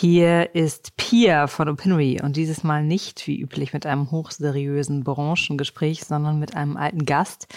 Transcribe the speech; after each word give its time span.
Hier 0.00 0.54
ist 0.54 0.96
Pia 0.96 1.46
von 1.46 1.68
Opinory 1.68 2.22
und 2.22 2.38
dieses 2.38 2.64
Mal 2.64 2.82
nicht 2.82 3.26
wie 3.26 3.38
üblich 3.38 3.74
mit 3.74 3.84
einem 3.84 4.10
hochseriösen 4.10 5.04
Branchengespräch, 5.04 6.04
sondern 6.04 6.38
mit 6.38 6.56
einem 6.56 6.78
alten 6.78 7.04
Gast, 7.04 7.48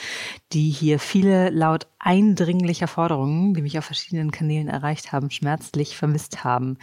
die 0.51 0.69
hier 0.69 0.99
viele 0.99 1.51
laut 1.51 1.87
eindringlicher 1.99 2.89
Forderungen, 2.89 3.53
die 3.53 3.61
mich 3.61 3.77
auf 3.77 3.85
verschiedenen 3.85 4.31
Kanälen 4.31 4.67
erreicht 4.67 5.13
haben, 5.13 5.31
schmerzlich 5.31 5.95
vermisst 5.95 6.43
haben. 6.43 6.75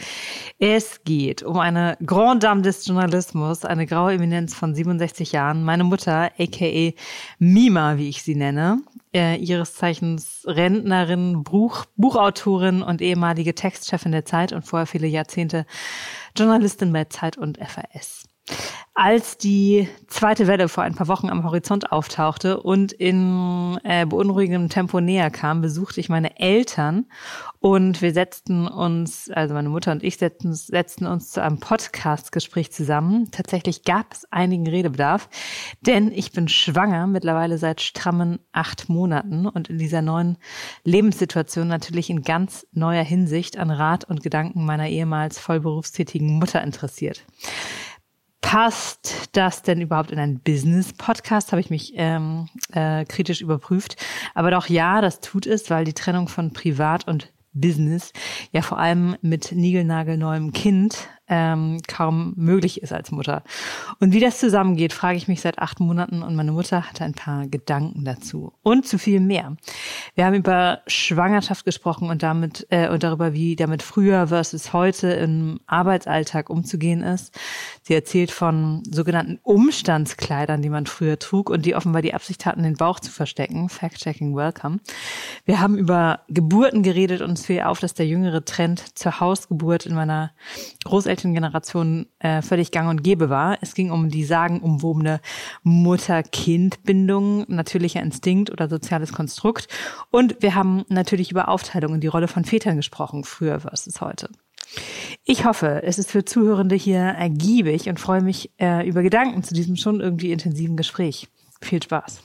Es 0.59 1.05
geht 1.05 1.43
um 1.43 1.59
eine 1.59 1.99
Grand 2.07 2.43
Dame 2.43 2.63
des 2.63 2.87
Journalismus, 2.87 3.67
eine 3.67 3.85
graue 3.85 4.15
Eminenz 4.15 4.55
von 4.55 4.75
67 4.75 5.33
Jahren, 5.33 5.63
meine 5.63 5.85
Mutter, 5.85 6.31
aka 6.39 6.93
Mima, 7.39 7.99
wie 7.99 8.09
ich 8.09 8.23
sie 8.23 8.35
nenne, 8.35 8.81
äh, 9.15 9.37
ihres 9.37 9.75
Zeichens 9.75 10.45
Rentnerin, 10.47 11.43
Buch, 11.43 11.85
Buchautorin 11.97 12.83
und 12.83 13.01
ehemalige 13.01 13.55
Textchefin 13.55 14.13
der 14.13 14.25
Zeit 14.25 14.53
und 14.53 14.63
vorher 14.63 14.87
viele 14.87 15.07
Jahrzehnte 15.07 15.67
Journalistin 16.37 16.93
bei 16.93 17.05
Zeit 17.05 17.37
und 17.37 17.59
FAS. 17.59 18.30
Als 19.03 19.39
die 19.39 19.89
zweite 20.09 20.47
Welle 20.47 20.69
vor 20.69 20.83
ein 20.83 20.95
paar 20.95 21.09
Wochen 21.09 21.31
am 21.31 21.45
Horizont 21.45 21.91
auftauchte 21.91 22.61
und 22.61 22.93
in 22.93 23.79
äh, 23.83 24.05
beunruhigendem 24.05 24.69
Tempo 24.69 25.01
näher 25.01 25.31
kam, 25.31 25.63
besuchte 25.63 26.01
ich 26.01 26.11
meine 26.11 26.39
Eltern 26.39 27.07
und 27.61 28.03
wir 28.03 28.13
setzten 28.13 28.67
uns, 28.67 29.31
also 29.31 29.55
meine 29.55 29.69
Mutter 29.69 29.93
und 29.93 30.03
ich 30.03 30.19
setzten, 30.19 30.53
setzten 30.53 31.07
uns 31.07 31.31
zu 31.31 31.43
einem 31.43 31.61
Podcast-Gespräch 31.61 32.73
zusammen. 32.73 33.31
Tatsächlich 33.31 33.85
gab 33.85 34.13
es 34.13 34.31
einigen 34.33 34.67
Redebedarf, 34.67 35.31
denn 35.81 36.11
ich 36.11 36.33
bin 36.33 36.49
schwanger, 36.49 37.07
mittlerweile 37.07 37.59
seit 37.59 37.81
strammen 37.81 38.41
acht 38.53 38.89
Monaten 38.89 39.47
und 39.47 39.71
in 39.71 39.79
dieser 39.79 40.03
neuen 40.03 40.37
Lebenssituation 40.85 41.69
natürlich 41.69 42.11
in 42.11 42.23
ganz 42.23 42.67
neuer 42.73 43.05
Hinsicht 43.05 43.57
an 43.57 43.71
Rat 43.71 44.05
und 44.05 44.23
Gedanken 44.23 44.67
meiner 44.67 44.89
ehemals 44.89 45.39
vollberufstätigen 45.39 46.39
Mutter 46.39 46.63
interessiert. 46.63 47.25
Passt 48.41 49.29
das 49.37 49.63
denn 49.63 49.81
überhaupt 49.81 50.11
in 50.11 50.19
einen 50.19 50.41
Business-Podcast? 50.41 51.53
Habe 51.53 51.61
ich 51.61 51.71
mich 51.71 51.93
ähm, 51.97 52.49
äh, 52.73 53.05
kritisch 53.05 53.43
überprüft. 53.43 53.97
Aber 54.35 54.51
doch 54.51 54.67
ja, 54.69 55.01
das 55.01 55.21
tut 55.21 55.47
es, 55.47 55.71
weil 55.71 55.85
die 55.85 55.93
Trennung 55.93 56.27
von 56.29 56.53
Privat 56.53 57.07
und 57.07 57.33
Business 57.53 58.13
ja 58.53 58.63
vor 58.63 58.79
allem 58.79 59.17
mit 59.23 59.53
niegelnagelneuem 59.53 60.53
Kind 60.53 61.09
ähm, 61.31 61.81
kaum 61.87 62.35
möglich 62.37 62.83
ist 62.83 62.93
als 62.93 63.13
Mutter. 63.13 63.43
Und 64.01 64.13
wie 64.13 64.21
das 64.21 64.41
zusammengeht, 64.41 64.93
frage 64.93 65.17
ich 65.17 65.29
mich 65.29 65.41
seit 65.41 65.61
acht 65.61 65.81
Monaten 65.81 66.23
und 66.23 66.35
meine 66.35 66.53
Mutter 66.53 66.89
hatte 66.89 67.05
ein 67.05 67.15
paar 67.15 67.47
Gedanken 67.47 68.05
dazu 68.05 68.53
und 68.63 68.87
zu 68.87 68.99
viel 68.99 69.21
mehr. 69.21 69.57
Wir 70.17 70.27
haben 70.27 70.35
über 70.35 70.81
Schwangerschaft 70.89 71.65
gesprochen 71.65 72.11
und 72.11 72.25
damit 72.25 72.67
äh, 72.71 72.89
und 72.89 73.05
darüber, 73.05 73.33
wie 73.33 73.55
damit 73.55 73.83
früher 73.83 74.27
versus 74.27 74.73
heute 74.73 75.09
im 75.13 75.61
Arbeitsalltag 75.67 76.51
umzugehen 76.51 77.03
ist. 77.03 77.39
Sie 77.83 77.95
erzählt 77.95 78.33
von 78.33 78.83
sogenannten 78.91 79.39
Umstandskleidern, 79.45 80.63
die 80.63 80.69
man 80.69 80.87
früher 80.87 81.19
trug 81.19 81.49
und 81.49 81.65
die 81.65 81.77
offenbar 81.77 82.03
die 82.03 82.15
Absicht 82.15 82.45
hatten, 82.45 82.65
den 82.65 82.75
Bauch 82.75 82.99
zu 82.99 83.13
verstecken. 83.13 83.69
Fact-checking, 83.69 84.35
welcome. 84.35 84.81
Wir 85.45 85.61
haben 85.61 85.79
über 85.79 86.21
Geburten 86.29 86.83
geredet 86.83 87.21
und 87.21 87.39
es 87.39 87.47
fiel 87.47 87.61
auf, 87.61 87.79
dass 87.79 87.95
der 87.95 88.07
jüngere 88.07 88.45
Trend 88.45 88.99
zur 88.99 89.21
Hausgeburt 89.21 89.87
in 89.87 89.95
meiner 89.95 90.33
Großeltern 90.85 91.20
Generation 91.23 92.07
äh, 92.19 92.43
völlig 92.43 92.71
gang 92.71 92.89
und 92.89 93.03
gäbe 93.03 93.31
war. 93.31 93.59
Es 93.61 93.75
ging 93.75 93.91
um 93.91 94.09
die 94.09 94.25
sagenumwobene 94.25 95.21
Mutter-Kind-Bindung, 95.63 97.45
natürlicher 97.49 98.01
Instinkt 98.01 98.51
oder 98.51 98.69
soziales 98.69 99.13
Konstrukt. 99.13 99.69
Und 100.11 100.37
wir 100.41 100.55
haben 100.55 100.85
natürlich 100.89 101.31
über 101.31 101.49
Aufteilung 101.49 101.93
und 101.93 102.01
die 102.01 102.09
Rolle 102.09 102.29
von 102.29 102.45
Vätern 102.45 102.77
gesprochen, 102.77 103.25
früher 103.25 103.61
versus 103.61 104.01
heute. 104.01 104.29
Ich 105.25 105.45
hoffe, 105.45 105.83
es 105.83 105.99
ist 105.99 106.11
für 106.11 106.25
Zuhörende 106.25 106.77
hier 106.77 107.01
ergiebig 107.01 107.89
und 107.89 107.99
freue 108.01 108.23
mich 108.23 108.51
äh, 108.61 108.89
über 108.89 109.03
Gedanken 109.03 109.43
zu 109.43 109.55
diesem 109.55 109.77
schon 109.77 110.01
irgendwie 110.01 110.33
intensiven 110.33 110.77
Gespräch. 110.77 111.29
Viel 111.61 111.83
Spaß. 111.83 112.23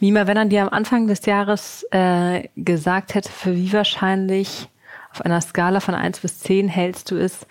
Mima, 0.00 0.26
wenn 0.26 0.36
er 0.36 0.44
dir 0.44 0.62
am 0.62 0.68
Anfang 0.68 1.06
des 1.06 1.26
Jahres 1.26 1.84
äh, 1.90 2.48
gesagt 2.56 3.14
hätte, 3.14 3.30
für 3.30 3.54
wie 3.54 3.72
wahrscheinlich 3.72 4.68
auf 5.12 5.22
einer 5.22 5.40
Skala 5.40 5.80
von 5.80 5.94
eins 5.94 6.20
bis 6.20 6.38
zehn 6.38 6.68
hältst 6.68 7.10
du 7.10 7.16
es, 7.16 7.46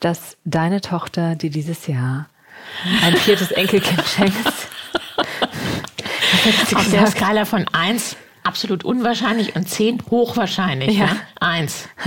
dass 0.00 0.36
deine 0.44 0.80
Tochter 0.80 1.34
dir 1.34 1.50
dieses 1.50 1.86
Jahr 1.86 2.26
ein 3.02 3.16
viertes 3.16 3.50
Enkelkind 3.50 4.04
schenkt? 4.06 4.46
auf 6.74 6.90
der 6.90 7.06
Skala 7.08 7.44
von 7.44 7.66
eins 7.72 8.16
absolut 8.44 8.84
unwahrscheinlich 8.84 9.56
und 9.56 9.68
zehn 9.68 10.00
hochwahrscheinlich. 10.10 10.96
Ja. 10.96 11.06
ja? 11.06 11.16
Eins. 11.40 11.88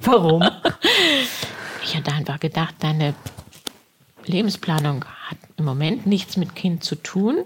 Warum? 0.00 0.44
Ich 1.82 1.96
hatte 1.96 2.12
einfach 2.12 2.40
gedacht, 2.40 2.74
deine 2.80 3.14
Lebensplanung 4.24 5.04
hat 5.28 5.38
im 5.56 5.64
Moment 5.64 6.06
nichts 6.06 6.36
mit 6.36 6.54
Kind 6.54 6.84
zu 6.84 6.96
tun 6.96 7.44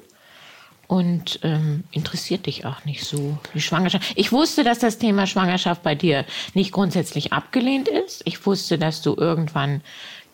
und 0.87 1.39
ähm, 1.45 1.85
interessiert 1.93 2.47
dich 2.47 2.67
auch 2.67 2.85
nicht 2.85 3.05
so 3.05 3.39
die 3.55 3.61
Schwangerschaft. 3.61 4.13
Ich 4.17 4.33
wusste, 4.33 4.65
dass 4.65 4.81
das 4.81 4.99
Thema 4.99 5.29
Schwangerschaft 5.29 5.85
bei 5.85 5.95
dir 5.95 6.25
nicht 6.55 6.73
grundsätzlich 6.73 7.33
abgelehnt 7.33 7.87
ist. 7.87 8.23
Ich 8.25 8.45
wusste, 8.45 8.77
dass 8.77 9.01
du 9.01 9.15
irgendwann 9.17 9.83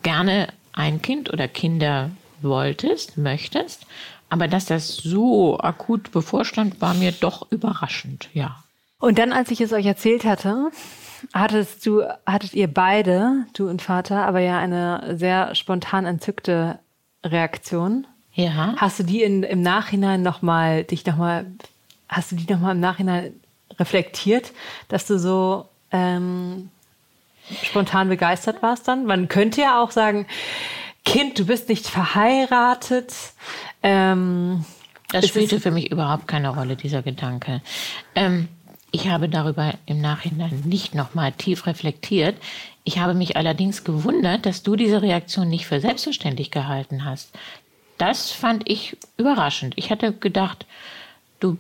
gerne 0.03 0.48
ein 0.72 1.03
Kind 1.03 1.31
oder 1.31 1.47
Kinder 1.47 2.10
wolltest, 2.41 3.19
möchtest. 3.19 3.87
Aber 4.31 4.48
dass 4.48 4.64
das 4.64 4.97
so 4.97 5.58
akut 5.58 6.10
bevorstand, 6.10 6.81
war 6.81 6.94
mir 6.94 7.12
doch 7.12 7.50
überraschend, 7.50 8.31
ja. 8.32 8.62
Und 8.98 9.19
dann, 9.19 9.32
als 9.32 9.50
ich 9.50 9.60
es 9.60 9.75
euch 9.75 9.84
erzählt 9.84 10.25
hatte, 10.25 10.70
hattest 11.34 11.84
du, 11.84 12.03
hattet 12.25 12.54
ihr 12.54 12.72
beide, 12.72 13.44
du 13.53 13.69
und 13.69 13.82
Vater, 13.82 14.25
aber 14.26 14.41
ja 14.41 14.58
eine 14.58 15.16
sehr 15.19 15.54
spontan 15.54 16.06
entzückte 16.06 16.78
Reaktion. 17.25 18.06
Ja. 18.34 18.75
Hast 18.77 18.99
du 18.99 19.03
die 19.03 19.22
in, 19.22 19.43
im 19.43 19.62
Nachhinein 19.62 20.22
nochmal, 20.22 20.84
dich 20.84 21.06
nochmal, 21.06 21.47
hast 22.09 22.32
du 22.32 22.37
die 22.37 22.53
nochmal 22.53 22.75
im 22.75 22.81
Nachhinein 22.81 23.32
reflektiert, 23.78 24.53
dass 24.88 25.06
du 25.06 25.19
so 25.19 25.69
ähm, 25.91 26.71
spontan 27.62 28.09
begeistert 28.09 28.62
warst 28.62 28.88
dann? 28.88 29.06
Man 29.06 29.28
könnte 29.28 29.62
ja 29.62 29.82
auch 29.82 29.91
sagen, 29.91 30.26
Kind, 31.05 31.38
du 31.38 31.47
bist 31.47 31.69
nicht 31.69 31.87
verheiratet. 31.87 33.15
Ähm, 33.82 34.65
das 35.12 35.28
spielte 35.28 35.60
für 35.60 35.71
mich 35.71 35.91
überhaupt 35.91 36.26
keine 36.26 36.49
Rolle, 36.49 36.76
dieser 36.76 37.03
Gedanke. 37.03 37.62
Ähm, 38.15 38.49
ich 38.91 39.09
habe 39.09 39.28
darüber 39.28 39.75
im 39.87 40.00
Nachhinein 40.00 40.62
nicht 40.65 40.94
nochmal 40.94 41.32
tief 41.32 41.66
reflektiert. 41.66 42.37
Ich 42.86 42.98
habe 42.98 43.14
mich 43.14 43.36
allerdings 43.36 43.82
gewundert, 43.82 44.47
dass 44.47 44.62
du 44.62 44.76
diese 44.76 45.02
Reaktion 45.02 45.48
nicht 45.48 45.66
für 45.66 45.80
selbstverständlich 45.80 46.52
gehalten 46.52 47.04
hast. 47.04 47.32
Das 47.98 48.30
fand 48.30 48.70
ich 48.70 48.97
überraschend. 49.16 49.74
Ich 49.76 49.91
hatte 49.91 50.12
gedacht, 50.12 50.66
du 51.41 51.58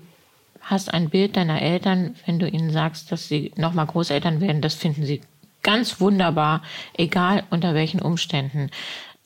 hast 0.60 0.94
ein 0.94 1.10
Bild 1.10 1.36
deiner 1.36 1.60
Eltern, 1.60 2.14
wenn 2.26 2.38
du 2.38 2.48
ihnen 2.48 2.70
sagst, 2.70 3.10
dass 3.10 3.26
sie 3.26 3.52
nochmal 3.56 3.86
Großeltern 3.86 4.40
werden, 4.40 4.62
das 4.62 4.76
finden 4.76 5.04
sie 5.04 5.20
ganz 5.64 6.00
wunderbar, 6.00 6.62
egal 6.96 7.42
unter 7.50 7.74
welchen 7.74 8.00
Umständen. 8.00 8.70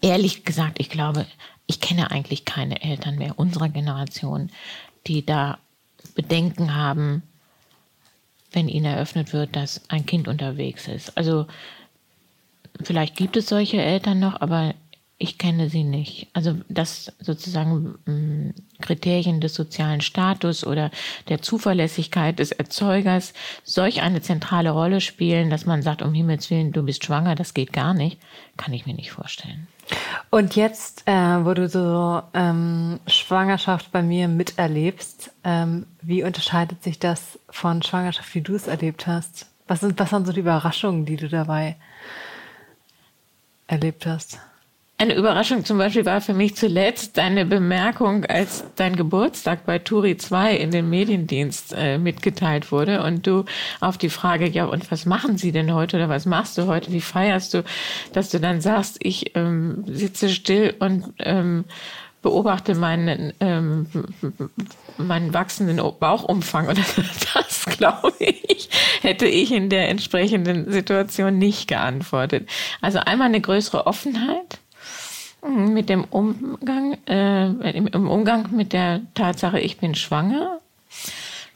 Ehrlich 0.01 0.45
gesagt, 0.47 0.81
ich 0.81 0.89
glaube, 0.89 1.27
ich 1.67 1.83
kenne 1.83 2.11
eigentlich 2.11 2.47
keine 2.47 2.83
Eltern 2.83 3.17
mehr 3.17 3.39
unserer 3.39 3.69
Generation, 3.69 4.49
die 5.07 5.27
da 5.27 5.59
Bedenken 6.15 6.75
haben, 6.75 7.25
wenn 8.53 8.71
ihnen 8.71 8.87
eröffnet 8.87 9.35
wird, 9.35 9.55
dass 9.55 9.83
ein 9.91 10.07
Kind 10.07 10.29
unterwegs 10.29 10.89
ist. 10.89 11.19
Also 11.19 11.47
vielleicht 12.85 13.17
gibt 13.17 13.37
es 13.37 13.49
solche 13.49 13.81
Eltern 13.81 14.21
noch, 14.21 14.41
aber 14.41 14.75
ich 15.23 15.37
kenne 15.37 15.69
sie 15.69 15.85
nicht. 15.85 16.29
Also 16.33 16.57
dass 16.71 17.13
sozusagen 17.21 17.99
mm, 18.07 18.55
Kriterien 18.81 19.43
des 19.43 19.55
sozialen 19.55 20.01
Status 20.01 20.67
oder 20.67 20.91
der 21.29 21.43
Zuverlässigkeit 21.43 22.39
des 22.39 22.53
Erzeugers 22.53 23.35
solch 23.63 24.01
eine 24.01 24.23
zentrale 24.23 24.71
Rolle 24.71 25.03
spielen, 25.03 25.51
dass 25.51 25.67
man 25.67 25.83
sagt, 25.83 26.01
um 26.01 26.15
Himmels 26.15 26.51
Willen, 26.51 26.73
du 26.73 26.83
bist 26.83 27.05
schwanger, 27.05 27.35
das 27.35 27.53
geht 27.53 27.75
gar 27.75 27.93
nicht, 27.93 28.19
kann 28.57 28.73
ich 28.73 28.87
mir 28.87 28.95
nicht 28.95 29.13
vorstellen. 29.13 29.69
Und 30.31 30.57
jetzt, 30.57 31.03
äh, 31.07 31.45
wo 31.45 31.53
du 31.53 31.69
so 31.69 32.23
ähm, 32.33 32.99
Schwangerschaft 33.07 33.93
bei 33.93 34.03
mir 34.03 34.27
miterlebst, 34.27 35.33
ähm, 35.45 35.87
wie 36.01 36.23
unterscheidet 36.23 36.83
sich 36.83 36.99
das 36.99 37.39
von 37.51 37.83
Schwangerschaft, 37.83 38.35
wie 38.35 38.41
du 38.41 38.55
es 38.55 38.69
erlebt 38.69 39.07
hast? 39.07 39.51
Was 39.67 39.81
sind, 39.81 39.99
was 40.01 40.09
sind 40.09 40.27
so 40.27 40.33
die 40.33 40.41
Überraschungen, 40.41 41.05
die 41.05 41.17
du 41.17 41.29
dabei 41.29 41.77
erlebt 43.71 44.07
hast? 44.07 44.39
Eine 45.01 45.15
Überraschung 45.15 45.65
zum 45.65 45.79
Beispiel 45.79 46.05
war 46.05 46.21
für 46.21 46.35
mich 46.35 46.57
zuletzt 46.57 47.17
deine 47.17 47.47
Bemerkung, 47.47 48.27
als 48.27 48.65
dein 48.77 48.97
Geburtstag 48.97 49.65
bei 49.65 49.79
Turi 49.79 50.19
2 50.19 50.57
in 50.57 50.73
den 50.73 50.91
Mediendienst 50.91 51.75
äh, 51.75 51.97
mitgeteilt 51.97 52.71
wurde 52.71 53.03
und 53.03 53.27
du 53.27 53.47
auf 53.81 53.97
die 53.97 54.11
Frage, 54.11 54.47
ja, 54.47 54.67
und 54.67 54.91
was 54.91 55.07
machen 55.07 55.39
Sie 55.39 55.53
denn 55.53 55.73
heute 55.73 55.97
oder 55.97 56.11
was 56.11 56.27
machst 56.27 56.59
du 56.59 56.67
heute, 56.67 56.93
wie 56.93 57.01
feierst 57.01 57.55
du, 57.55 57.65
dass 58.13 58.29
du 58.29 58.41
dann 58.41 58.61
sagst, 58.61 58.99
ich 59.01 59.35
ähm, 59.37 59.85
sitze 59.87 60.29
still 60.29 60.75
und 60.81 61.15
ähm, 61.19 61.65
beobachte 62.23 62.75
meinen, 62.75 63.33
ähm, 63.41 63.87
meinen 64.99 65.33
wachsenden 65.33 65.77
Bauchumfang 65.77 66.67
oder 66.67 66.83
das 67.35 67.67
glaube 67.67 68.13
ich, 68.19 68.69
hätte 69.01 69.27
ich 69.27 69.53
in 69.53 69.71
der 69.71 69.89
entsprechenden 69.89 70.71
Situation 70.71 71.39
nicht 71.39 71.69
geantwortet. 71.69 72.49
Also 72.81 72.99
einmal 72.99 73.29
eine 73.29 73.41
größere 73.41 73.87
Offenheit 73.87 74.59
hm, 75.43 75.73
mit 75.73 75.89
dem 75.89 76.05
Umgang, 76.05 76.99
äh, 77.07 77.47
im, 77.71 77.87
im 77.87 78.09
Umgang 78.09 78.55
mit 78.55 78.73
der 78.73 79.01
Tatsache, 79.15 79.61
ich 79.61 79.79
bin 79.79 79.95
schwanger. 79.95 80.61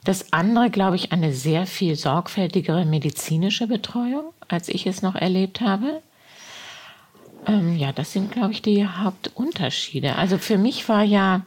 Das 0.05 0.32
andere, 0.34 0.69
glaube 0.69 0.96
ich, 0.96 1.12
eine 1.12 1.32
sehr 1.32 1.67
viel 1.67 1.96
sorgfältigere 1.96 2.84
medizinische 2.84 3.67
Betreuung, 3.67 4.32
als 4.49 4.69
ich 4.69 4.87
es 4.87 5.00
noch 5.00 5.14
erlebt 5.14 5.62
habe. 5.62 6.02
Ähm, 7.46 7.76
ja, 7.76 7.93
das 7.93 8.12
sind, 8.12 8.32
glaube 8.32 8.52
ich, 8.52 8.62
die 8.62 8.87
Hauptunterschiede. 8.87 10.17
Also 10.17 10.38
für 10.38 10.58
mich 10.58 10.88
war 10.88 11.02
ja 11.02 11.43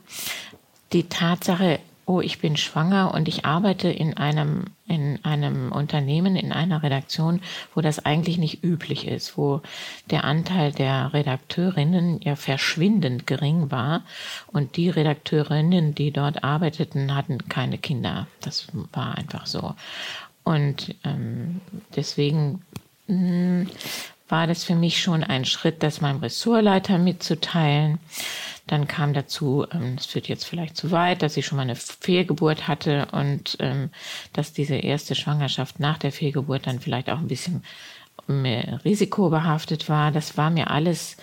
die 0.94 1.10
Tatsache, 1.10 1.80
oh, 2.06 2.22
ich 2.22 2.40
bin 2.40 2.56
schwanger 2.56 3.14
und 3.14 3.28
ich 3.28 3.46
arbeite 3.46 3.90
in 3.90 4.16
einem, 4.16 4.66
in 4.88 5.20
einem 5.26 5.72
Unternehmen, 5.74 6.38
in 6.38 6.54
einer 6.54 6.82
Redaktion, 6.82 7.42
wo 7.76 7.82
das 7.82 8.06
eigentlich 8.06 8.38
nicht 8.38 8.64
üblich 8.64 9.08
ist, 9.08 9.38
wo 9.38 9.62
der 10.10 10.24
Anteil 10.24 10.72
der 10.72 11.14
Redakteurinnen 11.14 12.22
ja 12.22 12.36
verschwindend 12.36 13.28
gering 13.28 13.72
war 13.72 14.04
und 14.48 14.78
die 14.78 14.90
Redakteurinnen, 14.90 15.96
die 15.96 16.12
dort 16.12 16.46
arbeiteten, 16.46 17.14
hatten 17.14 17.50
keine 17.50 17.78
Kinder. 17.78 18.28
Das 18.40 18.68
war 18.94 19.18
einfach 19.18 19.46
so. 19.46 19.76
Und 20.46 20.96
ähm, 21.04 21.60
deswegen 21.94 22.62
hm, 23.08 23.68
war 24.29 24.47
das 24.47 24.63
für 24.63 24.75
mich 24.75 25.01
schon 25.01 25.24
ein 25.24 25.45
Schritt, 25.45 25.83
das 25.83 26.01
meinem 26.01 26.19
Ressortleiter 26.19 26.97
mitzuteilen. 26.97 28.00
Dann 28.68 28.88
kam 28.88 29.13
dazu, 29.13 29.65
es 29.69 29.74
ähm, 29.74 29.97
führt 29.97 30.27
jetzt 30.27 30.45
vielleicht 30.45 30.75
zu 30.75 30.91
weit, 30.91 31.21
dass 31.21 31.38
ich 31.38 31.45
schon 31.45 31.56
mal 31.56 31.62
eine 31.62 31.75
Fehlgeburt 31.75 32.68
hatte 32.68 33.07
und 33.13 33.56
ähm, 33.59 33.89
dass 34.33 34.51
diese 34.51 34.75
erste 34.75 35.15
Schwangerschaft 35.15 35.79
nach 35.79 35.97
der 35.97 36.12
Fehlgeburt 36.12 36.68
dann 36.68 36.79
vielleicht 36.79 37.09
auch 37.09 37.19
ein 37.19 37.29
bisschen 37.29 37.63
mehr 38.27 38.83
risikobehaftet 38.83 39.88
war. 39.88 40.12
Das 40.12 40.35
war 40.35 40.50
mir 40.50 40.69
alles 40.69 41.15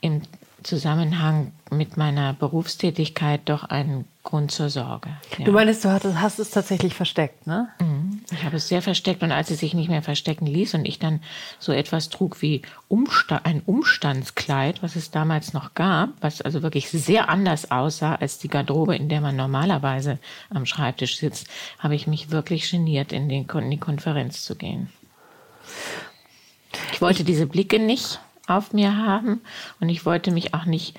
im 0.00 0.22
Zusammenhang 0.62 1.52
mit 1.70 1.96
meiner 1.96 2.32
Berufstätigkeit 2.32 3.42
doch 3.44 3.64
ein 3.64 4.04
Grund 4.22 4.50
zur 4.50 4.68
Sorge. 4.68 5.08
Ja. 5.38 5.44
Du 5.46 5.52
meinst, 5.52 5.84
du 5.84 6.20
hast, 6.20 6.38
es 6.38 6.50
tatsächlich 6.50 6.94
versteckt, 6.94 7.46
ne? 7.46 7.68
Mhm. 7.80 8.20
Ich 8.30 8.44
habe 8.44 8.56
es 8.56 8.68
sehr 8.68 8.82
versteckt 8.82 9.22
und 9.22 9.32
als 9.32 9.50
es 9.50 9.60
sich 9.60 9.72
nicht 9.72 9.88
mehr 9.88 10.02
verstecken 10.02 10.46
ließ 10.46 10.74
und 10.74 10.84
ich 10.84 10.98
dann 10.98 11.20
so 11.58 11.72
etwas 11.72 12.10
trug 12.10 12.42
wie 12.42 12.62
Umsta 12.88 13.40
ein 13.44 13.62
Umstandskleid, 13.64 14.82
was 14.82 14.96
es 14.96 15.10
damals 15.10 15.52
noch 15.52 15.74
gab, 15.74 16.10
was 16.20 16.42
also 16.42 16.62
wirklich 16.62 16.90
sehr 16.90 17.28
anders 17.28 17.70
aussah 17.70 18.16
als 18.16 18.38
die 18.38 18.48
Garderobe, 18.48 18.94
in 18.94 19.08
der 19.08 19.20
man 19.20 19.36
normalerweise 19.36 20.18
am 20.50 20.66
Schreibtisch 20.66 21.16
sitzt, 21.16 21.46
habe 21.78 21.94
ich 21.94 22.06
mich 22.06 22.30
wirklich 22.30 22.70
geniert, 22.70 23.12
in, 23.12 23.28
den, 23.28 23.46
in 23.48 23.70
die 23.70 23.78
Konferenz 23.78 24.42
zu 24.42 24.54
gehen. 24.54 24.90
Ich 26.92 27.00
wollte 27.00 27.24
diese 27.24 27.46
Blicke 27.46 27.78
nicht 27.78 28.20
auf 28.50 28.72
mir 28.72 28.96
haben 28.96 29.40
und 29.80 29.88
ich 29.88 30.04
wollte 30.04 30.30
mich 30.30 30.54
auch 30.54 30.64
nicht 30.64 30.98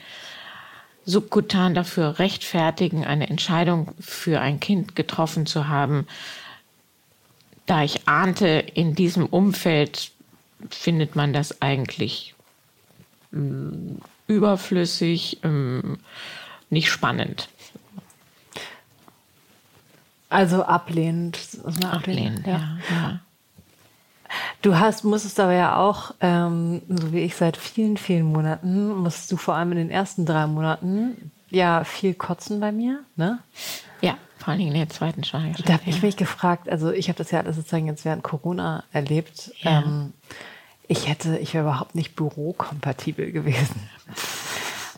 subkutan 1.05 1.73
dafür 1.73 2.19
rechtfertigen, 2.19 3.05
eine 3.05 3.29
Entscheidung 3.29 3.93
für 3.99 4.39
ein 4.39 4.59
Kind 4.59 4.95
getroffen 4.95 5.45
zu 5.45 5.67
haben, 5.67 6.07
da 7.65 7.83
ich 7.83 8.07
ahnte, 8.07 8.47
in 8.47 8.95
diesem 8.95 9.25
Umfeld 9.25 10.11
findet 10.69 11.15
man 11.15 11.33
das 11.33 11.61
eigentlich 11.61 12.35
mm, 13.31 13.95
überflüssig, 14.27 15.39
ähm, 15.43 15.99
nicht 16.69 16.89
spannend. 16.89 17.49
Also 20.29 20.63
ablehnend. 20.63 21.39
Ablehnend, 21.65 21.85
ablehnend 21.85 22.47
ja. 22.47 22.53
ja. 22.53 22.79
ja. 22.89 23.19
Du 24.61 24.77
hast, 24.77 25.03
musstest 25.03 25.39
aber 25.39 25.53
ja 25.53 25.77
auch, 25.77 26.13
ähm, 26.21 26.81
so 26.87 27.11
wie 27.13 27.21
ich 27.21 27.35
seit 27.35 27.57
vielen, 27.57 27.97
vielen 27.97 28.25
Monaten, 28.25 28.95
musst 28.95 29.31
du 29.31 29.37
vor 29.37 29.55
allem 29.55 29.71
in 29.71 29.77
den 29.79 29.89
ersten 29.89 30.25
drei 30.25 30.45
Monaten 30.45 31.31
ja 31.49 31.83
viel 31.83 32.13
kotzen 32.13 32.59
bei 32.59 32.71
mir, 32.71 32.99
ne? 33.15 33.39
Ja, 34.01 34.17
vor 34.37 34.49
allen 34.49 34.59
Dingen 34.59 34.73
in 34.73 34.79
der 34.79 34.89
zweiten 34.89 35.23
Schwangerschaft. 35.23 35.67
Da 35.67 35.73
habe 35.73 35.83
ich 35.87 36.03
mich 36.03 36.15
gefragt, 36.15 36.69
also 36.69 36.91
ich 36.91 37.09
habe 37.09 37.17
das 37.17 37.31
ja 37.31 37.39
alles 37.39 37.55
sozusagen 37.55 37.87
jetzt 37.87 38.05
während 38.05 38.23
Corona 38.23 38.83
erlebt. 38.93 39.51
Ja. 39.61 39.79
Ähm, 39.79 40.13
ich 40.87 41.07
hätte, 41.07 41.37
ich 41.37 41.53
wäre 41.53 41.63
überhaupt 41.63 41.95
nicht 41.95 42.15
bürokompatibel 42.15 43.31
gewesen. 43.31 43.89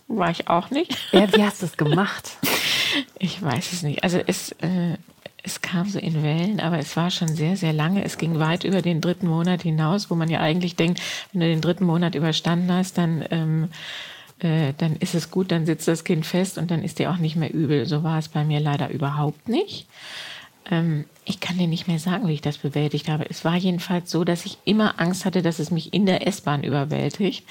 War 0.07 0.29
ich 0.29 0.49
auch 0.49 0.69
nicht. 0.71 0.97
Ja, 1.11 1.31
wie 1.33 1.43
hast 1.43 1.61
du 1.61 1.65
es 1.65 1.77
gemacht? 1.77 2.31
Ich 3.17 3.41
weiß 3.41 3.73
es 3.73 3.81
nicht. 3.81 4.03
Also 4.03 4.19
es, 4.19 4.51
äh, 4.61 4.97
es 5.43 5.61
kam 5.61 5.89
so 5.89 5.99
in 5.99 6.23
Wellen, 6.23 6.61
aber 6.61 6.79
es 6.79 6.95
war 6.95 7.11
schon 7.11 7.27
sehr, 7.27 7.57
sehr 7.57 7.73
lange. 7.73 8.03
Es 8.03 8.17
ging 8.17 8.39
weit 8.39 8.63
über 8.63 8.81
den 8.81 9.01
dritten 9.01 9.27
Monat 9.27 9.61
hinaus, 9.61 10.09
wo 10.09 10.15
man 10.15 10.29
ja 10.29 10.39
eigentlich 10.39 10.77
denkt, 10.77 11.01
wenn 11.31 11.41
du 11.41 11.47
den 11.47 11.61
dritten 11.61 11.85
Monat 11.85 12.15
überstanden 12.15 12.71
hast, 12.71 12.97
dann, 12.97 13.25
ähm, 13.29 13.69
äh, 14.39 14.73
dann 14.77 14.95
ist 14.95 15.15
es 15.15 15.31
gut, 15.31 15.51
dann 15.51 15.65
sitzt 15.65 15.87
das 15.89 16.05
Kind 16.05 16.25
fest 16.25 16.57
und 16.57 16.71
dann 16.71 16.81
ist 16.81 16.97
dir 16.97 17.11
auch 17.11 17.17
nicht 17.17 17.35
mehr 17.35 17.53
übel. 17.53 17.85
So 17.85 18.03
war 18.03 18.19
es 18.19 18.29
bei 18.29 18.45
mir 18.45 18.61
leider 18.61 18.89
überhaupt 18.89 19.49
nicht. 19.49 19.85
Ähm, 20.69 21.05
ich 21.25 21.39
kann 21.39 21.57
dir 21.57 21.67
nicht 21.67 21.87
mehr 21.87 21.99
sagen, 21.99 22.27
wie 22.27 22.33
ich 22.33 22.41
das 22.41 22.57
bewältigt 22.57 23.07
habe. 23.07 23.25
Es 23.29 23.45
war 23.45 23.55
jedenfalls 23.55 24.11
so, 24.11 24.23
dass 24.23 24.45
ich 24.45 24.57
immer 24.65 24.99
Angst 24.99 25.25
hatte, 25.25 25.41
dass 25.41 25.59
es 25.59 25.71
mich 25.71 25.93
in 25.93 26.05
der 26.05 26.27
S-Bahn 26.27 26.63
überwältigt 26.63 27.45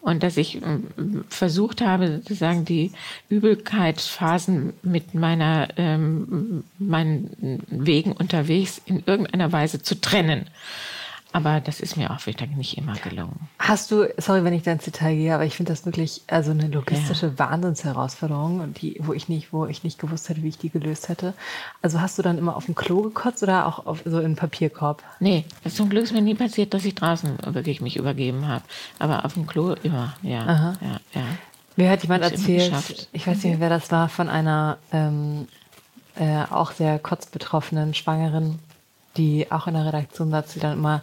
und 0.00 0.22
dass 0.22 0.36
ich 0.36 0.62
ähm, 0.62 1.24
versucht 1.28 1.80
habe, 1.80 2.08
sozusagen 2.08 2.64
die 2.64 2.92
Übelkeitsphasen 3.28 4.72
mit 4.82 5.14
meiner 5.14 5.68
ähm, 5.76 6.64
meinen 6.78 7.62
Wegen 7.68 8.12
unterwegs 8.12 8.80
in 8.86 9.02
irgendeiner 9.04 9.52
Weise 9.52 9.82
zu 9.82 10.00
trennen. 10.00 10.46
Aber 11.32 11.60
das 11.60 11.80
ist 11.80 11.96
mir 11.96 12.10
auch 12.10 12.26
wieder 12.26 12.46
nicht 12.46 12.78
immer 12.78 12.94
gelungen. 12.94 13.48
Hast 13.58 13.90
du, 13.90 14.08
sorry, 14.16 14.44
wenn 14.44 14.54
ich 14.54 14.62
da 14.62 14.72
ins 14.72 14.84
Detail 14.84 15.14
gehe, 15.14 15.34
aber 15.34 15.44
ich 15.44 15.56
finde 15.56 15.72
das 15.72 15.84
wirklich 15.84 16.22
also 16.26 16.52
eine 16.52 16.68
logistische 16.68 17.26
ja. 17.26 17.38
Wahnsinnsherausforderung 17.38 18.72
die, 18.72 18.96
wo 19.00 19.12
ich 19.12 19.28
nicht, 19.28 19.52
wo 19.52 19.66
ich 19.66 19.84
nicht 19.84 19.98
gewusst 19.98 20.28
hätte, 20.30 20.42
wie 20.42 20.48
ich 20.48 20.58
die 20.58 20.70
gelöst 20.70 21.10
hätte. 21.10 21.34
Also 21.82 22.00
hast 22.00 22.18
du 22.18 22.22
dann 22.22 22.38
immer 22.38 22.56
auf 22.56 22.64
dem 22.64 22.74
Klo 22.74 23.02
gekotzt 23.02 23.42
oder 23.42 23.66
auch 23.66 23.84
auf, 23.84 24.02
so 24.06 24.20
im 24.20 24.36
Papierkorb? 24.36 25.02
Nee, 25.20 25.44
zum 25.68 25.90
Glück 25.90 26.04
ist 26.04 26.12
mir 26.12 26.22
nie 26.22 26.34
passiert, 26.34 26.72
dass 26.72 26.84
ich 26.86 26.94
draußen 26.94 27.36
wirklich 27.52 27.82
mich 27.82 27.96
übergeben 27.96 28.48
habe. 28.48 28.64
Aber 28.98 29.26
auf 29.26 29.34
dem 29.34 29.46
Klo 29.46 29.74
immer, 29.82 30.14
ja. 30.22 30.46
Aha. 30.46 30.72
ja, 30.80 31.00
ja. 31.14 31.26
Mir 31.76 31.90
hat 31.90 32.02
jemand 32.02 32.24
erzählt, 32.24 33.08
ich 33.12 33.26
weiß 33.26 33.44
nicht, 33.44 33.60
wer 33.60 33.68
das 33.68 33.92
war, 33.92 34.08
von 34.08 34.28
einer 34.28 34.78
ähm, 34.92 35.46
äh, 36.16 36.42
auch 36.50 36.72
sehr 36.72 36.98
kotzbetroffenen 36.98 37.94
Schwangeren, 37.94 38.58
die 39.18 39.50
auch 39.50 39.66
in 39.66 39.74
der 39.74 39.84
Redaktion 39.84 40.30
saß, 40.30 40.54
die 40.54 40.60
dann 40.60 40.74
immer 40.74 41.02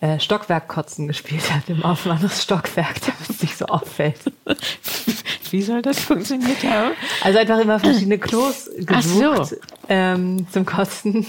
äh, 0.00 0.20
Stockwerkkotzen 0.20 1.08
gespielt 1.08 1.50
hat 1.50 1.68
im 1.68 1.82
Aufwandes 1.82 2.42
Stockwerk, 2.42 3.00
damit 3.06 3.30
es 3.30 3.40
nicht 3.40 3.56
so 3.56 3.66
auffällt. 3.66 4.18
Wie 5.50 5.62
soll 5.62 5.80
das 5.80 6.00
funktioniert 6.00 6.62
haben? 6.64 6.92
Also 7.22 7.38
einfach 7.38 7.58
immer 7.58 7.78
verschiedene 7.78 8.18
Klos 8.18 8.68
gesucht 8.76 9.46
so. 9.46 9.56
ähm, 9.88 10.46
zum 10.50 10.66
Kosten, 10.66 11.26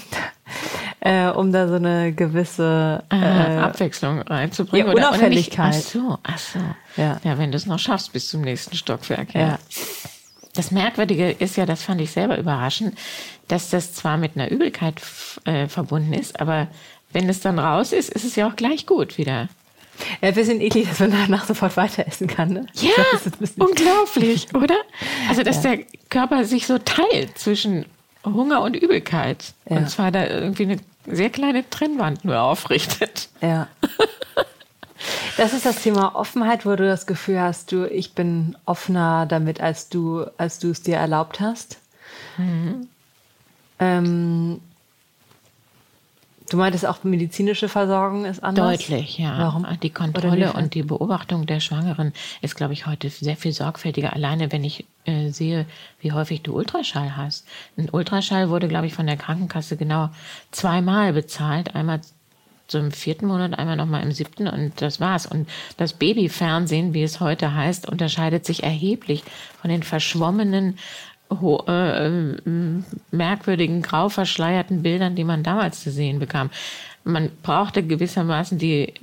äh, 1.00 1.28
um 1.30 1.54
da 1.54 1.68
so 1.68 1.76
eine 1.76 2.12
gewisse 2.12 3.04
äh, 3.10 3.16
Abwechslung 3.16 4.22
reinzubringen. 4.22 4.88
Ja, 4.88 4.94
Unauffälligkeit. 4.94 5.76
Ach 5.78 5.82
so, 5.82 6.18
ach 6.24 6.38
so. 6.38 6.60
Ja, 6.98 7.22
ja 7.24 7.38
wenn 7.38 7.52
du 7.52 7.58
es 7.58 7.68
noch 7.68 7.80
schaffst 7.80 8.12
bis 8.12 8.28
zum 8.28 8.42
nächsten 8.42 8.76
Stockwerk. 8.76 9.34
ja. 9.34 9.40
ja. 9.42 9.60
Das 10.58 10.72
Merkwürdige 10.72 11.30
ist 11.30 11.56
ja, 11.56 11.68
das 11.68 11.84
fand 11.84 12.02
ich 12.02 12.12
selber 12.12 12.38
überraschend, 12.38 12.98
dass 13.48 13.70
das 13.70 13.94
zwar 13.94 14.18
mit 14.18 14.36
einer 14.36 14.50
Übelkeit 14.50 15.02
äh, 15.46 15.68
verbunden 15.68 16.14
ist, 16.14 16.42
aber 16.42 16.68
wenn 17.14 17.30
es 17.30 17.42
dann 17.42 17.60
raus 17.60 17.94
ist, 17.94 18.10
ist 18.10 18.26
es 18.26 18.36
ja 18.36 18.50
auch 18.50 18.56
gleich 18.56 18.88
gut 18.88 19.20
wieder. 19.20 19.50
Ja, 20.22 20.30
ein 20.30 20.34
bisschen 20.34 20.60
eklig, 20.60 20.90
dass 20.90 21.00
man 21.00 21.12
danach 21.12 21.46
sofort 21.46 21.78
weiter 21.78 22.08
essen 22.08 22.28
kann. 22.28 22.50
Ne? 22.50 22.66
Ja, 22.74 22.90
unglaublich, 23.58 24.48
oder? 24.56 24.78
Also, 25.30 25.44
dass 25.44 25.64
ja. 25.64 25.76
der 25.76 25.86
Körper 26.10 26.44
sich 26.46 26.66
so 26.66 26.80
teilt 26.80 27.38
zwischen 27.38 27.86
Hunger 28.26 28.62
und 28.62 28.76
Übelkeit. 28.76 29.54
Ja. 29.70 29.78
Und 29.78 29.90
zwar 29.90 30.12
da 30.12 30.28
irgendwie 30.28 30.64
eine 30.64 30.78
sehr 31.06 31.30
kleine 31.30 31.70
Trennwand 31.70 32.26
nur 32.26 32.42
aufrichtet. 32.42 33.30
Ja. 33.42 33.68
Das 35.38 35.54
ist 35.54 35.66
das 35.66 35.84
Thema 35.84 36.16
Offenheit, 36.16 36.66
wo 36.66 36.76
du 36.76 36.88
das 36.88 37.06
Gefühl 37.06 37.40
hast, 37.40 37.72
du, 37.72 37.86
ich 37.86 38.14
bin 38.14 38.58
offener 38.66 39.28
damit, 39.28 39.62
als 39.62 39.88
du, 39.88 40.26
als 40.38 40.58
du 40.60 40.72
es 40.72 40.82
dir 40.82 40.98
erlaubt 40.98 41.40
hast. 41.40 41.78
Mhm. 42.38 42.88
Ähm, 43.80 44.60
Du 46.50 46.56
meintest 46.56 46.86
auch 46.86 47.04
medizinische 47.04 47.68
Versorgung 47.68 48.24
ist 48.24 48.42
anders? 48.42 48.78
Deutlich, 48.78 49.18
ja. 49.18 49.38
Warum? 49.38 49.68
Die 49.84 49.90
Kontrolle 49.90 50.54
und 50.54 50.76
die 50.76 50.84
Beobachtung 50.84 51.46
der 51.46 51.60
Schwangeren 51.60 52.14
ist, 52.42 52.56
glaube 52.56 52.72
ich, 52.72 52.86
heute 52.86 53.10
sehr 53.10 53.36
viel 53.36 53.52
sorgfältiger. 53.52 54.14
Alleine, 54.14 54.50
wenn 54.54 54.64
ich 54.64 54.86
äh, 55.04 55.30
sehe, 55.30 55.66
wie 56.00 56.14
häufig 56.14 56.44
du 56.44 56.56
Ultraschall 56.56 57.18
hast. 57.18 57.46
Ein 57.78 57.90
Ultraschall 57.92 58.50
wurde, 58.50 58.70
glaube 58.70 58.88
ich, 58.88 58.94
von 58.94 59.08
der 59.08 59.18
Krankenkasse 59.18 59.76
genau 59.76 60.10
zweimal 60.52 61.12
bezahlt. 61.12 61.76
Einmal 61.76 62.00
zum 62.68 62.92
vierten 62.92 63.28
Monat, 63.28 63.58
einmal 63.58 63.76
nochmal 63.76 64.04
im 64.04 64.12
siebten 64.12 64.48
und 64.48 64.82
das 64.82 65.00
war's. 65.00 65.26
Und 65.26 65.50
das 65.78 65.94
Babyfernsehen, 65.94 66.94
wie 66.94 67.04
es 67.04 67.20
heute 67.20 67.54
heißt, 67.54 67.88
unterscheidet 67.88 68.46
sich 68.46 68.64
erheblich 68.64 69.24
von 69.62 69.70
den 69.70 69.84
verschwommenen 69.84 70.78
äh, 71.30 72.10
merkwürdigen, 73.12 73.82
grau 73.82 74.10
verschleierten 74.10 74.82
Bildern, 74.82 75.16
die 75.16 75.24
man 75.24 75.44
damals 75.44 75.84
zu 75.84 75.92
sehen 75.92 76.20
bekam. 76.20 76.50
Man 77.04 77.32
brauchte 77.44 77.84
gewissermaßen 77.84 78.58
die 78.58 78.94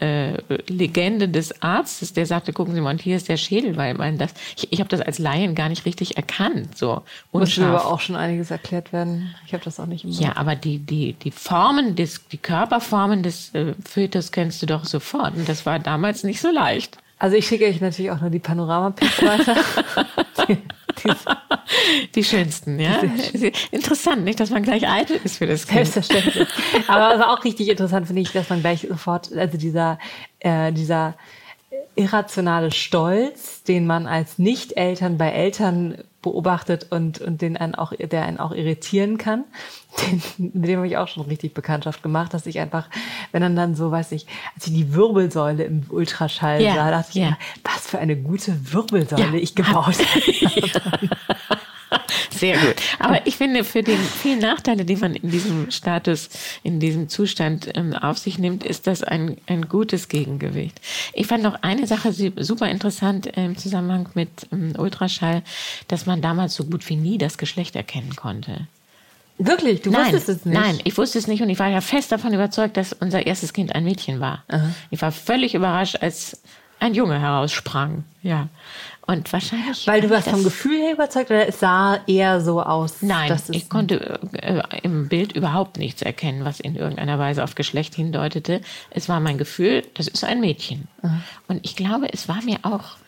äh, 0.00 0.38
Legende 0.68 1.28
des 1.28 1.62
Arztes, 1.62 2.12
der 2.12 2.26
sagte, 2.26 2.52
gucken 2.52 2.74
Sie 2.74 2.80
mal, 2.80 2.90
und 2.90 3.00
hier 3.00 3.16
ist 3.16 3.28
der 3.28 3.36
Schädel, 3.36 3.76
weil 3.76 3.94
man 3.94 4.18
das, 4.18 4.32
ich, 4.56 4.72
ich 4.72 4.80
habe 4.80 4.88
das 4.88 5.00
als 5.00 5.18
Laien 5.18 5.54
gar 5.54 5.68
nicht 5.68 5.84
richtig 5.84 6.16
erkannt. 6.16 6.76
So 6.76 7.02
muss 7.32 7.58
aber 7.58 7.86
auch 7.86 8.00
schon 8.00 8.16
einiges 8.16 8.50
erklärt 8.50 8.92
werden. 8.92 9.34
Ich 9.46 9.52
habe 9.52 9.64
das 9.64 9.78
auch 9.78 9.86
nicht 9.86 10.04
im 10.04 10.10
Ja, 10.10 10.36
aber 10.36 10.56
die 10.56 10.78
die 10.78 11.12
die 11.14 11.30
Formen 11.30 11.96
des 11.96 12.26
die 12.28 12.38
Körperformen 12.38 13.22
des 13.22 13.54
äh, 13.54 13.74
Fötus 13.84 14.32
kennst 14.32 14.62
du 14.62 14.66
doch 14.66 14.84
sofort 14.84 15.36
und 15.36 15.48
das 15.48 15.66
war 15.66 15.78
damals 15.78 16.24
nicht 16.24 16.40
so 16.40 16.50
leicht. 16.50 16.98
Also 17.20 17.36
ich 17.36 17.46
schicke 17.46 17.66
euch 17.66 17.82
natürlich 17.82 18.10
auch 18.10 18.20
nur 18.22 18.30
die 18.30 18.38
Panorama-Pics 18.38 19.22
weiter. 19.22 19.56
die, 20.48 20.56
die, 21.04 21.12
die, 22.14 22.24
schönsten, 22.24 22.78
ja. 22.78 23.02
interessant, 23.70 24.24
nicht, 24.24 24.40
dass 24.40 24.50
man 24.50 24.62
gleich 24.62 24.88
eitel 24.88 25.20
ist 25.22 25.38
für 25.38 25.46
das 25.46 25.66
Kind. 25.66 25.86
Selbstverständlich. 25.86 26.48
Aber 26.88 27.08
also 27.08 27.24
auch 27.24 27.44
richtig 27.44 27.68
interessant 27.68 28.06
finde 28.06 28.22
ich, 28.22 28.32
dass 28.32 28.48
man 28.48 28.60
gleich 28.60 28.86
sofort, 28.88 29.32
also 29.32 29.58
dieser, 29.58 29.98
äh, 30.40 30.72
dieser 30.72 31.14
irrationale 31.94 32.70
Stolz, 32.70 33.62
den 33.62 33.86
man 33.86 34.06
als 34.06 34.38
Nicht-Eltern 34.38 35.18
bei 35.18 35.30
Eltern 35.30 35.98
beobachtet 36.22 36.86
und, 36.90 37.20
und 37.20 37.40
den 37.40 37.56
einen 37.56 37.74
auch, 37.74 37.92
der 37.94 38.24
einen 38.24 38.38
auch 38.38 38.52
irritieren 38.52 39.18
kann. 39.18 39.44
Den, 40.00 40.22
mit 40.52 40.68
dem 40.68 40.76
habe 40.76 40.86
ich 40.86 40.96
auch 40.96 41.08
schon 41.08 41.24
richtig 41.24 41.52
Bekanntschaft 41.52 42.02
gemacht, 42.02 42.32
dass 42.32 42.46
ich 42.46 42.60
einfach, 42.60 42.88
wenn 43.32 43.42
dann 43.42 43.56
dann 43.56 43.74
so, 43.74 43.90
weiß 43.90 44.12
ich, 44.12 44.26
als 44.54 44.68
ich 44.68 44.72
die 44.72 44.94
Wirbelsäule 44.94 45.64
im 45.64 45.82
Ultraschall 45.88 46.60
yeah, 46.60 46.74
sah, 46.74 46.90
dachte 46.90 47.18
yeah. 47.18 47.36
ich, 47.56 47.60
was 47.64 47.88
für 47.88 47.98
eine 47.98 48.16
gute 48.16 48.72
Wirbelsäule 48.72 49.36
ja. 49.36 49.42
ich 49.42 49.56
gebaut 49.56 49.96
habe. 50.84 51.08
Sehr 52.30 52.56
gut. 52.58 52.76
Aber 52.98 53.26
ich 53.26 53.36
finde, 53.36 53.64
für 53.64 53.82
die 53.82 53.96
vielen 53.96 54.40
Nachteile, 54.40 54.84
die 54.84 54.96
man 54.96 55.14
in 55.14 55.30
diesem 55.30 55.70
Status, 55.70 56.28
in 56.62 56.80
diesem 56.80 57.08
Zustand 57.08 57.70
ähm, 57.74 57.94
auf 57.94 58.18
sich 58.18 58.38
nimmt, 58.38 58.64
ist 58.64 58.86
das 58.86 59.02
ein, 59.02 59.36
ein 59.46 59.68
gutes 59.68 60.08
Gegengewicht. 60.08 60.80
Ich 61.12 61.26
fand 61.26 61.42
noch 61.42 61.62
eine 61.62 61.86
Sache 61.86 62.12
super 62.12 62.68
interessant 62.68 63.26
im 63.26 63.56
Zusammenhang 63.56 64.08
mit 64.14 64.30
ähm, 64.52 64.74
Ultraschall, 64.78 65.42
dass 65.88 66.06
man 66.06 66.22
damals 66.22 66.54
so 66.54 66.64
gut 66.64 66.88
wie 66.88 66.96
nie 66.96 67.18
das 67.18 67.38
Geschlecht 67.38 67.76
erkennen 67.76 68.14
konnte. 68.16 68.66
Wirklich? 69.38 69.80
Du 69.80 69.90
nein, 69.90 70.12
wusstest 70.12 70.28
es 70.28 70.44
nicht? 70.44 70.54
Nein, 70.54 70.78
ich 70.84 70.96
wusste 70.98 71.18
es 71.18 71.26
nicht 71.26 71.42
und 71.42 71.48
ich 71.48 71.58
war 71.58 71.68
ja 71.68 71.80
fest 71.80 72.12
davon 72.12 72.34
überzeugt, 72.34 72.76
dass 72.76 72.92
unser 72.92 73.26
erstes 73.26 73.54
Kind 73.54 73.74
ein 73.74 73.84
Mädchen 73.84 74.20
war. 74.20 74.44
Aha. 74.48 74.70
Ich 74.90 75.00
war 75.00 75.12
völlig 75.12 75.54
überrascht, 75.54 75.96
als 76.02 76.42
ein 76.78 76.94
Junge 76.94 77.18
heraussprang. 77.18 78.04
Ja. 78.22 78.48
Und 79.06 79.32
wahrscheinlich. 79.32 79.86
Weil 79.86 80.02
du 80.02 80.10
warst 80.10 80.28
vom 80.28 80.44
Gefühl 80.44 80.78
her 80.78 80.92
überzeugt 80.92 81.30
oder 81.30 81.48
es 81.48 81.58
sah 81.58 82.00
eher 82.06 82.40
so 82.40 82.62
aus? 82.62 83.02
Nein, 83.02 83.40
ich 83.50 83.68
konnte 83.68 84.20
äh, 84.34 84.62
im 84.82 85.08
Bild 85.08 85.32
überhaupt 85.32 85.78
nichts 85.78 86.02
erkennen, 86.02 86.44
was 86.44 86.60
in 86.60 86.76
irgendeiner 86.76 87.18
Weise 87.18 87.42
auf 87.42 87.54
Geschlecht 87.54 87.94
hindeutete. 87.94 88.60
Es 88.90 89.08
war 89.08 89.18
mein 89.18 89.38
Gefühl, 89.38 89.84
das 89.94 90.06
ist 90.06 90.22
ein 90.22 90.40
Mädchen. 90.40 90.86
Mhm. 91.02 91.22
Und 91.48 91.64
ich 91.64 91.74
glaube, 91.74 92.12
es 92.12 92.28
war 92.28 92.42
mir 92.42 92.58
auch, 92.62 92.98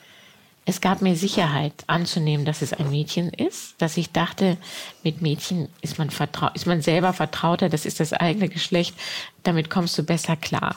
es 0.64 0.80
gab 0.80 1.02
mir 1.02 1.16
Sicherheit 1.16 1.72
anzunehmen, 1.87 2.46
dass 2.46 2.62
es 2.62 2.72
ein 2.72 2.90
Mädchen 2.90 3.30
ist, 3.30 3.75
dass 3.78 3.96
ich 3.96 4.12
dachte, 4.12 4.56
mit 5.02 5.22
Mädchen 5.22 5.68
ist 5.82 5.99
man 5.99 6.11
vertraut, 6.11 6.54
ist 6.54 6.66
man 6.66 6.82
selber 6.82 7.12
vertrauter, 7.12 7.68
das 7.68 7.84
ist 7.84 8.00
das 8.00 8.12
eigene 8.12 8.49
Geschlecht, 8.49 8.94
damit 9.42 9.70
kommst 9.70 9.99
du 9.99 10.02
besser 10.02 10.37
klar. 10.37 10.76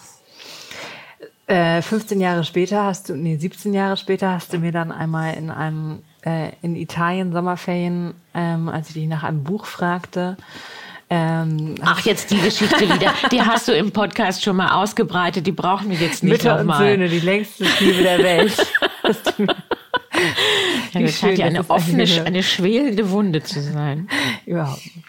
15 1.47 2.19
äh, 2.19 2.23
Jahre 2.23 2.43
später 2.43 2.83
hast 2.83 3.09
du, 3.09 3.15
nee, 3.15 3.37
17 3.37 3.73
Jahre 3.73 3.97
später 3.97 4.31
hast 4.31 4.51
du 4.53 4.57
mir 4.57 4.71
dann 4.71 4.91
einmal 4.91 5.35
in 5.35 5.51
einem, 5.51 5.99
äh, 6.25 6.49
in 6.61 6.75
Italien 6.75 7.31
Sommerferien, 7.33 8.15
ähm, 8.33 8.67
als 8.69 8.89
ich 8.89 8.95
dich 8.95 9.07
nach 9.07 9.23
einem 9.23 9.43
Buch 9.43 9.65
fragte, 9.65 10.37
ähm, 11.09 11.75
Ach, 11.81 12.03
jetzt 12.05 12.31
die 12.31 12.39
Geschichte 12.39 12.81
wieder. 12.93 13.13
Die 13.31 13.41
hast 13.41 13.67
du 13.67 13.73
im 13.73 13.91
Podcast 13.91 14.43
schon 14.43 14.55
mal 14.55 14.71
ausgebreitet. 14.71 15.45
Die 15.45 15.51
brauchen 15.51 15.89
wir 15.89 15.97
jetzt 15.97 16.23
nicht 16.23 16.43
nochmal. 16.43 16.63
Mütter 16.63 16.73
und 16.73 16.87
Söhne, 16.87 17.09
die 17.09 17.19
längste 17.19 17.65
Liebe 17.79 18.01
der 18.01 18.19
Welt. 18.19 18.73
ja, 20.93 21.01
das 21.01 21.19
scheint 21.19 21.37
ja 21.37 21.45
eine 21.45 21.69
offene, 21.69 22.05
eine 22.25 22.41
schwelende 22.41 23.11
Wunde 23.11 23.43
zu 23.43 23.61
sein. 23.61 24.09
Überhaupt 24.45 24.83
nicht. 24.83 25.05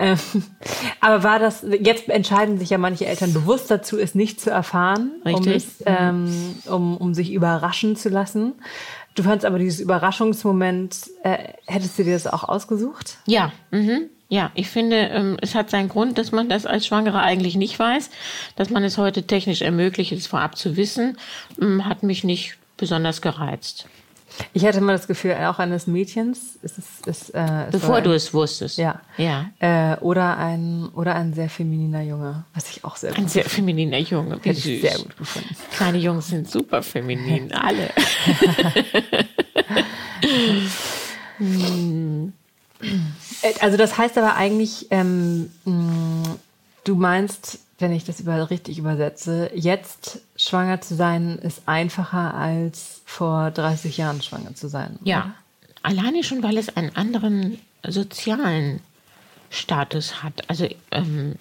Ähm, 0.00 0.18
aber 1.00 1.22
war 1.22 1.38
das, 1.38 1.64
jetzt 1.80 2.08
entscheiden 2.08 2.58
sich 2.58 2.70
ja 2.70 2.78
manche 2.78 3.06
Eltern 3.06 3.32
bewusst 3.32 3.70
dazu, 3.70 3.98
es 3.98 4.14
nicht 4.14 4.40
zu 4.40 4.50
erfahren, 4.50 5.12
um, 5.24 5.46
es, 5.46 5.82
ähm, 5.86 6.56
um, 6.66 6.96
um 6.96 7.14
sich 7.14 7.32
überraschen 7.32 7.94
zu 7.94 8.08
lassen. 8.08 8.54
Du 9.14 9.22
fandst 9.22 9.44
aber 9.44 9.58
dieses 9.58 9.80
Überraschungsmoment, 9.80 11.10
äh, 11.22 11.52
hättest 11.66 11.98
du 11.98 12.04
dir 12.04 12.14
das 12.14 12.26
auch 12.26 12.44
ausgesucht? 12.44 13.18
Ja, 13.26 13.52
mhm. 13.70 14.08
Ja, 14.32 14.52
ich 14.54 14.68
finde, 14.68 14.96
ähm, 14.96 15.36
es 15.42 15.56
hat 15.56 15.70
seinen 15.70 15.88
Grund, 15.88 16.16
dass 16.16 16.30
man 16.30 16.48
das 16.48 16.64
als 16.64 16.86
Schwangere 16.86 17.20
eigentlich 17.20 17.56
nicht 17.56 17.76
weiß. 17.76 18.10
Dass 18.54 18.70
man 18.70 18.84
es 18.84 18.96
heute 18.96 19.24
technisch 19.24 19.60
ermöglicht, 19.60 20.12
es 20.12 20.28
vorab 20.28 20.56
zu 20.56 20.76
wissen, 20.76 21.18
ähm, 21.60 21.84
hat 21.84 22.04
mich 22.04 22.22
nicht 22.22 22.56
besonders 22.76 23.22
gereizt. 23.22 23.88
Ich 24.52 24.64
hatte 24.64 24.80
mal 24.80 24.92
das 24.92 25.06
Gefühl, 25.06 25.34
auch 25.34 25.58
eines 25.58 25.86
Mädchens. 25.86 26.56
Ist 26.62 26.78
es, 26.78 27.06
ist, 27.06 27.30
äh, 27.30 27.66
Bevor 27.70 27.96
ein, 27.96 28.04
du 28.04 28.12
es 28.12 28.34
wusstest. 28.34 28.78
Ja. 28.78 29.00
ja. 29.16 29.50
Äh, 29.60 29.96
oder, 30.00 30.38
ein, 30.38 30.88
oder 30.94 31.14
ein 31.14 31.34
sehr 31.34 31.48
femininer 31.48 32.02
Junge, 32.02 32.44
was 32.54 32.70
ich 32.70 32.84
auch 32.84 32.96
sehr 32.96 33.16
Ein 33.16 33.28
sehr 33.28 33.44
femininer 33.44 33.98
Junge, 33.98 34.38
wie 34.42 34.48
Hätte 34.48 34.60
süß. 34.60 34.66
Ich 34.66 34.80
sehr 34.82 34.98
gut 34.98 35.16
gefunden. 35.16 35.56
Kleine 35.72 35.98
Jungs 35.98 36.28
sind 36.28 36.50
super 36.50 36.82
feminin, 36.82 37.52
alle. 37.54 37.90
Äh, 43.42 43.54
also 43.60 43.76
das 43.76 43.96
heißt 43.96 44.18
aber 44.18 44.36
eigentlich, 44.36 44.86
ähm, 44.90 45.50
du 46.84 46.94
meinst, 46.94 47.60
wenn 47.78 47.92
ich 47.92 48.04
das 48.04 48.20
über, 48.20 48.50
richtig 48.50 48.78
übersetze, 48.78 49.50
jetzt 49.54 50.20
schwanger 50.40 50.80
zu 50.80 50.94
sein 50.94 51.38
ist 51.38 51.62
einfacher 51.66 52.34
als 52.34 53.02
vor 53.04 53.50
30 53.50 53.96
Jahren 53.98 54.22
schwanger 54.22 54.54
zu 54.54 54.68
sein. 54.68 54.98
Ja, 55.04 55.18
oder? 55.18 55.34
alleine 55.82 56.24
schon, 56.24 56.42
weil 56.42 56.56
es 56.56 56.74
einen 56.76 56.96
anderen 56.96 57.58
sozialen 57.86 58.80
Status 59.50 60.22
hat. 60.22 60.48
Also 60.48 60.68
ähm, 60.90 61.36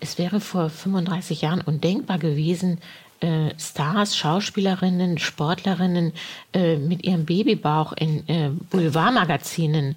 es 0.00 0.18
wäre 0.18 0.40
vor 0.40 0.68
35 0.68 1.42
Jahren 1.42 1.62
undenkbar 1.62 2.18
gewesen, 2.18 2.78
äh, 3.20 3.50
Stars, 3.58 4.16
Schauspielerinnen, 4.16 5.18
Sportlerinnen 5.18 6.12
äh, 6.52 6.76
mit 6.76 7.04
ihrem 7.04 7.24
Babybauch 7.24 7.92
in 7.94 8.28
äh, 8.28 8.50
Boulevardmagazinen 8.70 9.96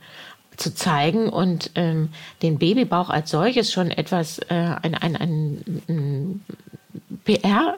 zu 0.55 0.73
zeigen 0.73 1.29
und 1.29 1.71
ähm, 1.75 2.09
den 2.41 2.57
Babybauch 2.57 3.09
als 3.09 3.31
solches 3.31 3.71
schon 3.71 3.91
etwas, 3.91 4.39
äh, 4.49 4.53
ein, 4.53 4.95
ein, 4.95 5.15
ein, 5.15 5.83
ein 5.87 6.45
PR 7.25 7.77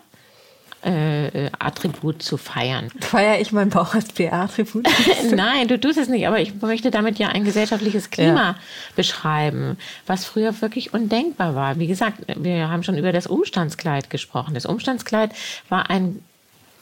äh, 0.81 1.49
Attribut 1.59 2.23
zu 2.23 2.37
feiern. 2.37 2.89
Feiere 3.01 3.39
ich 3.39 3.51
meinen 3.51 3.69
Bauch 3.69 3.93
als 3.93 4.13
PR-Attribut? 4.13 4.87
Nein, 5.35 5.67
du 5.67 5.79
tust 5.79 5.97
es 5.97 6.07
nicht, 6.07 6.27
aber 6.27 6.39
ich 6.39 6.61
möchte 6.61 6.91
damit 6.91 7.19
ja 7.19 7.27
ein 7.29 7.43
gesellschaftliches 7.43 8.09
Klima 8.09 8.51
ja. 8.51 8.55
beschreiben, 8.95 9.77
was 10.07 10.25
früher 10.25 10.61
wirklich 10.61 10.93
undenkbar 10.93 11.55
war. 11.55 11.79
Wie 11.79 11.87
gesagt, 11.87 12.21
wir 12.35 12.69
haben 12.69 12.83
schon 12.83 12.97
über 12.97 13.11
das 13.11 13.27
Umstandskleid 13.27 14.09
gesprochen. 14.09 14.53
Das 14.53 14.65
Umstandskleid 14.65 15.31
war 15.67 15.89
ein 15.89 16.23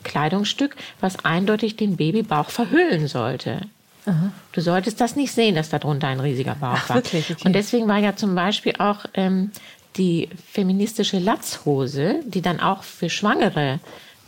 Kleidungsstück, 0.04 0.76
was 1.02 1.26
eindeutig 1.26 1.76
den 1.76 1.98
Babybauch 1.98 2.50
verhüllen 2.50 3.08
sollte. 3.08 3.62
Aha. 4.06 4.32
Du 4.54 4.62
solltest 4.62 5.02
das 5.02 5.16
nicht 5.16 5.34
sehen, 5.34 5.56
dass 5.56 5.70
darunter 5.70 6.08
ein 6.08 6.20
riesiger 6.20 6.56
Bauch 6.56 6.78
Ach, 6.78 6.90
war. 6.90 6.96
Wirklich? 6.98 7.32
Okay. 7.32 7.42
Und 7.46 7.54
deswegen 7.54 7.88
war 7.88 7.98
ja 7.98 8.16
zum 8.16 8.36
Beispiel 8.36 8.74
auch 8.80 9.06
ähm, 9.16 9.52
die 9.98 10.30
feministische 10.52 11.20
Latzhose, 11.20 12.22
die 12.26 12.42
dann 12.42 12.60
auch 12.60 12.84
für 12.84 13.10
Schwangere 13.10 13.80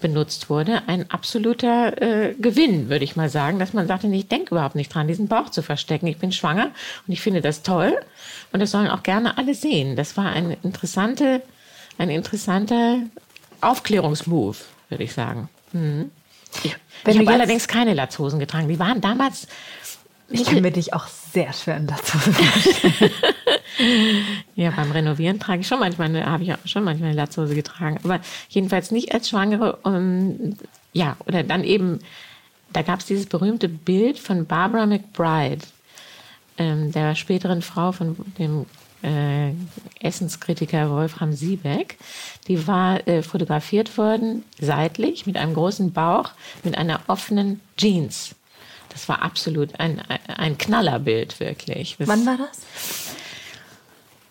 benutzt 0.02 0.50
wurde, 0.50 0.82
ein 0.88 1.10
absoluter 1.12 2.02
äh, 2.02 2.34
Gewinn, 2.36 2.90
würde 2.90 3.04
ich 3.04 3.16
mal 3.16 3.30
sagen, 3.30 3.60
dass 3.60 3.74
man 3.74 3.88
sagte, 3.88 4.08
ich 4.08 4.28
denke 4.28 4.56
überhaupt 4.56 4.76
nicht 4.76 4.94
dran, 4.94 5.08
diesen 5.08 5.28
Bauch 5.28 5.50
zu 5.50 5.62
verstecken. 5.62 6.08
Ich 6.08 6.18
bin 6.18 6.32
schwanger 6.32 6.72
und 7.06 7.14
ich 7.14 7.22
finde 7.22 7.42
das 7.42 7.64
toll 7.64 7.98
und 8.52 8.62
das 8.62 8.72
sollen 8.72 8.88
auch 8.88 9.04
gerne 9.04 9.38
alle 9.38 9.54
sehen. 9.54 9.96
Das 9.96 10.18
war 10.18 10.32
ein 10.32 10.56
interessante, 10.64 11.42
ein 11.98 12.10
interessanter 12.10 13.00
Aufklärungsmove, 13.62 14.66
würde 14.90 15.04
ich 15.04 15.14
sagen. 15.14 15.50
Mhm. 15.74 16.12
Ich, 16.64 16.76
ich 17.06 17.20
habe 17.20 17.32
allerdings 17.32 17.68
keine 17.68 17.94
Latzhosen 17.94 18.40
getragen. 18.40 18.68
Die 18.68 18.80
waren 18.80 19.02
damals. 19.02 19.48
Ich 20.32 20.46
kann 20.46 20.62
mir 20.62 20.72
dich 20.72 20.94
auch 20.94 21.08
sehr 21.08 21.52
schwer 21.54 21.78
in 21.78 21.88
Latzhosen 21.88 22.34
vorstellen. 22.34 23.12
Ja, 24.56 24.72
beim 24.72 24.92
Renovieren 24.92 25.40
trage 25.40 25.62
ich 25.62 25.68
schon 25.68 25.80
manchmal, 25.80 26.10
eine, 26.10 26.26
habe 26.26 26.44
ich 26.44 26.54
auch 26.54 26.58
schon 26.66 26.84
manchmal 26.84 27.12
eine 27.12 27.18
Latzhose 27.18 27.56
getragen, 27.56 27.98
aber 28.04 28.20
jedenfalls 28.50 28.92
nicht 28.92 29.14
als 29.14 29.30
Schwangere. 29.30 29.78
Und, 29.78 30.58
ja, 30.92 31.16
oder 31.28 31.44
dann 31.44 31.64
eben, 31.64 32.00
da 32.74 32.82
gab 32.82 33.00
es 33.00 33.06
dieses 33.06 33.26
berühmte 33.26 33.70
Bild 33.70 34.20
von 34.20 34.46
Barbara 34.46 34.86
McBride, 34.86 35.66
ähm, 36.58 36.92
der 36.92 37.16
späteren 37.16 37.62
Frau 37.62 37.94
von 37.94 38.18
dem 38.38 38.66
äh, 39.02 39.54
Essenskritiker 40.02 40.90
Wolfram 40.90 41.32
Siebeck. 41.32 41.98
Die 42.50 42.68
war 42.68 43.08
äh, 43.08 43.24
fotografiert 43.24 43.98
worden, 43.98 44.44
seitlich, 44.60 45.26
mit 45.26 45.38
einem 45.38 45.54
großen 45.54 45.94
Bauch, 45.94 46.32
mit 46.64 46.78
einer 46.78 47.00
offenen 47.08 47.62
Jeans. 47.78 48.36
Das 48.90 49.08
war 49.08 49.22
absolut 49.22 49.80
ein, 49.80 50.02
ein 50.28 50.58
Knallerbild, 50.58 51.40
wirklich. 51.40 51.96
Das 51.98 52.08
Wann 52.08 52.26
war 52.26 52.38
das? 52.38 52.62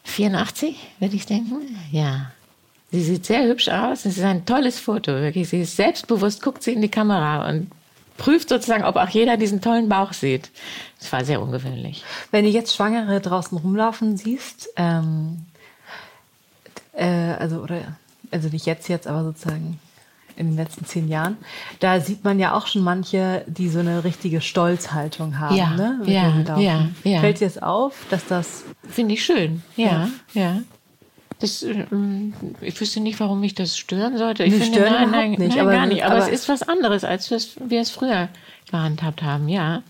84, 0.04 0.76
würde 0.98 1.16
ich 1.16 1.26
denken. 1.26 1.78
Ja. 1.92 2.32
Sie 2.90 3.02
sieht 3.02 3.26
sehr 3.26 3.46
hübsch 3.46 3.68
aus. 3.68 4.04
Es 4.04 4.16
ist 4.16 4.24
ein 4.24 4.46
tolles 4.46 4.80
Foto, 4.80 5.12
wirklich. 5.12 5.48
Sie 5.48 5.60
ist 5.60 5.76
selbstbewusst, 5.76 6.42
guckt 6.42 6.62
sie 6.62 6.72
in 6.72 6.82
die 6.82 6.88
Kamera 6.88 7.48
und 7.48 7.70
prüft 8.16 8.48
sozusagen, 8.48 8.84
ob 8.84 8.96
auch 8.96 9.08
jeder 9.08 9.36
diesen 9.36 9.60
tollen 9.60 9.88
Bauch 9.88 10.12
sieht. 10.12 10.50
Das 10.98 11.12
war 11.12 11.24
sehr 11.24 11.40
ungewöhnlich. 11.40 12.04
Wenn 12.30 12.44
du 12.44 12.50
jetzt 12.50 12.74
Schwangere 12.74 13.20
draußen 13.20 13.56
rumlaufen 13.56 14.16
siehst, 14.16 14.70
ähm, 14.76 15.46
äh, 16.94 17.06
also 17.06 17.60
oder 17.60 17.96
also 18.30 18.48
nicht 18.48 18.66
jetzt 18.66 18.88
jetzt, 18.88 19.06
aber 19.06 19.24
sozusagen 19.24 19.78
in 20.38 20.48
den 20.48 20.56
letzten 20.56 20.84
zehn 20.84 21.08
Jahren, 21.08 21.36
da 21.80 22.00
sieht 22.00 22.24
man 22.24 22.38
ja 22.38 22.54
auch 22.56 22.66
schon 22.66 22.82
manche, 22.82 23.44
die 23.46 23.68
so 23.68 23.80
eine 23.80 24.04
richtige 24.04 24.40
Stolzhaltung 24.40 25.38
haben. 25.38 25.56
Ja, 25.56 25.70
ne? 25.70 25.96
Mit 26.00 26.08
ja, 26.08 26.32
ja, 26.58 26.88
ja. 27.04 27.20
Fällt 27.20 27.40
dir 27.40 27.46
das 27.46 27.58
auf, 27.62 27.94
dass 28.10 28.26
das 28.26 28.64
Finde 28.88 29.14
ich 29.14 29.24
schön. 29.24 29.62
Ja, 29.76 30.08
ja. 30.32 30.62
Das, 31.40 31.62
ähm, 31.62 32.32
ich 32.60 32.80
wüsste 32.80 33.00
nicht, 33.00 33.20
warum 33.20 33.40
mich 33.40 33.54
das 33.54 33.76
stören 33.78 34.16
sollte. 34.18 34.42
Ich 34.44 34.52
Nee, 34.54 34.58
finde, 34.60 34.78
stören 34.78 34.92
nein, 34.92 35.10
nein, 35.10 35.30
nicht, 35.32 35.50
nein, 35.50 35.60
aber- 35.60 35.72
gar 35.72 35.86
nicht. 35.86 36.04
Aber, 36.04 36.16
aber- 36.16 36.24
es 36.26 36.30
ist 36.40 36.48
was 36.48 36.62
anderes, 36.62 37.04
als 37.04 37.30
wir 37.30 37.80
es 37.80 37.90
früher 37.90 38.28
gehandhabt 38.70 39.22
haben, 39.22 39.48
ja. 39.48 39.82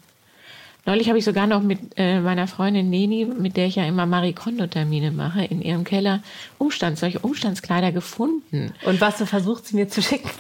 Neulich 0.88 1.08
habe 1.08 1.18
ich 1.18 1.24
sogar 1.26 1.46
noch 1.46 1.60
mit 1.60 1.80
äh, 1.98 2.18
meiner 2.18 2.48
Freundin 2.48 2.88
Neni, 2.88 3.26
mit 3.26 3.58
der 3.58 3.66
ich 3.66 3.76
ja 3.76 3.84
immer 3.84 4.06
Marie 4.06 4.32
Kondo-Termine 4.32 5.10
mache, 5.10 5.44
in 5.44 5.60
ihrem 5.60 5.84
Keller 5.84 6.22
Umstand, 6.56 6.98
solche 6.98 7.18
Umstandskleider 7.18 7.92
gefunden. 7.92 8.72
und 8.86 8.98
was 8.98 9.18
du 9.18 9.26
versucht 9.26 9.66
sie 9.66 9.76
mir 9.76 9.90
zu 9.90 10.00
schicken. 10.00 10.30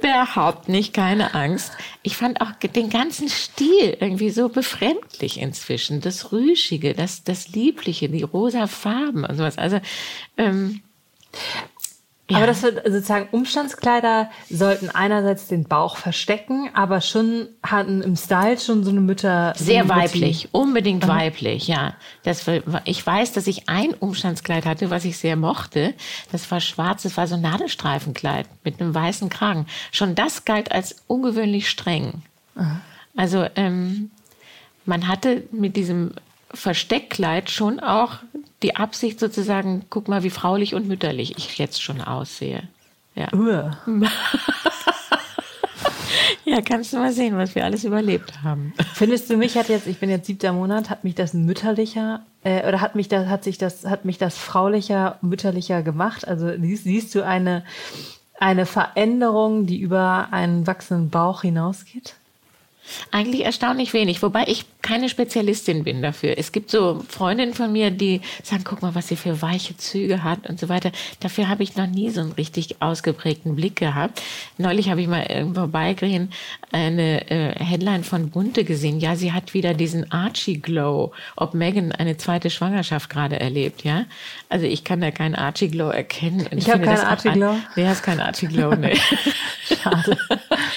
Überhaupt 0.00 0.68
nicht, 0.68 0.94
keine 0.94 1.36
Angst. 1.36 1.70
Ich 2.02 2.16
fand 2.16 2.40
auch 2.40 2.50
den 2.54 2.90
ganzen 2.90 3.28
Stil 3.28 3.96
irgendwie 4.00 4.30
so 4.30 4.48
befremdlich 4.48 5.38
inzwischen. 5.38 6.00
Das 6.00 6.32
Rüschige, 6.32 6.94
das, 6.94 7.22
das 7.22 7.50
Liebliche, 7.50 8.08
die 8.08 8.24
rosa 8.24 8.66
Farben 8.66 9.24
und 9.24 9.36
sowas. 9.36 9.58
Also, 9.58 9.78
ähm, 10.36 10.80
ja. 12.30 12.38
Aber 12.38 12.46
das 12.46 12.62
wird 12.62 12.82
sozusagen 12.86 13.28
Umstandskleider 13.32 14.30
sollten 14.48 14.88
einerseits 14.88 15.46
den 15.46 15.64
Bauch 15.64 15.96
verstecken, 15.98 16.70
aber 16.72 17.02
schon 17.02 17.48
hatten 17.62 18.00
im 18.00 18.16
Style 18.16 18.58
schon 18.58 18.82
so 18.82 18.90
eine 18.90 19.02
Mütter 19.02 19.52
sehr 19.56 19.90
weiblich, 19.90 20.48
unbedingt 20.52 21.06
weiblich, 21.06 21.68
ja. 21.68 21.94
Das, 22.22 22.46
ich 22.84 23.06
weiß, 23.06 23.32
dass 23.32 23.46
ich 23.46 23.68
ein 23.68 23.92
Umstandskleid 23.92 24.64
hatte, 24.64 24.88
was 24.88 25.04
ich 25.04 25.18
sehr 25.18 25.36
mochte. 25.36 25.92
Das 26.32 26.50
war 26.50 26.60
schwarz, 26.60 27.02
das 27.02 27.18
war 27.18 27.26
so 27.26 27.34
ein 27.34 27.42
Nadelstreifenkleid 27.42 28.46
mit 28.64 28.80
einem 28.80 28.94
weißen 28.94 29.28
Kragen. 29.28 29.66
Schon 29.92 30.14
das 30.14 30.46
galt 30.46 30.72
als 30.72 31.02
ungewöhnlich 31.06 31.68
streng. 31.68 32.22
Also 33.16 33.46
ähm, 33.54 34.10
man 34.86 35.08
hatte 35.08 35.42
mit 35.52 35.76
diesem 35.76 36.12
Versteckkleid 36.54 37.50
schon 37.50 37.80
auch 37.80 38.18
die 38.62 38.76
Absicht 38.76 39.20
sozusagen, 39.20 39.84
guck 39.90 40.08
mal, 40.08 40.22
wie 40.22 40.30
fraulich 40.30 40.74
und 40.74 40.88
mütterlich 40.88 41.36
ich 41.36 41.58
jetzt 41.58 41.82
schon 41.82 42.00
aussehe. 42.00 42.68
Ja. 43.14 43.28
Ja, 46.44 46.60
kannst 46.60 46.92
du 46.92 46.98
mal 46.98 47.12
sehen, 47.12 47.36
was 47.36 47.54
wir 47.54 47.64
alles 47.64 47.84
überlebt 47.84 48.42
haben. 48.42 48.74
Findest 48.92 49.30
du 49.30 49.36
mich 49.36 49.56
hat 49.56 49.68
jetzt, 49.68 49.86
ich 49.86 49.98
bin 49.98 50.10
jetzt 50.10 50.26
siebter 50.26 50.52
Monat, 50.52 50.90
hat 50.90 51.02
mich 51.02 51.14
das 51.14 51.32
mütterlicher 51.32 52.20
äh, 52.44 52.68
oder 52.68 52.80
hat 52.80 52.94
mich 52.94 53.08
das, 53.08 53.28
hat 53.28 53.44
sich 53.44 53.56
das, 53.56 53.86
hat 53.86 54.04
mich 54.04 54.18
das 54.18 54.36
fraulicher, 54.36 55.18
mütterlicher 55.22 55.82
gemacht? 55.82 56.28
Also 56.28 56.50
siehst, 56.60 56.84
siehst 56.84 57.14
du 57.14 57.24
eine, 57.24 57.64
eine 58.38 58.66
Veränderung, 58.66 59.66
die 59.66 59.80
über 59.80 60.28
einen 60.32 60.66
wachsenden 60.66 61.10
Bauch 61.10 61.42
hinausgeht? 61.42 62.14
Eigentlich 63.10 63.44
erstaunlich 63.44 63.94
wenig, 63.94 64.22
wobei 64.22 64.44
ich 64.46 64.66
keine 64.84 65.08
Spezialistin 65.08 65.82
bin 65.82 66.02
dafür. 66.02 66.38
Es 66.38 66.52
gibt 66.52 66.70
so 66.70 67.02
Freundinnen 67.08 67.54
von 67.54 67.72
mir, 67.72 67.90
die 67.90 68.20
sagen, 68.42 68.62
guck 68.64 68.82
mal, 68.82 68.94
was 68.94 69.08
sie 69.08 69.16
für 69.16 69.42
weiche 69.42 69.76
Züge 69.76 70.22
hat 70.22 70.48
und 70.48 70.60
so 70.60 70.68
weiter. 70.68 70.92
Dafür 71.20 71.48
habe 71.48 71.62
ich 71.64 71.74
noch 71.76 71.86
nie 71.88 72.10
so 72.10 72.20
einen 72.20 72.32
richtig 72.32 72.80
ausgeprägten 72.80 73.56
Blick 73.56 73.76
gehabt. 73.76 74.20
Neulich 74.58 74.90
habe 74.90 75.00
ich 75.00 75.08
mal 75.08 75.24
irgendwo 75.28 75.64
vorbeigehen 75.64 76.30
eine 76.72 77.30
äh, 77.30 77.54
Headline 77.64 78.04
von 78.04 78.28
Bunte 78.30 78.64
gesehen. 78.64 79.00
Ja, 79.00 79.16
sie 79.16 79.32
hat 79.32 79.54
wieder 79.54 79.72
diesen 79.72 80.10
Archie 80.12 80.60
Glow, 80.60 81.12
ob 81.36 81.54
Megan 81.54 81.92
eine 81.92 82.16
zweite 82.18 82.50
Schwangerschaft 82.50 83.08
gerade 83.08 83.40
erlebt, 83.40 83.82
ja? 83.84 84.04
Also 84.50 84.66
ich 84.66 84.84
kann 84.84 85.00
da 85.00 85.10
keinen 85.10 85.34
Archie 85.36 85.68
Glow 85.68 85.88
erkennen. 85.88 86.46
Und 86.50 86.58
Ich 86.58 86.68
habe 86.70 86.84
keinen 86.84 86.98
auch 86.98 87.04
Archie 87.04 87.28
ein- 87.30 87.34
Glow. 87.38 87.56
Nee, 87.76 87.86
hast 87.86 88.02
keinen 88.02 88.20
Archie 88.20 88.46
Glow, 88.48 88.74
nee. 88.74 88.96
Schade. 89.66 90.18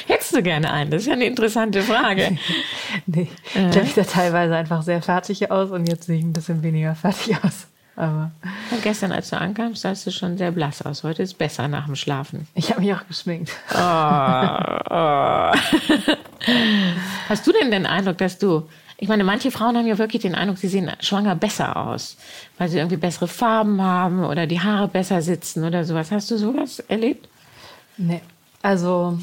Hättest 0.07 0.35
du 0.35 0.41
gerne 0.41 0.71
einen? 0.71 0.91
Das 0.91 1.01
ist 1.01 1.07
ja 1.07 1.13
eine 1.13 1.25
interessante 1.25 1.81
Frage. 1.81 2.37
nee, 3.05 3.27
Äh. 3.55 3.69
Da 3.97 4.03
teilweise 4.03 4.55
einfach 4.55 4.83
sehr 4.83 5.01
fertig 5.01 5.51
aus 5.51 5.71
und 5.71 5.87
jetzt 5.87 6.05
sehe 6.05 6.17
ich 6.17 6.23
ein 6.23 6.33
bisschen 6.33 6.63
weniger 6.63 6.95
fertig 6.95 7.35
aus. 7.43 7.67
Aber 7.95 8.31
Und 8.71 8.83
gestern, 8.83 9.11
als 9.11 9.31
du 9.31 9.37
ankamst, 9.39 9.81
sahst 9.81 10.05
du 10.05 10.11
schon 10.11 10.37
sehr 10.37 10.51
blass 10.51 10.83
aus. 10.83 11.03
Heute 11.03 11.23
ist 11.23 11.39
besser 11.39 11.67
nach 11.67 11.87
dem 11.87 11.95
Schlafen. 11.95 12.47
ich 12.53 12.69
habe 12.69 12.81
mich 12.81 12.93
auch 12.93 13.07
geschminkt. 13.07 13.51
Hast 17.27 17.47
du 17.47 17.51
denn 17.51 17.71
den 17.71 17.87
Eindruck, 17.87 18.19
dass 18.19 18.37
du, 18.37 18.69
ich 18.97 19.07
meine, 19.07 19.23
manche 19.23 19.49
Frauen 19.49 19.75
haben 19.75 19.87
ja 19.87 19.97
wirklich 19.97 20.21
den 20.21 20.35
Eindruck, 20.35 20.59
sie 20.59 20.67
sehen 20.67 20.91
schwanger 20.99 21.33
besser 21.35 21.75
aus, 21.75 22.17
weil 22.59 22.69
sie 22.69 22.77
irgendwie 22.77 22.97
bessere 22.97 23.27
Farben 23.27 23.81
haben 23.81 24.23
oder 24.23 24.45
die 24.45 24.61
Haare 24.61 24.87
besser 24.87 25.23
sitzen 25.23 25.63
oder 25.63 25.83
sowas. 25.83 26.11
Hast 26.11 26.29
du 26.29 26.37
sowas 26.37 26.79
erlebt? 26.87 27.27
Nee, 27.97 28.21
also 28.61 29.17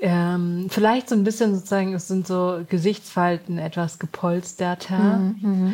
ähm, 0.00 0.66
vielleicht 0.70 1.08
so 1.08 1.14
ein 1.14 1.24
bisschen 1.24 1.54
sozusagen, 1.54 1.94
es 1.94 2.08
sind 2.08 2.26
so 2.26 2.60
Gesichtsfalten 2.68 3.58
etwas 3.58 3.98
gepolsterter. 3.98 5.20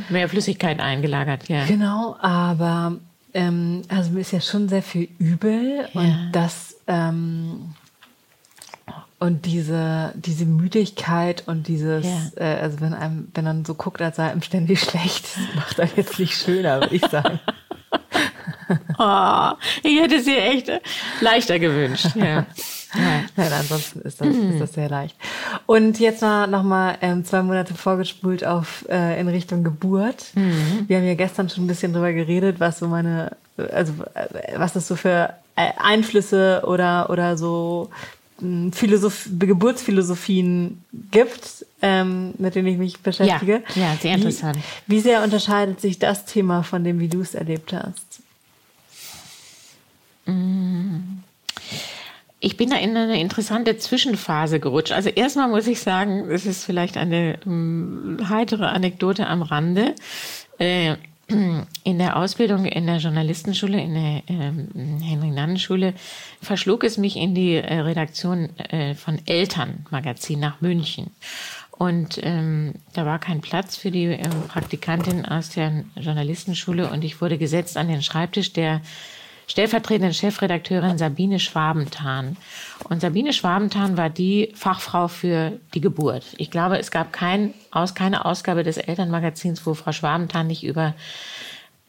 Mehr 0.09 0.29
Flüssigkeit 0.29 0.81
eingelagert, 0.81 1.49
ja. 1.49 1.65
Genau, 1.67 2.17
aber 2.21 2.97
ähm, 3.35 3.83
also 3.89 4.11
mir 4.11 4.21
ist 4.21 4.33
ja 4.33 4.41
schon 4.41 4.69
sehr 4.69 4.83
viel 4.83 5.09
übel 5.19 5.87
Ja. 5.93 6.01
und 6.01 6.29
das 6.33 6.77
ähm, 6.87 7.75
und 9.19 9.45
diese 9.47 10.13
diese 10.17 10.47
Müdigkeit 10.47 11.45
und 11.47 11.69
dieses 11.69 12.05
Ja. 12.07 12.21
äh, 12.37 12.61
also 12.61 12.81
wenn 12.81 12.95
einem 12.95 13.29
wenn 13.35 13.45
man 13.45 13.65
so 13.65 13.75
guckt, 13.75 14.01
als 14.03 14.17
sei 14.17 14.31
einem 14.31 14.43
ständig 14.43 14.81
schlecht, 14.81 15.27
das 15.37 15.55
macht 15.57 15.81
einen 15.81 15.93
jetzt 15.97 16.19
nicht 16.19 16.35
schöner, 16.35 16.81
würde 16.81 16.95
ich 16.97 17.05
sagen. 17.07 17.39
Oh, 18.99 19.51
ich 19.83 20.01
hätte 20.01 20.21
sie 20.23 20.37
echt 20.37 20.71
leichter 21.21 21.59
gewünscht. 21.59 22.09
Ja. 22.17 22.47
Ja. 22.95 23.23
Nein, 23.37 23.53
ansonsten 23.53 24.01
ist 24.01 24.21
das, 24.21 24.29
ist 24.29 24.61
das 24.61 24.73
sehr 24.73 24.89
leicht. 24.89 25.15
Und 25.67 26.01
jetzt 26.01 26.23
mal 26.23 26.47
nochmal 26.47 26.99
ähm, 27.03 27.25
zwei 27.25 27.43
Monate 27.43 27.75
vorgespult 27.75 28.45
auf 28.45 28.85
äh, 28.89 29.21
in 29.21 29.29
Richtung 29.29 29.63
Geburt. 29.65 30.27
Wir 30.35 30.97
haben 30.97 31.07
ja 31.07 31.15
gestern 31.15 31.49
schon 31.49 31.65
ein 31.65 31.67
bisschen 31.69 31.93
drüber 31.93 32.13
geredet, 32.13 32.59
was 32.59 32.79
so 32.81 32.89
meine, 32.89 33.37
also 33.73 33.93
äh, 34.15 34.59
was 34.59 34.75
es 34.77 34.89
so 34.89 34.97
für 34.97 35.35
äh, 35.57 35.71
Einflüsse 35.79 36.63
oder 36.67 37.11
oder 37.11 37.37
so 37.37 37.91
mh, 38.41 38.73
Philosoph 38.73 39.29
Geburtsphilosophien 39.39 40.83
gibt, 41.11 41.65
ähm, 41.83 42.35
mit 42.39 42.55
denen 42.55 42.69
ich 42.69 42.79
mich 42.79 43.01
beschäftige. 43.01 43.63
ja, 43.75 43.95
sehr 44.01 44.15
interessant. 44.15 44.59
Wie, 44.87 44.97
wie 44.97 45.01
sehr 45.01 45.23
unterscheidet 45.23 45.81
sich 45.81 45.99
das 45.99 46.25
Thema 46.25 46.63
von 46.63 46.83
dem, 46.85 46.99
wie 46.99 47.09
du 47.09 47.21
es 47.21 47.35
erlebt 47.35 47.73
hast? 47.73 48.21
Ich 52.41 52.57
bin 52.57 52.71
da 52.71 52.77
in 52.77 52.97
eine 52.97 53.21
interessante 53.21 53.77
Zwischenphase 53.77 54.61
gerutscht. 54.61 54.93
Also 54.93 55.11
erstmal 55.11 55.49
muss 55.49 55.67
ich 55.67 55.81
sagen, 55.81 56.31
es 56.31 56.47
ist 56.47 56.65
vielleicht 56.65 56.97
eine 56.97 57.39
ähm, 57.47 58.19
heitere 58.29 58.69
Anekdote 58.69 59.27
am 59.27 59.43
Rande. 59.43 59.95
Äh, 60.59 60.97
in 61.85 61.99
der 61.99 62.17
Ausbildung 62.17 62.65
in 62.65 62.87
der 62.87 62.97
Journalistenschule, 62.97 63.81
in 63.81 63.95
der 63.95 64.23
ähm, 64.27 65.01
Henry-Nannen-Schule, 65.01 65.95
verschlug 66.43 66.83
es 66.83 66.99
mich 66.99 67.17
in 67.17 67.35
die 67.35 67.55
äh, 67.55 67.81
Redaktion 67.81 68.49
äh, 68.59 68.95
von 68.95 69.21
Elternmagazin 69.27 70.41
nach 70.41 70.61
München. 70.61 71.11
Und 71.71 72.21
ähm, 72.23 72.75
da 72.93 73.07
war 73.07 73.19
kein 73.19 73.41
Platz 73.41 73.77
für 73.77 73.91
die 73.91 74.07
ähm, 74.07 74.49
Praktikantin 74.49 75.25
aus 75.25 75.51
der 75.51 75.85
Journalistenschule 75.95 76.91
und 76.91 77.05
ich 77.05 77.21
wurde 77.21 77.39
gesetzt 77.39 77.77
an 77.77 77.89
den 77.89 78.03
Schreibtisch 78.03 78.53
der 78.53 78.83
stellvertretenden 79.51 80.15
Chefredakteurin 80.15 80.97
Sabine 80.97 81.41
Schwabentan. 81.41 82.37
Und 82.89 83.01
Sabine 83.01 83.33
Schwabentan 83.33 83.97
war 83.97 84.09
die 84.09 84.53
Fachfrau 84.55 85.09
für 85.09 85.59
die 85.75 85.81
Geburt. 85.81 86.25
Ich 86.39 86.53
glaube, 86.53 86.79
es 86.79 86.93
gab 86.93 87.13
kein, 87.13 87.53
aus, 87.73 87.97
keine 87.97 88.27
Ausgabe 88.27 88.63
des 88.63 88.77
Elternmagazins, 88.77 89.67
wo 89.67 89.75
Frau 89.75 89.91
Schwabentan 89.91 90.47
nicht 90.47 90.63
über 90.63 90.95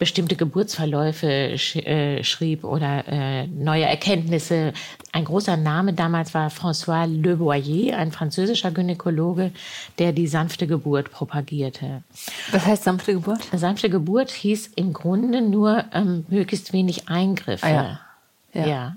bestimmte 0.01 0.35
Geburtsverläufe 0.35 1.59
sch 1.59 1.75
äh, 1.75 2.23
schrieb 2.23 2.63
oder 2.63 3.07
äh, 3.07 3.45
neue 3.45 3.85
Erkenntnisse. 3.85 4.73
Ein 5.11 5.25
großer 5.25 5.57
Name 5.57 5.93
damals 5.93 6.33
war 6.33 6.49
François 6.49 7.05
Le 7.05 7.35
Boyer, 7.35 7.99
ein 7.99 8.11
französischer 8.11 8.71
Gynäkologe, 8.71 9.51
der 9.99 10.11
die 10.11 10.25
sanfte 10.25 10.65
Geburt 10.65 11.11
propagierte. 11.11 12.01
Was 12.51 12.65
heißt 12.65 12.83
sanfte 12.83 13.13
Geburt? 13.13 13.41
Sanfte 13.55 13.91
Geburt 13.91 14.31
hieß 14.31 14.71
im 14.75 14.91
Grunde 14.91 15.39
nur 15.39 15.85
ähm, 15.93 16.25
möglichst 16.29 16.73
wenig 16.73 17.07
Eingriffe. 17.07 17.67
Ah, 17.67 17.99
ja. 18.53 18.65
ja. 18.65 18.65
ja. 18.67 18.95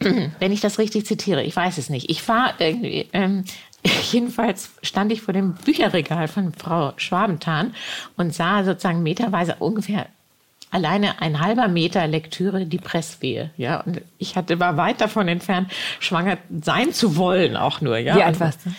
Wenn 0.38 0.52
ich 0.52 0.62
das 0.62 0.78
richtig 0.78 1.04
zitiere, 1.04 1.42
ich 1.42 1.54
weiß 1.54 1.76
es 1.76 1.90
nicht. 1.90 2.08
Ich 2.08 2.26
war 2.26 2.58
irgendwie, 2.58 3.10
ähm, 3.12 3.44
jedenfalls 4.12 4.70
stand 4.82 5.12
ich 5.12 5.22
vor 5.22 5.34
dem 5.34 5.54
Bücherregal 5.54 6.28
von 6.28 6.52
Frau 6.52 6.92
Schwabenthal 6.96 7.70
und 8.16 8.34
sah 8.34 8.64
sozusagen 8.64 9.02
meterweise 9.02 9.56
ungefähr 9.56 10.06
alleine 10.70 11.20
ein 11.22 11.40
halber 11.40 11.68
Meter 11.68 12.06
Lektüre 12.06 12.66
die 12.66 12.78
Presswehe. 12.78 13.50
Ja, 13.56 13.80
und 13.80 14.02
ich 14.18 14.36
hatte 14.36 14.58
war 14.58 14.76
weit 14.76 15.00
davon 15.00 15.28
entfernt, 15.28 15.70
schwanger 16.00 16.38
sein 16.62 16.92
zu 16.92 17.16
wollen, 17.16 17.56
auch 17.56 17.80
nur. 17.80 17.96
Ja, 17.98 18.16
Wie 18.16 18.22
alt 18.22 18.40
warst 18.40 18.60
du? 18.66 18.70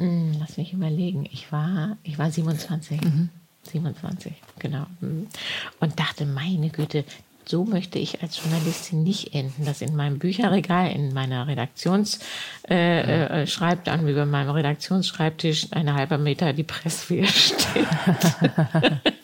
Hm, 0.00 0.36
lass 0.38 0.56
mich 0.56 0.72
überlegen. 0.72 1.26
Ich 1.32 1.50
war, 1.50 1.96
ich 2.04 2.18
war 2.18 2.30
27. 2.30 3.00
Mhm. 3.00 3.30
27, 3.64 4.32
genau. 4.60 4.86
Und 5.00 5.98
dachte, 5.98 6.24
meine 6.24 6.70
Güte, 6.70 7.04
so 7.48 7.64
möchte 7.64 7.98
ich 7.98 8.22
als 8.22 8.38
Journalistin 8.42 9.02
nicht 9.02 9.34
enden, 9.34 9.64
dass 9.64 9.80
in 9.80 9.94
meinem 9.94 10.18
Bücherregal, 10.18 10.90
in 10.92 11.14
meiner 11.14 11.46
Redaktions 11.46 12.18
äh, 12.68 13.42
äh, 13.42 13.46
über 14.06 14.26
meinem 14.26 14.50
Redaktionsschreibtisch 14.50 15.68
eine 15.70 15.94
halber 15.94 16.18
Meter 16.18 16.52
die 16.52 16.64
Presswehe 16.64 17.26
steht. 17.26 17.86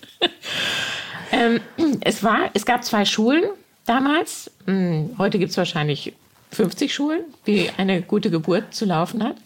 Ähm, 1.32 1.60
es, 2.02 2.22
war, 2.22 2.50
es 2.52 2.66
gab 2.66 2.84
zwei 2.84 3.06
Schulen 3.06 3.44
damals. 3.86 4.50
Hm, 4.66 5.12
heute 5.16 5.38
gibt 5.38 5.50
es 5.50 5.56
wahrscheinlich 5.56 6.12
50 6.50 6.94
Schulen, 6.94 7.22
wie 7.46 7.70
eine 7.78 8.02
gute 8.02 8.30
Geburt 8.30 8.74
zu 8.74 8.84
laufen 8.84 9.24
hat. 9.24 9.36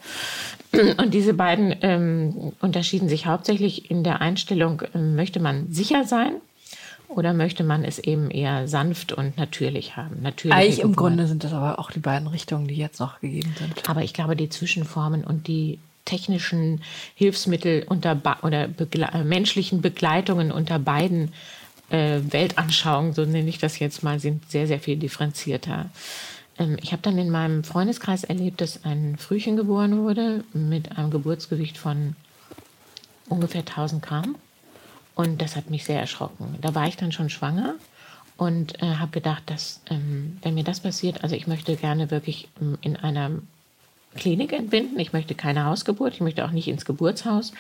Und 0.73 1.15
diese 1.15 1.33
beiden 1.33 1.75
ähm, 1.81 2.53
unterschieden 2.61 3.09
sich 3.09 3.27
hauptsächlich 3.27 3.89
in 3.89 4.03
der 4.03 4.21
Einstellung, 4.21 4.83
ähm, 4.95 5.15
möchte 5.15 5.39
man 5.39 5.73
sicher 5.73 6.05
sein 6.05 6.33
oder 7.09 7.33
möchte 7.33 7.65
man 7.65 7.85
es 7.85 7.99
eben 7.99 8.31
eher 8.31 8.69
sanft 8.69 9.13
und 9.13 9.37
natürlich 9.37 9.97
haben? 9.97 10.23
Natürlich. 10.23 10.57
Eigentlich 10.57 10.81
im 10.81 10.97
Grunde 10.97 11.27
sind 11.27 11.45
das 11.45 11.53
aber 11.53 11.79
auch 11.79 11.91
die 11.91 12.01
beiden 12.01 12.29
Richtungen, 12.29 12.67
die 12.67 12.75
jetzt 12.75 13.01
noch 13.01 13.21
gegeben 13.21 13.55
sind. 13.59 13.89
Aber 13.89 14.03
ich 14.03 14.13
glaube, 14.13 14.37
die 14.37 14.49
Zwischenformen 14.49 15.25
und 15.25 15.47
die 15.47 15.79
technischen 16.05 16.83
Hilfsmittel 17.15 17.85
unter 17.89 18.21
oder 18.43 18.69
begle 18.69 19.09
menschlichen 19.25 19.83
Begleitungen 19.83 20.53
unter 20.53 20.79
beiden 20.79 21.33
äh, 21.91 22.21
Weltanschauungen, 22.31 23.13
so 23.13 23.25
nenne 23.25 23.49
ich 23.49 23.59
das 23.59 23.79
jetzt 23.79 24.03
mal, 24.03 24.19
sind 24.19 24.51
sehr, 24.51 24.67
sehr 24.67 24.81
viel 24.81 24.97
differenzierter. 24.97 25.91
Ähm, 26.59 26.77
ich 26.83 26.93
habe 26.93 27.03
dann 27.03 27.19
in 27.19 27.31
meinem 27.31 27.65
Freundeskreis 27.65 28.25
erlebt, 28.25 28.61
dass 28.61 28.85
ein 28.85 29.17
Frühchen 29.19 29.57
geboren 29.57 30.03
wurde 30.03 30.45
mit 30.53 30.97
einem 30.97 31.11
Geburtsgewicht 31.11 31.79
von 31.79 32.17
ungefähr 33.29 33.61
1000 33.61 34.03
Gramm. 34.03 34.37
Und 35.17 35.43
das 35.43 35.57
hat 35.57 35.71
mich 35.71 35.85
sehr 35.85 35.99
erschrocken. 35.99 36.57
Da 36.61 36.75
war 36.77 36.87
ich 36.87 36.97
dann 36.97 37.11
schon 37.11 37.31
schwanger 37.31 37.75
und 38.37 38.81
äh, 38.83 38.97
habe 38.97 39.11
gedacht, 39.11 39.43
dass 39.47 39.81
ähm, 39.91 40.39
wenn 40.43 40.55
mir 40.55 40.63
das 40.63 40.81
passiert, 40.81 41.25
also 41.25 41.35
ich 41.35 41.47
möchte 41.47 41.75
gerne 41.75 42.11
wirklich 42.13 42.49
ähm, 42.61 42.79
in 42.83 42.97
einer 42.97 43.31
Klinik 44.17 44.53
entbinden. 44.53 44.99
Ich 44.99 45.13
möchte 45.13 45.35
keine 45.35 45.65
Hausgeburt, 45.65 46.15
ich 46.15 46.21
möchte 46.21 46.45
auch 46.45 46.51
nicht 46.51 46.69
ins 46.69 46.85
Geburtshaus. 46.85 47.53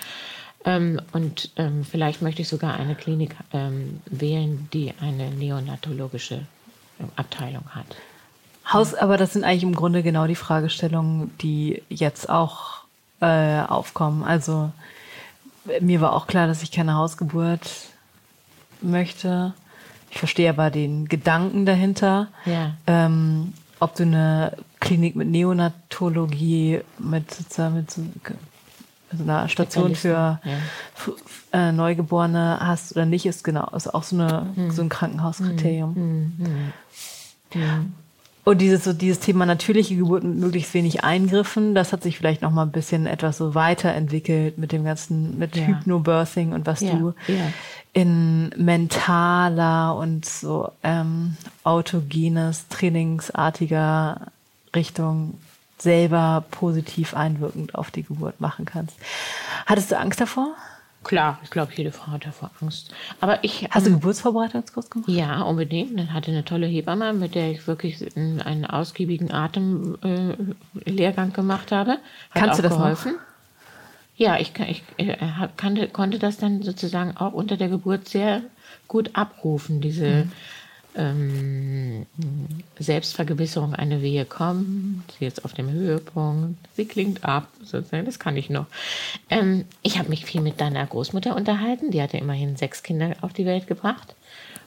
Ähm, 0.65 1.01
und 1.13 1.51
ähm, 1.57 1.85
vielleicht 1.85 2.23
möchte 2.23 2.43
ich 2.43 2.49
sogar 2.49 2.75
eine 2.75 2.95
Klinik 2.95 3.37
ähm, 3.53 4.01
wählen, 4.07 4.69
die 4.73 4.93
eine 5.01 5.31
neonatologische 5.31 6.43
ähm, 7.01 7.09
Abteilung 7.17 7.65
hat. 7.71 7.87
Haus, 8.71 8.95
aber 8.95 9.17
das 9.17 9.33
sind 9.33 9.45
eigentlich 9.45 9.63
im 9.63 9.77
Grunde 9.77 10.03
genau 10.03 10.27
die 10.27 10.35
Fragestellungen, 10.35 11.31
die 11.39 11.83
jetzt 11.89 12.29
auch 12.29 12.79
äh, 13.21 13.61
aufkommen. 13.61 14.25
Also 14.25 14.73
mir 15.81 16.01
war 16.01 16.13
auch 16.13 16.27
klar, 16.27 16.47
dass 16.47 16.63
ich 16.63 16.73
keine 16.73 16.95
Hausgeburt 16.95 17.71
möchte. 18.81 19.55
Ich 20.11 20.19
verstehe 20.19 20.51
aber 20.51 20.71
den 20.71 21.09
Gedanken 21.09 21.67
dahinter. 21.67 22.29
Ja. 22.45 22.75
Ähm, 22.87 23.53
ob 23.81 23.95
du 23.95 24.05
eine 24.05 24.57
Klinik 24.81 25.17
mit 25.17 25.29
Neonatologie, 25.29 26.81
mit, 26.99 27.39
mit 27.75 27.95
also 29.11 29.25
einer 29.25 29.49
Station 29.49 29.95
für 29.95 30.41
ja. 30.43 30.59
äh, 31.53 31.73
Neugeborene 31.73 32.59
hast 32.61 32.93
oder 32.93 33.07
nicht, 33.07 33.27
ist 33.27 33.45
genau, 33.45 33.69
ist 33.77 33.93
auch 33.93 34.03
so, 34.03 34.17
eine, 34.17 34.47
mhm. 34.55 34.71
so 34.71 34.83
ein 34.83 34.89
Krankenhauskriterium. 34.89 35.95
Mhm. 35.95 36.33
Mhm. 36.39 36.73
mhm. 37.55 37.95
Und 38.49 38.59
dieses, 38.59 38.85
so 38.85 38.93
dieses 38.93 39.19
Thema 39.19 39.45
natürliche 39.45 39.97
Geburt 39.97 40.23
mit 40.23 40.37
möglichst 40.37 40.73
wenig 40.73 41.03
Eingriffen, 41.03 41.75
das 41.75 41.93
hat 41.93 42.05
sich 42.05 42.17
vielleicht 42.17 42.43
noch 42.43 42.53
mal 42.53 42.63
ein 42.63 42.71
bisschen 42.71 43.09
etwas 43.09 43.39
so 43.39 43.57
weiterentwickelt 43.57 44.57
mit 44.57 44.71
dem 44.71 44.85
ganzen, 44.85 45.37
mit 45.37 45.57
ja. 45.57 45.65
Hypnobirthing 45.65 46.53
und 46.53 46.65
was 46.65 46.81
ja. 46.81 46.95
du 46.95 47.13
ja. 47.27 47.53
in 47.93 48.51
mentaler 48.51 49.97
und 49.97 50.27
so 50.27 50.71
ähm, 50.85 51.37
autogenes, 51.65 52.69
trainingsartiger 52.69 54.29
Richtung 54.77 55.35
selber 55.79 56.45
positiv 56.53 57.15
einwirkend 57.15 57.75
auf 57.75 57.91
die 57.91 58.05
Geburt 58.05 58.41
machen 58.41 58.65
kannst. 58.65 58.95
Hattest 59.67 59.91
du 59.91 59.99
Angst 59.99 60.21
davor? 60.21 60.55
Klar, 61.07 61.39
ich 61.45 61.51
glaube, 61.51 61.73
jede 61.77 61.93
Frau 61.93 62.09
hat 62.09 62.27
davor 62.27 62.51
Angst. 62.61 62.93
Aber 63.21 63.45
ich. 63.45 63.69
Hast 63.71 63.87
du 63.87 63.91
ähm, 63.91 64.01
Geburtsvorbereitungskurs 64.01 64.91
gemacht? 64.91 65.09
Ja, 65.09 65.43
unbedingt. 65.43 65.97
Dann 65.97 66.13
hatte 66.13 66.33
eine 66.33 66.45
tolle 66.45 66.67
Hebamme, 66.67 67.13
mit 67.13 67.37
der 67.37 67.53
ich 67.53 67.69
wirklich 67.69 68.05
einen 68.17 68.67
ausgiebigen 68.67 69.31
Atemlehrgang 69.31 71.29
äh, 71.31 71.33
gemacht 71.33 71.71
habe. 71.71 71.93
Hat 71.93 72.01
Kannst 72.35 72.59
du 72.59 72.63
das 72.65 72.73
geholfen? 72.73 73.13
Noch? 73.13 73.21
Ja, 74.17 74.39
ich, 74.41 74.53
ich, 74.59 74.83
ich 74.97 75.09
äh, 75.09 75.17
kannte, 75.57 75.87
konnte 75.87 76.19
das 76.19 76.39
dann 76.39 76.63
sozusagen 76.63 77.17
auch 77.17 77.35
unter 77.35 77.57
der 77.57 77.69
Geburt 77.69 78.09
sehr 78.09 78.43
gut 78.89 79.11
abrufen, 79.15 79.81
diese 79.81 80.25
mhm 80.25 80.33
ähm, 80.97 82.07
Selbstvergewisserung, 82.79 83.75
eine 83.75 84.03
Wehe 84.03 84.25
kommt, 84.25 85.05
sie 85.19 85.27
ist 85.27 85.45
auf 85.45 85.53
dem 85.53 85.71
Höhepunkt, 85.71 86.59
sie 86.75 86.87
klingt 86.87 87.25
ab, 87.25 87.49
sozusagen, 87.63 88.07
das 88.07 88.19
kann 88.19 88.37
ich 88.37 88.51
noch. 88.51 88.67
Ähm, 89.31 89.65
ich 89.83 89.99
habe 89.99 90.09
mich 90.09 90.25
viel 90.25 90.41
mit 90.41 90.61
deiner 90.61 90.87
Großmutter 90.87 91.37
unterhalten, 91.37 91.91
die 91.91 92.03
hatte 92.03 92.17
immerhin 92.17 92.57
sechs 92.57 92.83
Kinder 92.83 93.15
auf 93.21 93.33
die 93.33 93.47
Welt 93.47 93.67
gebracht. 93.67 94.15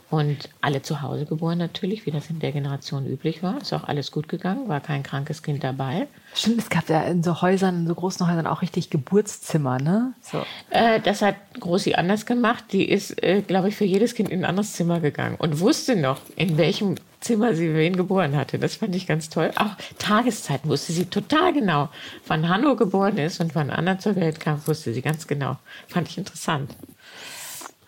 Und 0.10 0.50
alle 0.62 0.82
zu 0.82 1.04
Hause 1.04 1.26
geboren 1.26 1.60
natürlich, 1.60 2.06
wie 2.08 2.12
das 2.12 2.32
in 2.32 2.40
der 2.40 2.52
Generation 2.52 3.06
üblich 3.06 3.44
war. 3.44 3.62
Ist 3.62 3.74
auch 3.74 3.84
alles 3.84 4.12
gut 4.12 4.28
gegangen, 4.28 4.68
war 4.68 4.80
kein 4.80 5.04
krankes 5.04 5.44
Kind 5.44 5.64
dabei. 5.64 6.08
Stimmt, 6.34 6.60
es 6.60 6.70
gab 6.70 6.90
ja 6.90 7.04
in 7.04 7.22
so 7.22 7.42
Häusern, 7.42 7.82
in 7.82 7.88
so 7.88 7.94
großen 7.94 8.28
Häusern 8.28 8.48
auch 8.48 8.64
richtig 8.64 8.90
Geburtszimmer, 8.90 9.78
ne? 9.78 10.14
So. 10.22 10.44
Äh, 10.72 11.00
das 11.00 11.22
hat 11.22 11.36
Großi 11.60 11.94
anders 11.94 12.26
gemacht. 12.26 12.66
Die 12.72 12.90
ist, 12.90 13.22
äh, 13.22 13.42
glaube 13.42 13.70
ich, 13.70 13.76
für 13.76 13.86
jedes 13.86 14.16
Kind 14.16 14.30
in 14.30 14.40
ein 14.40 14.46
anderes 14.46 14.74
Zimmer 14.74 15.00
gegangen 15.00 15.36
und 15.38 15.60
wusste 15.60 15.96
noch, 15.96 16.22
in 16.36 16.58
welchem 16.58 16.96
Zimmer 17.20 17.54
sie 17.54 17.74
wen 17.76 17.96
geboren 17.96 18.36
hatte. 18.36 18.58
Das 18.58 18.78
fand 18.78 18.96
ich 18.96 19.06
ganz 19.06 19.30
toll. 19.30 19.52
Auch 19.58 19.76
Tageszeiten 20.00 20.70
wusste 20.70 20.94
sie 20.94 21.06
total 21.06 21.54
genau. 21.54 21.90
Wann 22.28 22.48
Hanno 22.50 22.76
geboren 22.76 23.18
ist 23.18 23.42
und 23.42 23.56
wann 23.56 23.70
Anna 23.70 24.00
zur 24.00 24.16
Welt 24.16 24.40
kam, 24.40 24.66
wusste 24.66 24.94
sie 24.94 25.02
ganz 25.02 25.28
genau. 25.28 25.58
Fand 25.88 26.08
ich 26.08 26.18
interessant. 26.18 26.76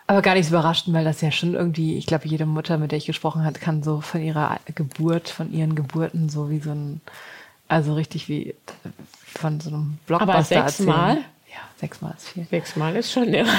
Aber 0.06 0.22
gar 0.22 0.34
nicht 0.34 0.46
so 0.48 0.54
überraschend, 0.54 0.94
weil 0.94 1.04
das 1.04 1.20
ja 1.20 1.30
schon 1.30 1.54
irgendwie, 1.54 1.96
ich 1.96 2.06
glaube, 2.06 2.26
jede 2.26 2.44
Mutter, 2.44 2.76
mit 2.78 2.90
der 2.90 2.98
ich 2.98 3.06
gesprochen 3.06 3.44
habe, 3.44 3.58
kann 3.58 3.82
so 3.82 4.00
von 4.00 4.22
ihrer 4.22 4.58
Geburt, 4.74 5.28
von 5.28 5.52
ihren 5.52 5.74
Geburten 5.74 6.28
so 6.28 6.50
wie 6.50 6.58
so 6.58 6.70
ein, 6.70 7.00
also 7.68 7.94
richtig 7.94 8.28
wie 8.28 8.54
von 9.24 9.60
so 9.60 9.70
einem 9.70 9.98
Blockbuster 10.06 10.34
Aber 10.34 10.42
sechsmal? 10.42 11.16
Ja, 11.16 11.60
sechsmal 11.76 12.14
ist 12.16 12.28
viel. 12.28 12.46
Sechsmal 12.50 12.96
ist 12.96 13.12
schon, 13.12 13.32
ja. 13.32 13.44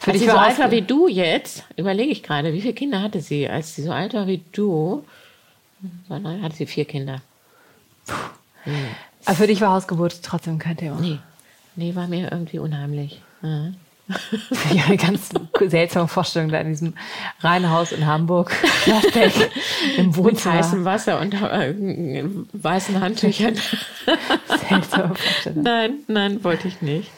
Für 0.00 0.10
als 0.10 0.20
sie 0.20 0.26
so 0.28 0.36
alt 0.36 0.58
war 0.58 0.70
wie 0.70 0.82
du 0.82 1.08
jetzt, 1.08 1.64
überlege 1.76 2.12
ich 2.12 2.22
gerade, 2.22 2.52
wie 2.52 2.60
viele 2.60 2.74
Kinder 2.74 3.00
hatte 3.00 3.22
sie? 3.22 3.48
Als 3.48 3.74
sie 3.74 3.82
so 3.82 3.90
alt 3.90 4.12
war 4.12 4.26
wie 4.26 4.42
du, 4.52 5.02
hatte 6.10 6.56
sie 6.56 6.66
vier 6.66 6.84
Kinder. 6.84 7.22
Hm. 8.64 8.74
Aber 9.24 9.34
für 9.34 9.46
dich 9.46 9.62
war 9.62 9.72
Hausgeburt 9.72 10.22
trotzdem 10.22 10.58
kein 10.58 10.76
Thema? 10.76 11.00
Nee, 11.00 11.20
nee 11.74 11.94
war 11.94 12.06
mir 12.06 12.30
irgendwie 12.30 12.58
unheimlich. 12.58 13.22
Ja. 14.72 14.84
eine 14.86 14.96
ganz 14.96 15.30
seltsame 15.60 16.08
Vorstellung 16.08 16.50
da 16.50 16.60
in 16.60 16.68
diesem 16.68 16.94
Reihenhaus 17.40 17.92
in 17.92 18.06
Hamburg. 18.06 18.54
Im 19.96 20.14
Wohnzimmer. 20.16 20.54
Mit 20.56 20.64
heißem 20.64 20.84
Wasser 20.84 21.20
und 21.20 21.34
äh, 21.34 22.24
weißen 22.52 23.00
Handtüchern. 23.00 23.54
Seltsame 24.68 25.14
Vorstellung. 25.14 25.62
Nein, 25.62 25.94
nein, 26.06 26.44
wollte 26.44 26.68
ich 26.68 26.82
nicht. 26.82 27.10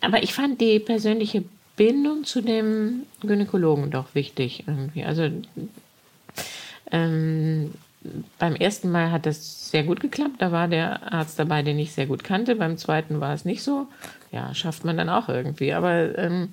Aber 0.00 0.22
ich 0.22 0.32
fand 0.32 0.60
die 0.60 0.78
persönliche 0.78 1.44
Bindung 1.76 2.24
zu 2.24 2.40
dem 2.40 3.02
Gynäkologen 3.20 3.90
doch 3.90 4.14
wichtig 4.14 4.64
irgendwie. 4.66 5.04
Also 5.04 5.30
ähm, 6.90 7.74
beim 8.38 8.54
ersten 8.54 8.90
Mal 8.90 9.10
hat 9.10 9.26
das 9.26 9.70
sehr 9.70 9.82
gut 9.82 10.00
geklappt. 10.00 10.36
Da 10.38 10.52
war 10.52 10.68
der 10.68 11.12
Arzt 11.12 11.38
dabei, 11.38 11.62
den 11.62 11.78
ich 11.78 11.92
sehr 11.92 12.06
gut 12.06 12.24
kannte. 12.24 12.54
Beim 12.56 12.78
zweiten 12.78 13.20
war 13.20 13.34
es 13.34 13.44
nicht 13.44 13.62
so. 13.62 13.86
Ja, 14.30 14.54
schafft 14.54 14.84
man 14.84 14.96
dann 14.96 15.08
auch 15.08 15.28
irgendwie. 15.28 15.72
Aber 15.72 16.16
ähm, 16.18 16.50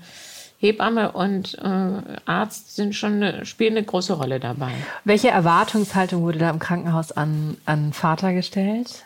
Hebamme 0.58 1.12
und 1.12 1.58
äh, 1.60 2.20
Arzt 2.26 2.76
sind 2.76 2.96
schon 2.96 3.22
eine, 3.22 3.46
spielen 3.46 3.78
eine 3.78 3.86
große 3.86 4.14
Rolle 4.14 4.40
dabei. 4.40 4.72
Welche 5.04 5.30
Erwartungshaltung 5.30 6.24
wurde 6.24 6.40
da 6.40 6.50
im 6.50 6.60
Krankenhaus 6.60 7.12
an, 7.12 7.58
an 7.66 7.94
Vater 7.94 8.34
gestellt? 8.34 9.04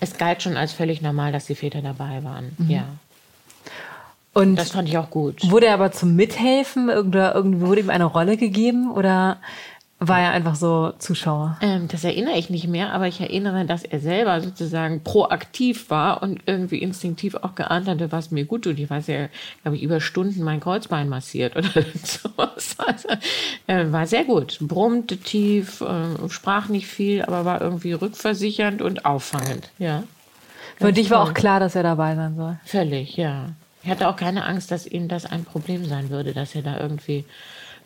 Es 0.00 0.16
galt 0.16 0.42
schon 0.42 0.56
als 0.56 0.72
völlig 0.72 1.02
normal, 1.02 1.30
dass 1.32 1.46
die 1.46 1.54
Väter 1.54 1.82
dabei 1.82 2.24
waren. 2.24 2.52
Mhm. 2.58 2.70
Ja. 2.70 2.84
Und 4.32 4.56
das 4.56 4.70
fand 4.70 4.88
ich 4.88 4.96
auch 4.96 5.10
gut. 5.10 5.50
Wurde 5.50 5.66
er 5.66 5.74
aber 5.74 5.92
zum 5.92 6.14
Mithelfen 6.16 6.88
oder 6.88 7.34
irgendwie 7.34 7.66
wurde 7.66 7.80
ihm 7.80 7.90
eine 7.90 8.04
Rolle 8.04 8.36
gegeben 8.36 8.90
oder 8.90 9.38
war 10.02 10.18
er 10.18 10.30
einfach 10.30 10.54
so 10.54 10.94
Zuschauer? 10.98 11.58
Ähm, 11.60 11.86
das 11.88 12.04
erinnere 12.04 12.38
ich 12.38 12.48
nicht 12.48 12.66
mehr, 12.66 12.94
aber 12.94 13.06
ich 13.06 13.20
erinnere, 13.20 13.66
dass 13.66 13.84
er 13.84 14.00
selber 14.00 14.40
sozusagen 14.40 15.04
proaktiv 15.04 15.90
war 15.90 16.22
und 16.22 16.40
irgendwie 16.46 16.78
instinktiv 16.78 17.34
auch 17.34 17.54
geahnt 17.54 17.86
hatte, 17.86 18.10
was 18.10 18.30
mir 18.30 18.46
gut 18.46 18.62
tut. 18.62 18.78
Ich 18.78 18.88
weiß 18.88 19.08
ja, 19.08 19.28
glaube 19.60 19.76
ich, 19.76 19.82
über 19.82 20.00
Stunden 20.00 20.42
mein 20.42 20.60
Kreuzbein 20.60 21.10
massiert 21.10 21.54
oder 21.54 21.68
sowas. 22.02 22.76
Also, 22.78 23.08
äh, 23.66 23.92
war 23.92 24.06
sehr 24.06 24.24
gut. 24.24 24.56
Brummte 24.62 25.18
tief, 25.18 25.82
äh, 25.82 26.28
sprach 26.30 26.68
nicht 26.68 26.86
viel, 26.86 27.22
aber 27.22 27.44
war 27.44 27.60
irgendwie 27.60 27.92
rückversichernd 27.92 28.80
und 28.80 29.04
auffangend. 29.04 29.68
Ja. 29.78 30.04
Für 30.78 30.94
dich 30.94 31.10
war 31.10 31.22
auch 31.22 31.34
klar, 31.34 31.60
dass 31.60 31.74
er 31.74 31.82
dabei 31.82 32.16
sein 32.16 32.36
soll. 32.36 32.58
Völlig, 32.64 33.18
ja. 33.18 33.50
Ich 33.82 33.90
hatte 33.90 34.08
auch 34.08 34.16
keine 34.16 34.44
Angst, 34.44 34.70
dass 34.70 34.86
ihm 34.86 35.08
das 35.08 35.26
ein 35.26 35.44
Problem 35.44 35.84
sein 35.84 36.08
würde, 36.08 36.32
dass 36.32 36.54
er 36.54 36.62
da 36.62 36.80
irgendwie 36.80 37.26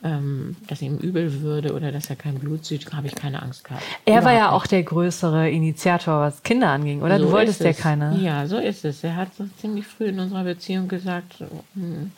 ähm, 0.05 0.57
dass 0.69 0.83
ihm 0.83 0.99
übel 0.99 1.40
würde 1.40 1.75
oder 1.75 1.90
dass 1.90 2.11
er 2.11 2.17
kein 2.17 2.35
Blut 2.35 2.64
sieht, 2.67 2.93
habe 2.93 3.07
ich 3.07 3.14
keine 3.14 3.43
Angst 3.43 3.64
gehabt. 3.64 3.83
Er 4.05 4.23
war 4.23 4.35
ja 4.35 4.51
auch 4.53 4.67
der 4.67 4.83
größere 4.83 5.51
Initiator, 5.51 6.21
was 6.21 6.43
Kinder 6.43 6.69
anging, 6.69 7.03
oder? 7.03 7.19
So 7.19 7.25
du 7.25 7.33
wolltest 7.33 7.61
ja 7.62 7.73
keine. 7.73 8.17
Ja, 8.19 8.47
so 8.47 8.59
ist 8.59 8.85
es. 8.85 9.03
Er 9.03 9.17
hat 9.17 9.35
so 9.35 9.47
ziemlich 9.61 9.87
früh 9.87 10.05
in 10.05 10.21
unserer 10.21 10.45
Beziehung 10.45 10.88
gesagt, 10.88 11.37
hm, 11.75 12.12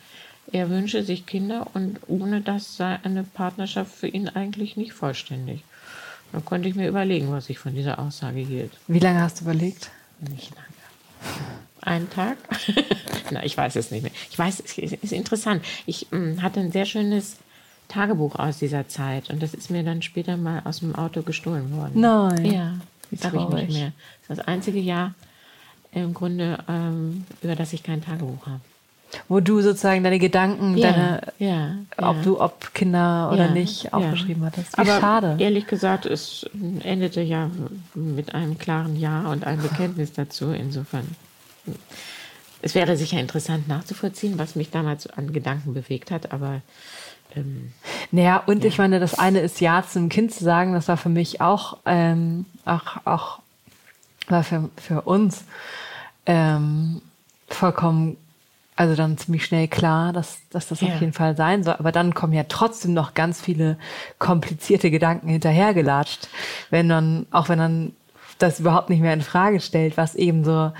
er 0.51 0.69
wünsche 0.69 1.03
sich 1.03 1.25
Kinder 1.25 1.67
und 1.73 1.99
ohne 2.07 2.41
das 2.41 2.75
sei 2.75 2.99
eine 3.03 3.23
Partnerschaft 3.23 3.93
für 3.93 4.07
ihn 4.07 4.27
eigentlich 4.29 4.75
nicht 4.75 4.93
vollständig. 4.93 5.63
Da 6.33 6.41
konnte 6.41 6.67
ich 6.67 6.75
mir 6.75 6.89
überlegen, 6.89 7.31
was 7.31 7.49
ich 7.49 7.57
von 7.57 7.73
dieser 7.73 7.99
Aussage 7.99 8.39
hielt. 8.39 8.71
Wie 8.87 8.99
lange 8.99 9.21
hast 9.21 9.39
du 9.39 9.45
überlegt? 9.45 9.89
Nicht 10.19 10.51
lange. 10.55 10.67
Einen 11.81 12.09
Tag? 12.09 12.37
Na, 13.31 13.45
ich 13.45 13.55
weiß 13.55 13.77
es 13.77 13.91
nicht 13.91 14.03
mehr. 14.03 14.11
Ich 14.29 14.37
weiß, 14.37 14.59
es 14.59 14.77
ist 14.77 15.13
interessant. 15.13 15.63
Ich 15.85 16.07
mh, 16.11 16.41
hatte 16.41 16.59
ein 16.59 16.71
sehr 16.71 16.85
schönes 16.85 17.37
Tagebuch 17.87 18.35
aus 18.35 18.57
dieser 18.59 18.87
Zeit. 18.87 19.29
Und 19.29 19.41
das 19.41 19.53
ist 19.53 19.69
mir 19.69 19.83
dann 19.83 20.01
später 20.01 20.37
mal 20.37 20.61
aus 20.65 20.79
dem 20.79 20.95
Auto 20.95 21.21
gestohlen 21.21 21.75
worden. 21.75 22.01
Nein. 22.01 22.45
Ja, 22.45 22.73
das 23.11 23.25
habe 23.25 23.37
ich 23.37 23.49
nicht 23.49 23.79
mehr. 23.79 23.91
Das 24.27 24.37
ist 24.37 24.39
das 24.39 24.47
einzige 24.47 24.79
Jahr 24.79 25.13
im 25.91 26.13
Grunde, 26.13 26.59
ähm, 26.67 27.25
über 27.41 27.55
das 27.55 27.73
ich 27.73 27.83
kein 27.83 28.03
Tagebuch 28.03 28.45
habe. 28.45 28.61
Wo 29.29 29.39
du 29.39 29.61
sozusagen 29.61 30.03
deine 30.03 30.19
Gedanken, 30.19 30.77
ja, 30.77 30.91
deine, 30.91 31.21
ja, 31.39 31.75
ob 31.97 32.17
ja. 32.17 32.21
du, 32.23 32.41
ob 32.41 32.73
Kinder 32.73 33.29
oder 33.31 33.49
nicht, 33.49 33.93
aufgeschrieben 33.93 34.43
hattest. 34.43 34.73
Wie 34.73 34.81
Aber 34.81 34.99
schade. 34.99 35.35
Ehrlich 35.39 35.65
gesagt, 35.65 36.05
es 36.05 36.45
endete 36.83 37.21
ja 37.21 37.49
mit 37.93 38.35
einem 38.35 38.57
klaren 38.57 38.97
Ja 38.97 39.29
und 39.29 39.45
einem 39.45 39.61
Bekenntnis 39.61 40.11
dazu. 40.11 40.51
Insofern. 40.51 41.07
Es 42.61 42.75
wäre 42.75 42.97
sicher 42.97 43.19
interessant 43.19 43.67
nachzuvollziehen, 43.67 44.37
was 44.37 44.55
mich 44.55 44.71
damals 44.71 45.07
an 45.07 45.31
Gedanken 45.31 45.73
bewegt 45.73 46.11
hat, 46.11 46.33
aber 46.33 46.61
ähm, 47.35 47.71
naja, 48.11 48.41
und 48.45 48.63
ja. 48.63 48.69
ich 48.69 48.77
meine, 48.77 48.99
das 48.99 49.17
eine 49.17 49.39
ist 49.39 49.59
Ja 49.59 49.83
zum 49.83 50.09
Kind 50.09 50.33
zu 50.33 50.43
sagen, 50.43 50.73
das 50.73 50.87
war 50.87 50.97
für 50.97 51.09
mich 51.09 51.41
auch, 51.41 51.77
ähm, 51.85 52.45
auch, 52.65 53.05
auch 53.05 53.39
war 54.27 54.43
für, 54.43 54.69
für 54.77 55.01
uns 55.01 55.43
ähm, 56.25 57.01
vollkommen, 57.47 58.17
also 58.75 58.95
dann 58.95 59.17
ziemlich 59.17 59.45
schnell 59.45 59.67
klar, 59.67 60.13
dass, 60.13 60.39
dass 60.51 60.67
das 60.67 60.81
ja. 60.81 60.89
auf 60.89 60.99
jeden 61.01 61.13
Fall 61.13 61.35
sein 61.35 61.63
soll. 61.63 61.75
Aber 61.75 61.91
dann 61.91 62.13
kommen 62.13 62.33
ja 62.33 62.43
trotzdem 62.47 62.93
noch 62.93 63.13
ganz 63.13 63.41
viele 63.41 63.77
komplizierte 64.19 64.91
Gedanken 64.91 65.29
hinterhergelatscht, 65.29 66.27
wenn 66.69 66.89
dann, 66.89 67.25
auch 67.31 67.49
wenn 67.49 67.59
dann 67.59 67.93
das 68.37 68.59
überhaupt 68.59 68.89
nicht 68.89 69.01
mehr 69.01 69.13
in 69.13 69.21
Frage 69.21 69.59
stellt, 69.59 69.97
was 69.97 70.13
eben 70.13 70.43
so 70.43 70.71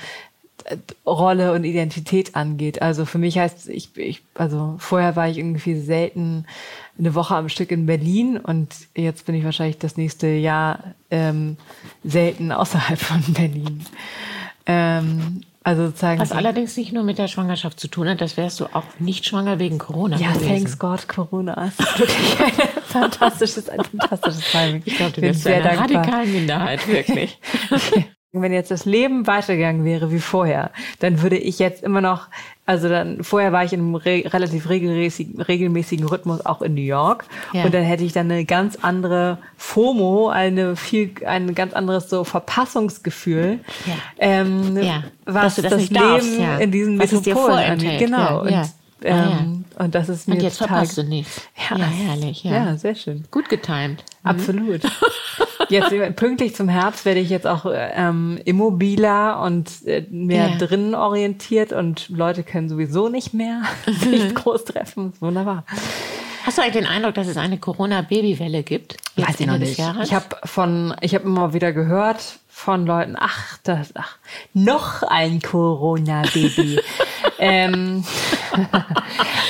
Rolle 1.06 1.53
und 1.53 1.63
Identität 1.63 2.36
angeht. 2.36 2.82
Also 2.82 3.06
für 3.06 3.17
mich 3.17 3.38
heißt 3.38 3.69
ich, 3.69 3.95
ich, 3.97 4.23
also 4.36 4.75
vorher 4.80 5.15
war 5.15 5.30
ich 5.30 5.38
irgendwie 5.38 5.75
selten 5.80 6.45
eine 6.97 7.15
Woche 7.15 7.36
am 7.36 7.49
Stück 7.49 7.71
in 7.71 7.86
Berlin 7.86 8.38
und 8.38 8.73
jetzt 8.95 9.25
bin 9.25 9.36
ich 9.36 9.43
wahrscheinlich 9.43 9.77
das 9.77 9.97
nächste 9.97 10.27
Jahr 10.27 10.95
ähm, 11.12 11.58
selten 12.03 12.51
außerhalb 12.51 12.99
von 12.99 13.21
Berlin. 13.34 13.86
Ähm, 14.65 15.41
also 15.63 15.88
sozusagen 15.88 16.21
Was 16.21 16.32
allerdings 16.32 16.77
nicht 16.77 16.93
nur 16.93 17.03
mit 17.03 17.17
der 17.17 17.27
Schwangerschaft 17.27 17.77
zu 17.80 17.89
tun 17.89 18.08
hat, 18.08 18.21
das 18.21 18.38
wärst 18.38 18.60
du 18.62 18.67
auch 18.67 18.86
nicht 18.99 19.25
schwanger 19.25 19.60
wegen 19.60 19.77
Corona. 19.77 20.17
Ja, 20.17 20.32
gewesen. 20.32 20.47
thanks 20.47 20.80
God, 20.80 21.08
Corona. 21.10 21.71
Das 21.77 21.89
ist 21.89 21.99
wirklich 21.99 22.39
ein 22.49 22.84
fantastisches, 22.84 23.69
ein 23.69 23.84
fantastisches 23.84 24.51
Timing. 24.51 24.82
Ich 24.86 24.95
glaube, 24.95 25.12
du 25.12 25.21
bist 25.21 25.45
eine 25.45 25.77
radikale 25.77 26.27
Minderheit, 26.27 26.88
wirklich. 26.88 27.38
Wenn 28.41 28.54
jetzt 28.54 28.71
das 28.71 28.86
Leben 28.86 29.28
weitergegangen 29.28 29.84
wäre 29.86 30.12
wie 30.12 30.19
vorher, 30.19 30.71
dann 31.00 31.21
würde 31.21 31.38
ich 31.38 31.60
jetzt 31.60 31.84
immer 31.84 32.02
noch, 32.02 32.28
also 32.65 32.89
dann 32.89 33.23
vorher 33.23 33.52
war 33.52 33.63
ich 33.63 33.73
in 33.73 33.80
einem 33.80 33.95
re 33.95 34.23
relativ 34.26 34.69
regelmäßigen, 34.69 35.41
regelmäßigen 35.41 36.06
Rhythmus 36.08 36.45
auch 36.45 36.62
in 36.62 36.73
New 36.73 36.82
York 36.82 37.26
ja. 37.54 37.63
und 37.63 37.73
dann 37.73 37.84
hätte 37.84 38.04
ich 38.04 38.13
dann 38.13 38.32
eine 38.32 38.45
ganz 38.45 38.78
andere 38.82 39.38
FOMO, 39.58 40.30
eine 40.30 40.76
viel, 40.76 41.12
ein 41.26 41.56
ganz 41.56 41.73
anderes 41.73 42.10
so 42.10 42.23
Verpassungsgefühl, 42.23 43.60
ja. 43.86 43.93
Ähm, 44.19 44.78
ja. 44.78 45.04
was 45.26 45.56
das, 45.56 45.69
das 45.69 45.89
Leben 45.89 45.93
darfst, 45.93 46.62
in 46.62 46.71
diesen 46.71 46.97
Metropolen 46.97 47.71
angeht. 47.71 48.00
Genau. 48.00 48.41
Und, 48.41 48.52
ähm, 49.03 49.65
und 49.77 49.95
das 49.95 50.10
ist 50.10 50.27
mir 50.27 50.36
Und 50.36 50.41
jetzt 50.41 50.57
verpasst 50.57 50.97
du 50.97 51.03
nichts. 51.03 51.41
Ja, 51.69 51.77
ja, 51.77 51.86
herrlich. 51.86 52.43
Ja. 52.43 52.51
ja, 52.51 52.77
sehr 52.77 52.95
schön. 52.95 53.25
Gut 53.31 53.49
getimt. 53.49 54.03
Mhm. 54.23 54.29
Absolut. 54.29 54.81
Jetzt 55.69 56.15
pünktlich 56.15 56.55
zum 56.55 56.69
Herbst 56.69 57.03
werde 57.03 57.19
ich 57.19 57.29
jetzt 57.29 57.45
auch 57.45 57.65
ähm, 57.69 58.39
immobiler 58.45 59.41
und 59.41 59.86
äh, 59.86 60.05
mehr 60.10 60.51
ja. 60.51 60.57
drinnen 60.57 60.95
orientiert 60.95 61.73
und 61.73 62.07
Leute 62.07 62.43
können 62.43 62.69
sowieso 62.69 63.10
nicht 63.10 63.33
mehr 63.33 63.63
sich 63.86 64.33
groß 64.33 64.63
treffen. 64.63 65.12
Wunderbar. 65.19 65.65
Hast 66.45 66.57
du 66.57 66.62
eigentlich 66.62 66.75
den 66.75 66.86
Eindruck, 66.86 67.15
dass 67.15 67.27
es 67.27 67.36
eine 67.36 67.57
Corona-Babywelle 67.57 68.63
gibt? 68.63 68.95
Weiß 69.17 69.41
ich 69.41 69.47
noch 69.47 69.57
nicht. 69.57 69.77
Ich 70.03 70.13
habe 70.13 70.38
von, 70.45 70.95
ich 71.01 71.13
habe 71.13 71.25
immer 71.25 71.53
wieder 71.53 71.73
gehört 71.73 72.39
von 72.58 72.88
Leuten, 72.88 73.15
ach, 73.17 73.60
das, 73.62 73.91
ach, 73.93 74.17
noch 74.56 75.04
ein 75.04 75.43
Corona-Baby. 75.43 76.82
ähm, 77.39 78.04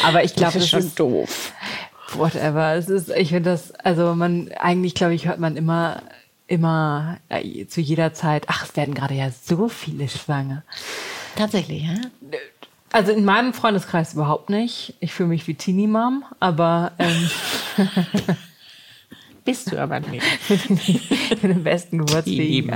aber 0.04 0.26
ich 0.26 0.36
glaube, 0.36 0.56
das 0.56 0.64
ist 0.64 0.70
schon 0.70 0.80
ist, 0.82 1.00
doof. 1.00 1.54
Whatever. 2.16 2.76
Es 2.76 2.90
ist, 2.90 3.10
ich 3.10 3.30
finde 3.30 3.52
das, 3.52 3.72
also 3.72 4.14
man, 4.14 4.52
eigentlich 4.60 4.94
glaube 4.94 5.14
ich, 5.14 5.26
hört 5.26 5.40
man 5.40 5.56
immer, 5.56 6.04
immer 6.48 7.18
äh, 7.30 7.66
zu 7.68 7.80
jeder 7.80 8.14
Zeit, 8.14 8.44
ach, 8.48 8.66
es 8.66 8.76
werden 8.76 8.94
gerade 8.94 9.14
ja 9.14 9.30
so 9.32 9.70
viele 9.70 10.10
schwanger. 10.10 10.64
Tatsächlich, 11.38 11.84
ja? 11.84 11.96
Also 12.92 13.14
in 13.14 13.24
meinem 13.24 13.54
Freundeskreis 13.54 14.16
überhaupt 14.16 14.50
nicht. 14.50 14.96
Ich 15.00 15.14
fühle 15.14 15.30
mich 15.30 15.48
wie 15.48 15.56
Teenie-Mom, 15.56 16.26
aber 16.42 16.92
ähm, 17.00 17.30
bist 19.48 19.72
du 19.72 19.82
aber 19.82 20.02
nicht. 20.02 20.26
ich 20.50 21.42
bin 21.42 21.52
im 21.52 21.64
besten 21.64 22.00
Geburtsfähigen 22.00 22.74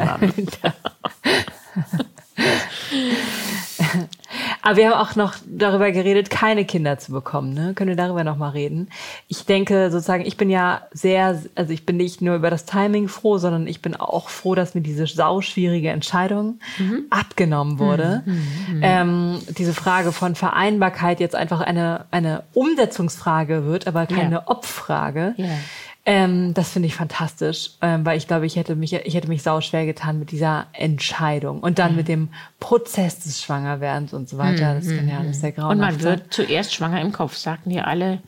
Aber 4.62 4.77
wir 4.77 4.89
haben 4.89 4.93
auch 4.93 5.15
noch 5.17 5.36
darüber 5.45 5.91
geredet, 5.91 6.29
keine 6.29 6.63
Kinder 6.63 6.97
zu 6.97 7.12
bekommen. 7.12 7.53
Ne? 7.53 7.73
Können 7.73 7.89
wir 7.89 7.97
darüber 7.97 8.23
noch 8.23 8.38
mal 8.38 8.51
reden? 8.51 8.89
Ich 9.27 9.45
denke 9.45 9.91
sozusagen, 9.91 10.25
ich 10.25 10.38
bin 10.38 10.49
ja 10.49 10.84
sehr, 10.91 11.41
also 11.55 11.73
ich 11.73 11.86
bin 11.86 11.97
nicht 11.97 12.21
nur 12.21 12.36
über 12.36 12.49
das 12.49 12.65
Timing 12.65 13.10
froh, 13.10 13.38
sondern 13.38 13.67
ich 13.67 13.81
bin 13.81 13.95
auch 13.95 14.29
froh, 14.29 14.55
dass 14.55 14.73
mir 14.73 14.81
diese 14.81 15.07
sauschwierige 15.07 15.89
Entscheidung 15.89 16.60
mhm. 16.77 17.05
abgenommen 17.10 17.79
wurde. 17.79 18.23
Mhm. 18.25 18.34
Mhm. 18.77 18.81
Ähm, 18.81 19.39
diese 19.57 19.73
Frage 19.73 20.13
von 20.13 20.36
Vereinbarkeit 20.36 21.19
jetzt 21.19 21.36
einfach 21.36 21.60
eine, 21.60 22.05
eine 22.12 22.43
Umsetzungsfrage 22.53 23.65
wird, 23.65 23.88
aber 23.88 24.05
keine 24.05 24.36
ja. 24.36 24.43
Obfrage. 24.45 25.34
Ja. 25.36 25.49
Ähm, 26.04 26.56
das 26.56 26.70
finde 26.70 26.88
ich 26.88 26.96
fantastisch, 26.96 27.72
ähm, 27.82 28.04
weil 28.06 28.18
ich 28.18 28.28
glaube, 28.28 28.48
ich 28.48 28.56
hätte 28.56 28.76
mich, 28.76 28.94
ich 28.94 29.14
hätte 29.14 29.28
mich 29.28 29.44
sau 29.44 29.62
schwer 29.62 29.86
getan 29.86 30.18
mit 30.18 30.32
dieser 30.32 30.66
Entscheidung 30.74 31.60
und 31.60 31.78
dann 31.78 31.92
mhm. 31.92 31.98
mit 31.98 32.08
dem 32.08 32.30
Prozess 32.60 33.20
des 33.20 33.42
Schwangerwerdens 33.42 34.12
und 34.14 34.28
so 34.28 34.40
weiter. 34.40 34.74
Das 34.76 34.88
kann 34.88 35.08
ja 35.08 35.20
alles 35.20 35.42
sehr 35.42 35.52
grauenhaft 35.52 35.74
Und 35.74 35.80
man 35.80 36.02
wird 36.02 36.34
zuerst 36.34 36.74
schwanger 36.74 37.02
im 37.02 37.12
Kopf, 37.12 37.36
sagten 37.36 37.70
ja 37.70 37.84
alle 37.84 38.20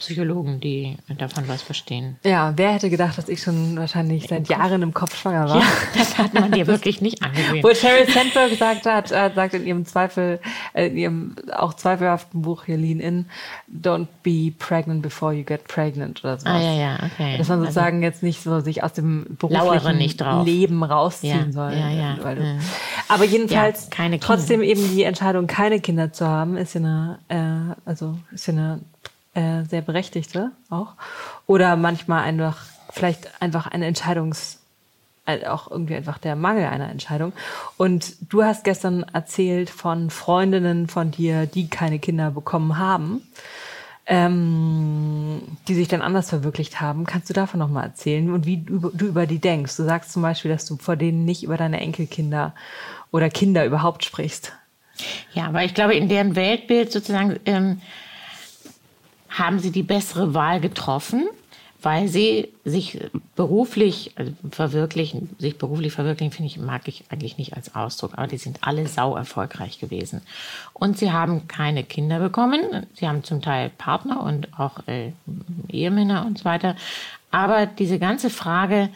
Psychologen, 0.00 0.60
die 0.60 0.96
davon 1.18 1.46
was 1.46 1.62
verstehen. 1.62 2.16
Ja, 2.24 2.52
wer 2.56 2.72
hätte 2.72 2.90
gedacht, 2.90 3.16
dass 3.18 3.28
ich 3.28 3.42
schon 3.42 3.76
wahrscheinlich 3.78 4.26
seit 4.28 4.48
Jahren 4.48 4.82
im 4.82 4.92
Kopf 4.92 5.16
schwanger 5.16 5.48
war? 5.48 5.58
Ja, 5.60 5.66
das 5.96 6.18
hat 6.18 6.34
man 6.34 6.50
dir 6.52 6.66
wirklich 6.66 7.00
nicht 7.00 7.22
angesehen. 7.22 7.62
Wo 7.62 7.72
Sheryl 7.74 8.10
Sandberg 8.10 8.50
gesagt 8.50 8.86
hat, 8.86 9.12
äh, 9.12 9.30
sagt 9.34 9.54
in 9.54 9.66
ihrem 9.66 9.84
Zweifel, 9.84 10.40
äh, 10.72 10.86
in 10.86 10.96
ihrem 10.96 11.36
auch 11.54 11.74
zweifelhaften 11.74 12.42
Buch 12.42 12.64
hier 12.64 12.76
Lean 12.76 12.98
In, 12.98 13.26
don't 13.70 14.08
be 14.22 14.52
pregnant 14.58 15.02
before 15.02 15.32
you 15.32 15.44
get 15.44 15.68
pregnant 15.68 16.24
oder 16.24 16.38
so. 16.38 16.48
Ah, 16.48 16.60
ja, 16.60 16.74
ja, 16.74 16.94
okay. 16.94 17.36
Dass 17.38 17.48
man 17.48 17.58
also 17.58 17.66
sozusagen 17.66 17.96
also, 17.98 18.06
jetzt 18.06 18.22
nicht 18.22 18.42
so 18.42 18.60
sich 18.60 18.82
aus 18.82 18.94
dem 18.94 19.36
beruflichen 19.38 20.44
Leben 20.44 20.82
rausziehen 20.82 21.46
ja, 21.46 21.52
soll. 21.52 21.72
Ja, 21.72 21.90
ja, 21.90 22.14
du, 22.14 22.42
ja. 22.42 22.58
Aber 23.08 23.24
jedenfalls 23.24 23.90
trotzdem 24.20 24.62
eben 24.62 24.90
die 24.90 25.02
Entscheidung, 25.02 25.46
keine 25.46 25.80
Kinder 25.80 26.12
zu 26.12 26.26
haben, 26.26 26.56
ist 26.56 26.74
ja 26.74 26.80
eine, 26.80 27.18
äh, 27.28 27.88
also 27.88 28.18
ist 28.32 28.46
ja 28.46 28.54
eine 28.54 28.80
äh, 29.34 29.64
sehr 29.64 29.82
berechtigte 29.82 30.52
auch. 30.68 30.94
Oder 31.46 31.76
manchmal 31.76 32.24
einfach, 32.24 32.58
vielleicht 32.90 33.42
einfach 33.42 33.66
eine 33.66 33.90
Entscheidungs- 33.90 34.60
äh, 35.26 35.46
auch 35.46 35.70
irgendwie 35.70 35.94
einfach 35.94 36.18
der 36.18 36.36
Mangel 36.36 36.64
einer 36.66 36.90
Entscheidung. 36.90 37.32
Und 37.76 38.14
du 38.32 38.42
hast 38.42 38.64
gestern 38.64 39.04
erzählt 39.12 39.70
von 39.70 40.10
Freundinnen 40.10 40.88
von 40.88 41.10
dir, 41.10 41.46
die 41.46 41.68
keine 41.68 41.98
Kinder 41.98 42.30
bekommen 42.30 42.78
haben, 42.78 43.22
ähm, 44.06 45.42
die 45.68 45.74
sich 45.74 45.88
dann 45.88 46.02
anders 46.02 46.30
verwirklicht 46.30 46.80
haben. 46.80 47.04
Kannst 47.04 47.28
du 47.28 47.34
davon 47.34 47.60
nochmal 47.60 47.84
erzählen 47.84 48.32
und 48.32 48.46
wie 48.46 48.58
du, 48.58 48.90
du 48.92 49.06
über 49.06 49.26
die 49.26 49.38
denkst? 49.38 49.76
Du 49.76 49.84
sagst 49.84 50.12
zum 50.12 50.22
Beispiel, 50.22 50.50
dass 50.50 50.66
du 50.66 50.76
vor 50.76 50.96
denen 50.96 51.24
nicht 51.24 51.44
über 51.44 51.56
deine 51.56 51.80
Enkelkinder 51.80 52.54
oder 53.12 53.28
Kinder 53.30 53.64
überhaupt 53.64 54.04
sprichst. 54.04 54.52
Ja, 55.32 55.46
aber 55.46 55.64
ich 55.64 55.74
glaube, 55.74 55.94
in 55.94 56.08
deren 56.08 56.34
Weltbild 56.34 56.92
sozusagen 56.92 57.38
ähm, 57.46 57.80
haben 59.30 59.58
sie 59.58 59.70
die 59.70 59.82
bessere 59.82 60.34
Wahl 60.34 60.60
getroffen, 60.60 61.28
weil 61.82 62.08
sie 62.08 62.48
sich 62.64 63.00
beruflich 63.36 64.12
also 64.16 64.32
verwirklichen, 64.50 65.30
sich 65.38 65.56
beruflich 65.56 65.92
verwirklichen, 65.92 66.32
finde 66.32 66.50
ich, 66.50 66.58
mag 66.58 66.86
ich 66.88 67.04
eigentlich 67.08 67.38
nicht 67.38 67.54
als 67.54 67.74
Ausdruck, 67.74 68.12
aber 68.14 68.26
die 68.26 68.36
sind 68.36 68.58
alle 68.62 68.86
sau 68.86 69.16
erfolgreich 69.16 69.78
gewesen. 69.78 70.20
Und 70.74 70.98
sie 70.98 71.12
haben 71.12 71.48
keine 71.48 71.82
Kinder 71.84 72.18
bekommen. 72.18 72.60
Sie 72.94 73.08
haben 73.08 73.24
zum 73.24 73.40
Teil 73.40 73.70
Partner 73.70 74.22
und 74.22 74.58
auch 74.58 74.86
äh, 74.86 75.12
Ehemänner 75.68 76.26
und 76.26 76.38
so 76.38 76.44
weiter. 76.44 76.76
Aber 77.30 77.64
diese 77.64 77.98
ganze 77.98 78.28
Frage 78.28 78.90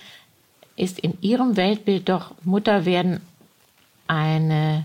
ist 0.76 0.98
in 0.98 1.16
ihrem 1.22 1.56
Weltbild 1.56 2.08
doch 2.08 2.32
Mutter 2.42 2.84
werden 2.84 3.20
eine 4.06 4.84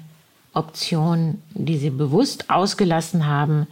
Option, 0.53 1.41
die 1.53 1.77
sie 1.77 1.89
bewusst 1.89 2.49
ausgelassen 2.49 3.25
haben, 3.25 3.67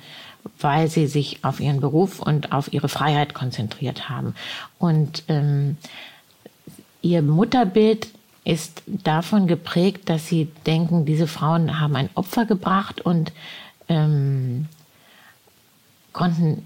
weil 0.59 0.87
sie 0.89 1.07
sich 1.07 1.43
auf 1.43 1.59
ihren 1.59 1.79
Beruf 1.79 2.21
und 2.21 2.51
auf 2.51 2.73
ihre 2.73 2.89
Freiheit 2.89 3.33
konzentriert 3.33 4.09
haben. 4.09 4.35
Und 4.79 5.23
ähm, 5.27 5.77
ihr 7.01 7.21
Mutterbild 7.21 8.07
ist 8.43 8.81
davon 8.87 9.47
geprägt, 9.47 10.09
dass 10.09 10.27
sie 10.27 10.49
denken, 10.65 11.05
diese 11.05 11.27
Frauen 11.27 11.79
haben 11.79 11.95
ein 11.95 12.09
Opfer 12.15 12.45
gebracht 12.45 13.01
und 13.01 13.33
ähm, 13.89 14.67
konnten 16.13 16.63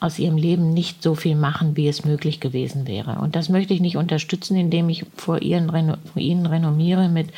aus 0.00 0.18
ihrem 0.18 0.36
Leben 0.36 0.74
nicht 0.74 1.02
so 1.02 1.14
viel 1.14 1.36
machen, 1.36 1.76
wie 1.76 1.86
es 1.86 2.04
möglich 2.04 2.40
gewesen 2.40 2.88
wäre. 2.88 3.20
Und 3.20 3.36
das 3.36 3.48
möchte 3.48 3.72
ich 3.72 3.80
nicht 3.80 3.96
unterstützen, 3.96 4.56
indem 4.56 4.88
ich 4.88 5.04
vor, 5.16 5.40
ihren, 5.40 5.68
vor 5.68 6.20
ihnen 6.20 6.46
renommiere 6.46 7.08
mit 7.08 7.28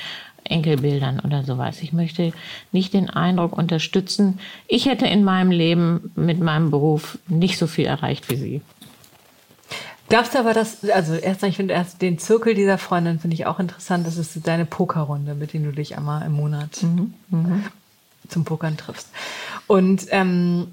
Enkelbildern 0.45 1.21
oder 1.21 1.43
sowas. 1.43 1.81
Ich 1.81 1.93
möchte 1.93 2.33
nicht 2.73 2.93
den 2.93 3.11
Eindruck 3.11 3.57
unterstützen, 3.57 4.39
ich 4.69 4.87
hätte 4.87 5.07
in 5.07 5.25
meinem 5.25 5.51
Leben 5.51 6.13
mit 6.15 6.41
meinem 6.41 6.71
Beruf 6.71 7.19
nicht 7.29 7.59
so 7.59 7.67
viel 7.67 7.87
erreicht 7.87 8.31
wie 8.31 8.37
Sie. 8.37 8.63
Glaubst 10.09 10.35
du 10.35 10.39
aber, 10.39 10.53
dass, 10.53 10.89
also 10.91 11.15
erstmal, 11.15 11.51
ich 11.51 11.57
finde 11.57 11.75
erst 11.75 12.03
den 12.03 12.19
Zirkel 12.19 12.55
dieser 12.55 12.79
Freundin 12.79 13.19
finde 13.19 13.35
ich 13.35 13.47
auch 13.47 13.59
interessant. 13.59 14.07
Das 14.07 14.19
ist 14.19 14.47
deine 14.47 14.67
Pokerrunde, 14.67 15.35
mit 15.35 15.55
der 15.55 15.61
du 15.61 15.73
dich 15.73 15.97
einmal 15.97 16.27
im 16.27 16.33
Monat 16.33 16.83
mhm. 16.83 17.15
Mhm. 17.31 17.65
zum 18.29 18.45
Pokern 18.45 18.77
triffst. 18.77 19.09
Und 19.67 20.07
ähm, 20.11 20.69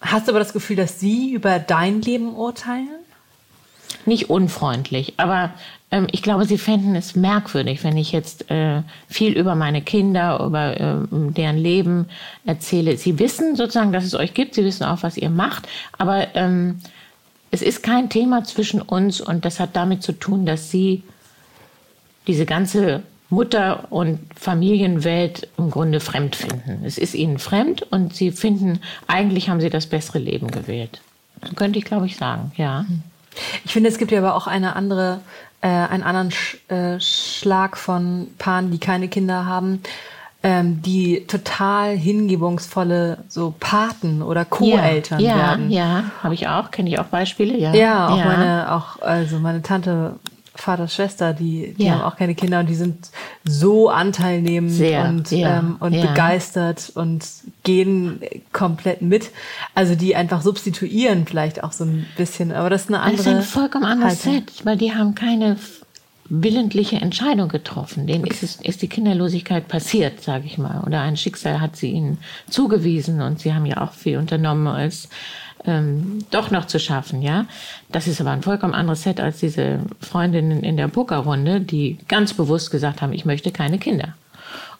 hast 0.00 0.28
du 0.28 0.32
aber 0.32 0.38
das 0.38 0.52
Gefühl, 0.52 0.76
dass 0.76 1.00
sie 1.00 1.32
über 1.32 1.58
dein 1.58 2.00
Leben 2.00 2.34
urteilen? 2.36 2.88
Nicht 4.04 4.30
unfreundlich, 4.30 5.14
aber 5.16 5.52
ähm, 5.90 6.06
ich 6.10 6.22
glaube, 6.22 6.44
sie 6.44 6.58
fänden 6.58 6.94
es 6.94 7.16
merkwürdig, 7.16 7.84
wenn 7.84 7.96
ich 7.96 8.12
jetzt 8.12 8.50
äh, 8.50 8.82
viel 9.08 9.32
über 9.32 9.54
meine 9.54 9.82
Kinder, 9.82 10.40
über 10.44 10.80
äh, 10.80 10.96
deren 11.10 11.56
Leben 11.56 12.06
erzähle. 12.44 12.96
Sie 12.96 13.18
wissen 13.18 13.56
sozusagen, 13.56 13.92
dass 13.92 14.04
es 14.04 14.14
euch 14.14 14.34
gibt, 14.34 14.54
sie 14.54 14.64
wissen 14.64 14.84
auch, 14.84 15.02
was 15.02 15.16
ihr 15.16 15.30
macht, 15.30 15.68
aber 15.98 16.34
ähm, 16.34 16.80
es 17.50 17.62
ist 17.62 17.82
kein 17.82 18.10
Thema 18.10 18.44
zwischen 18.44 18.82
uns 18.82 19.20
und 19.20 19.44
das 19.44 19.60
hat 19.60 19.70
damit 19.74 20.02
zu 20.02 20.12
tun, 20.12 20.46
dass 20.46 20.70
sie 20.70 21.02
diese 22.26 22.44
ganze 22.44 23.02
Mutter- 23.28 23.86
und 23.90 24.20
Familienwelt 24.34 25.48
im 25.56 25.70
Grunde 25.70 26.00
fremd 26.00 26.36
finden. 26.36 26.82
Es 26.84 26.98
ist 26.98 27.14
ihnen 27.14 27.38
fremd 27.38 27.82
und 27.82 28.14
sie 28.14 28.30
finden, 28.30 28.80
eigentlich 29.06 29.48
haben 29.48 29.60
sie 29.60 29.70
das 29.70 29.86
bessere 29.86 30.18
Leben 30.18 30.50
gewählt. 30.50 31.00
So 31.44 31.54
könnte 31.54 31.78
ich, 31.78 31.84
glaube 31.84 32.06
ich, 32.06 32.16
sagen, 32.16 32.52
ja. 32.56 32.84
Ich 33.64 33.72
finde, 33.72 33.90
es 33.90 33.98
gibt 33.98 34.12
ja 34.12 34.18
aber 34.18 34.34
auch 34.34 34.46
eine 34.46 34.76
andere 34.76 35.20
äh, 35.60 35.68
einen 35.68 36.02
anderen 36.02 36.30
Sch 36.30 36.58
äh, 36.68 37.00
Schlag 37.00 37.76
von 37.76 38.28
Paaren, 38.38 38.70
die 38.70 38.78
keine 38.78 39.08
Kinder 39.08 39.46
haben, 39.46 39.82
ähm, 40.42 40.82
die 40.82 41.26
total 41.26 41.96
hingebungsvolle 41.96 43.18
so 43.28 43.54
Paten 43.58 44.22
oder 44.22 44.44
Co-Eltern 44.44 45.20
ja, 45.20 45.36
werden. 45.36 45.70
Ja, 45.70 45.84
ja, 45.84 46.04
habe 46.22 46.34
ich 46.34 46.46
auch, 46.46 46.70
kenne 46.70 46.88
ich 46.88 46.98
auch 46.98 47.06
Beispiele, 47.06 47.56
ja. 47.58 47.74
Ja, 47.74 48.08
auch 48.08 48.18
ja. 48.18 48.24
meine, 48.24 48.72
auch 48.72 49.02
also 49.02 49.38
meine 49.38 49.62
Tante 49.62 50.16
Vater, 50.56 50.88
Schwester, 50.88 51.32
die, 51.32 51.74
die 51.78 51.84
ja. 51.84 51.92
haben 51.92 52.02
auch 52.02 52.16
keine 52.16 52.34
Kinder 52.34 52.60
und 52.60 52.68
die 52.68 52.74
sind 52.74 53.10
so 53.44 53.88
anteilnehmend 53.88 54.72
Sehr, 54.72 55.04
und, 55.04 55.30
ja, 55.30 55.58
ähm, 55.58 55.76
und 55.80 55.92
ja. 55.92 56.06
begeistert 56.06 56.90
und 56.94 57.24
gehen 57.62 58.20
komplett 58.52 59.02
mit. 59.02 59.30
Also 59.74 59.94
die 59.94 60.16
einfach 60.16 60.42
substituieren 60.42 61.26
vielleicht 61.26 61.62
auch 61.62 61.72
so 61.72 61.84
ein 61.84 62.06
bisschen, 62.16 62.52
aber 62.52 62.70
das 62.70 62.82
ist 62.82 62.88
eine 62.88 63.00
andere. 63.00 63.16
Das 63.16 63.26
ist 63.26 63.32
ein 63.32 63.42
vollkommen 63.42 63.84
anderes 63.84 64.24
Haltung. 64.24 64.46
Set, 64.46 64.64
weil 64.64 64.76
die 64.76 64.94
haben 64.94 65.14
keine 65.14 65.56
willentliche 66.28 66.96
Entscheidung 66.96 67.48
getroffen. 67.48 68.06
Denen 68.06 68.24
okay. 68.24 68.32
ist, 68.32 68.42
es, 68.42 68.56
ist 68.56 68.82
die 68.82 68.88
Kinderlosigkeit 68.88 69.68
passiert, 69.68 70.22
sage 70.22 70.46
ich 70.46 70.58
mal. 70.58 70.82
Oder 70.84 71.02
ein 71.02 71.16
Schicksal 71.16 71.60
hat 71.60 71.76
sie 71.76 71.90
ihnen 71.90 72.18
zugewiesen 72.48 73.20
und 73.20 73.40
sie 73.40 73.54
haben 73.54 73.66
ja 73.66 73.80
auch 73.82 73.92
viel 73.92 74.18
unternommen 74.18 74.66
als 74.66 75.08
ähm, 75.64 76.24
doch 76.30 76.50
noch 76.50 76.66
zu 76.66 76.78
schaffen, 76.78 77.22
ja. 77.22 77.46
Das 77.90 78.06
ist 78.06 78.20
aber 78.20 78.30
ein 78.30 78.42
vollkommen 78.42 78.74
anderes 78.74 79.02
Set 79.02 79.20
als 79.20 79.38
diese 79.38 79.80
Freundinnen 80.00 80.62
in 80.62 80.76
der 80.76 80.88
Pokerrunde, 80.88 81.60
die 81.60 81.98
ganz 82.08 82.34
bewusst 82.34 82.70
gesagt 82.70 83.02
haben, 83.02 83.12
ich 83.12 83.24
möchte 83.24 83.50
keine 83.52 83.78
Kinder. 83.78 84.14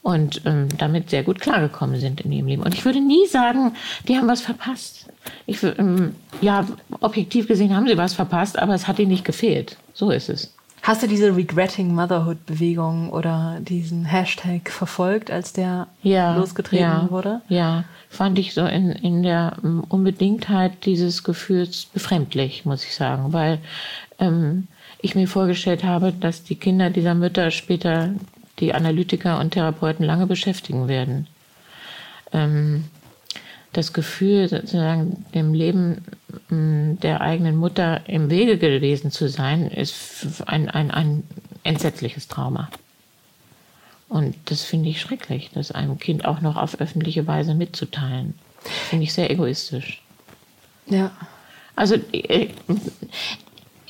Und 0.02 0.42
ähm, 0.44 0.68
damit 0.78 1.10
sehr 1.10 1.24
gut 1.24 1.40
klargekommen 1.40 1.98
sind 1.98 2.20
in 2.20 2.30
ihrem 2.30 2.46
Leben. 2.46 2.62
Und 2.62 2.74
ich 2.74 2.84
würde 2.84 3.00
nie 3.00 3.26
sagen, 3.26 3.72
die 4.06 4.16
haben 4.16 4.28
was 4.28 4.40
verpasst. 4.40 5.06
Ich, 5.46 5.60
ähm, 5.64 6.14
ja, 6.40 6.64
objektiv 7.00 7.48
gesehen 7.48 7.74
haben 7.74 7.88
sie 7.88 7.96
was 7.96 8.14
verpasst, 8.14 8.56
aber 8.56 8.74
es 8.74 8.86
hat 8.86 9.00
ihnen 9.00 9.10
nicht 9.10 9.24
gefehlt. 9.24 9.76
So 9.94 10.10
ist 10.10 10.28
es. 10.28 10.55
Hast 10.86 11.02
du 11.02 11.08
diese 11.08 11.34
Regretting 11.34 11.92
Motherhood 11.92 12.46
Bewegung 12.46 13.10
oder 13.10 13.58
diesen 13.60 14.04
Hashtag 14.04 14.70
verfolgt, 14.70 15.32
als 15.32 15.52
der 15.52 15.88
ja, 16.04 16.36
losgetreten 16.36 16.84
ja, 16.84 17.10
wurde? 17.10 17.40
Ja, 17.48 17.82
fand 18.08 18.38
ich 18.38 18.54
so 18.54 18.64
in, 18.64 18.92
in 18.92 19.24
der 19.24 19.56
ähm, 19.64 19.82
Unbedingtheit 19.88 20.84
dieses 20.84 21.24
Gefühls 21.24 21.86
befremdlich, 21.86 22.64
muss 22.64 22.84
ich 22.84 22.94
sagen, 22.94 23.32
weil 23.32 23.58
ähm, 24.20 24.68
ich 25.02 25.16
mir 25.16 25.26
vorgestellt 25.26 25.82
habe, 25.82 26.12
dass 26.12 26.44
die 26.44 26.54
Kinder 26.54 26.88
dieser 26.88 27.16
Mütter 27.16 27.50
später 27.50 28.10
die 28.60 28.72
Analytiker 28.72 29.40
und 29.40 29.50
Therapeuten 29.50 30.06
lange 30.06 30.28
beschäftigen 30.28 30.86
werden. 30.86 31.26
Ähm, 32.32 32.84
das 33.72 33.92
Gefühl, 33.92 34.48
sozusagen 34.48 35.26
dem 35.34 35.52
Leben 35.52 36.04
der 36.48 37.20
eigenen 37.20 37.56
Mutter 37.56 38.08
im 38.08 38.30
Wege 38.30 38.58
gewesen 38.58 39.10
zu 39.10 39.28
sein, 39.28 39.68
ist 39.68 40.42
ein, 40.46 40.68
ein, 40.70 40.90
ein 40.90 41.24
entsetzliches 41.64 42.28
Trauma. 42.28 42.68
Und 44.08 44.36
das 44.44 44.62
finde 44.62 44.88
ich 44.88 45.00
schrecklich, 45.00 45.50
das 45.52 45.72
einem 45.72 45.98
Kind 45.98 46.24
auch 46.24 46.40
noch 46.40 46.56
auf 46.56 46.80
öffentliche 46.80 47.26
Weise 47.26 47.54
mitzuteilen. 47.54 48.34
Finde 48.88 49.04
ich 49.04 49.12
sehr 49.12 49.30
egoistisch. 49.30 50.02
Ja. 50.86 51.10
Also 51.74 51.96
äh, 52.12 52.48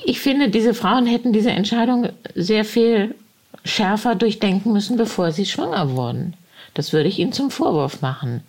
ich 0.03 0.19
finde, 0.19 0.49
diese 0.49 0.73
Frauen 0.73 1.05
hätten 1.05 1.33
diese 1.33 1.51
Entscheidung 1.51 2.09
sehr 2.33 2.65
viel 2.65 3.15
schärfer 3.63 4.15
durchdenken 4.15 4.73
müssen, 4.73 4.97
bevor 4.97 5.31
sie 5.31 5.45
schwanger 5.45 5.91
wurden. 5.91 6.33
Das 6.77 6.93
würde 6.93 7.09
ich 7.09 7.17
ihnen 7.17 7.33
zum 7.33 7.49
Vorwurf 7.49 8.01
machen. 8.01 8.43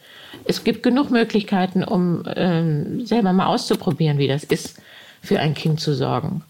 Es 0.44 0.62
gibt 0.62 0.82
genug 0.82 1.10
Möglichkeiten, 1.10 1.82
um 1.82 2.24
ähm, 2.36 3.06
selber 3.06 3.32
mal 3.32 3.46
auszuprobieren, 3.46 4.18
wie 4.18 4.28
das 4.28 4.44
ist, 4.44 4.76
für 5.22 5.40
ein 5.40 5.54
Kind 5.54 5.80
zu 5.80 5.94
sorgen. 5.94 6.42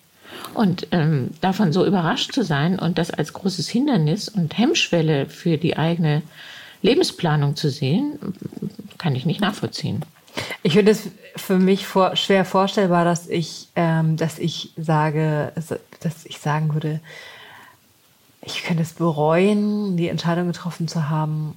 Und 0.54 0.88
ähm, 0.90 1.30
davon 1.40 1.72
so 1.72 1.86
überrascht 1.86 2.32
zu 2.32 2.42
sein 2.42 2.80
und 2.80 2.98
das 2.98 3.12
als 3.12 3.32
großes 3.32 3.68
Hindernis 3.68 4.28
und 4.28 4.58
Hemmschwelle 4.58 5.26
für 5.26 5.56
die 5.56 5.76
eigene 5.76 6.22
Lebensplanung 6.82 7.54
zu 7.54 7.70
sehen, 7.70 8.18
kann 8.98 9.14
ich 9.14 9.24
nicht 9.24 9.40
nachvollziehen. 9.40 10.04
Ich 10.64 10.72
finde 10.72 10.90
es 10.90 11.10
für 11.36 11.58
mich 11.58 11.86
vor, 11.86 12.16
schwer 12.16 12.44
vorstellbar, 12.44 13.04
dass 13.04 13.28
ich, 13.28 13.68
ähm, 13.76 14.16
dass 14.16 14.40
ich 14.40 14.72
sage, 14.76 15.52
dass 16.00 16.26
ich 16.26 16.38
sagen 16.38 16.74
würde, 16.74 16.98
ich 18.42 18.64
könnte 18.64 18.82
es 18.82 18.94
bereuen, 18.94 19.96
die 19.96 20.08
Entscheidung 20.08 20.48
getroffen 20.48 20.88
zu 20.88 21.08
haben, 21.08 21.54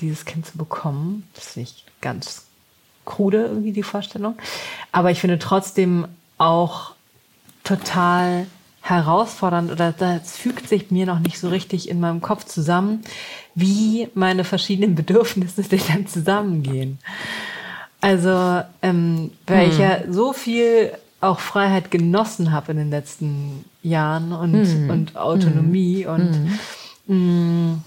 dieses 0.00 0.24
Kind 0.24 0.46
zu 0.46 0.58
bekommen. 0.58 1.28
Das 1.34 1.48
ist 1.48 1.56
nicht 1.56 1.84
ganz 2.00 2.46
krude 3.04 3.44
irgendwie 3.44 3.72
die 3.72 3.82
Vorstellung. 3.82 4.36
Aber 4.92 5.10
ich 5.10 5.20
finde 5.20 5.38
trotzdem 5.38 6.06
auch 6.38 6.92
total 7.64 8.46
herausfordernd 8.82 9.72
oder 9.72 9.92
das 9.92 10.36
fügt 10.36 10.68
sich 10.68 10.90
mir 10.90 11.06
noch 11.06 11.18
nicht 11.18 11.40
so 11.40 11.48
richtig 11.48 11.88
in 11.88 11.98
meinem 11.98 12.20
Kopf 12.20 12.44
zusammen, 12.44 13.02
wie 13.54 14.08
meine 14.14 14.44
verschiedenen 14.44 14.94
Bedürfnisse 14.96 15.62
denn 15.62 15.80
dann 15.88 16.06
zusammengehen. 16.06 16.98
Also, 18.00 18.62
ähm, 18.82 19.32
weil 19.46 19.64
hm. 19.64 19.72
ich 19.72 19.78
ja 19.78 20.12
so 20.12 20.32
viel 20.32 20.92
auch 21.20 21.40
Freiheit 21.40 21.90
genossen 21.90 22.52
habe 22.52 22.72
in 22.72 22.78
den 22.78 22.90
letzten 22.90 23.64
Jahren 23.82 24.32
und, 24.32 24.64
hm. 24.64 24.90
und 24.90 25.16
Autonomie 25.16 26.04
hm. 26.04 26.14
und 26.14 26.50
mh, 27.06 27.16
mm, 27.16 27.84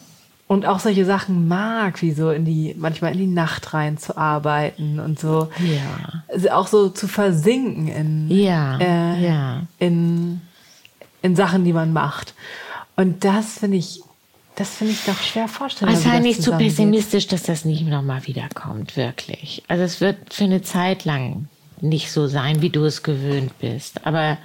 und 0.50 0.66
auch 0.66 0.80
solche 0.80 1.06
Sachen 1.06 1.48
mag, 1.48 2.02
wie 2.02 2.12
so 2.12 2.32
in 2.32 2.44
die, 2.44 2.76
manchmal 2.76 3.12
in 3.12 3.20
die 3.20 3.28
Nacht 3.28 3.72
rein 3.76 4.00
zu 4.00 4.18
arbeiten 4.18 5.00
und 5.00 5.20
so. 5.20 5.48
Ja. 5.60 6.24
Also 6.28 6.50
auch 6.50 6.66
so 6.66 6.90
zu 6.90 7.08
versinken 7.08 7.88
in, 7.88 8.32
ja. 8.32 8.80
Äh, 8.80 9.24
ja. 9.24 9.62
in, 9.78 10.42
in 11.22 11.36
Sachen, 11.36 11.66
die 11.66 11.72
man 11.72 11.94
macht. 11.94 12.34
Und 12.96 13.24
das 13.24 13.60
finde 13.60 13.78
ich, 13.78 14.02
das 14.56 14.72
finde 14.72 14.94
ich 14.94 15.06
doch 15.06 15.22
schwer 15.22 15.48
vorstellbar. 15.48 15.96
Also 15.96 16.10
sei 16.10 16.18
nicht 16.18 16.42
zu 16.42 16.52
pessimistisch, 16.58 17.28
dass 17.28 17.44
das 17.44 17.64
nicht 17.64 17.86
nochmal 17.86 18.26
wiederkommt, 18.26 18.98
wirklich. 18.98 19.62
Also 19.68 19.84
es 19.84 20.02
wird 20.02 20.34
für 20.34 20.46
eine 20.46 20.64
Zeit 20.64 21.06
lang 21.06 21.48
nicht 21.80 22.12
so 22.12 22.26
sein, 22.26 22.64
wie 22.64 22.72
du 22.72 22.86
es 22.86 23.04
gewöhnt 23.04 23.60
bist. 23.60 24.04
Aber 24.08 24.40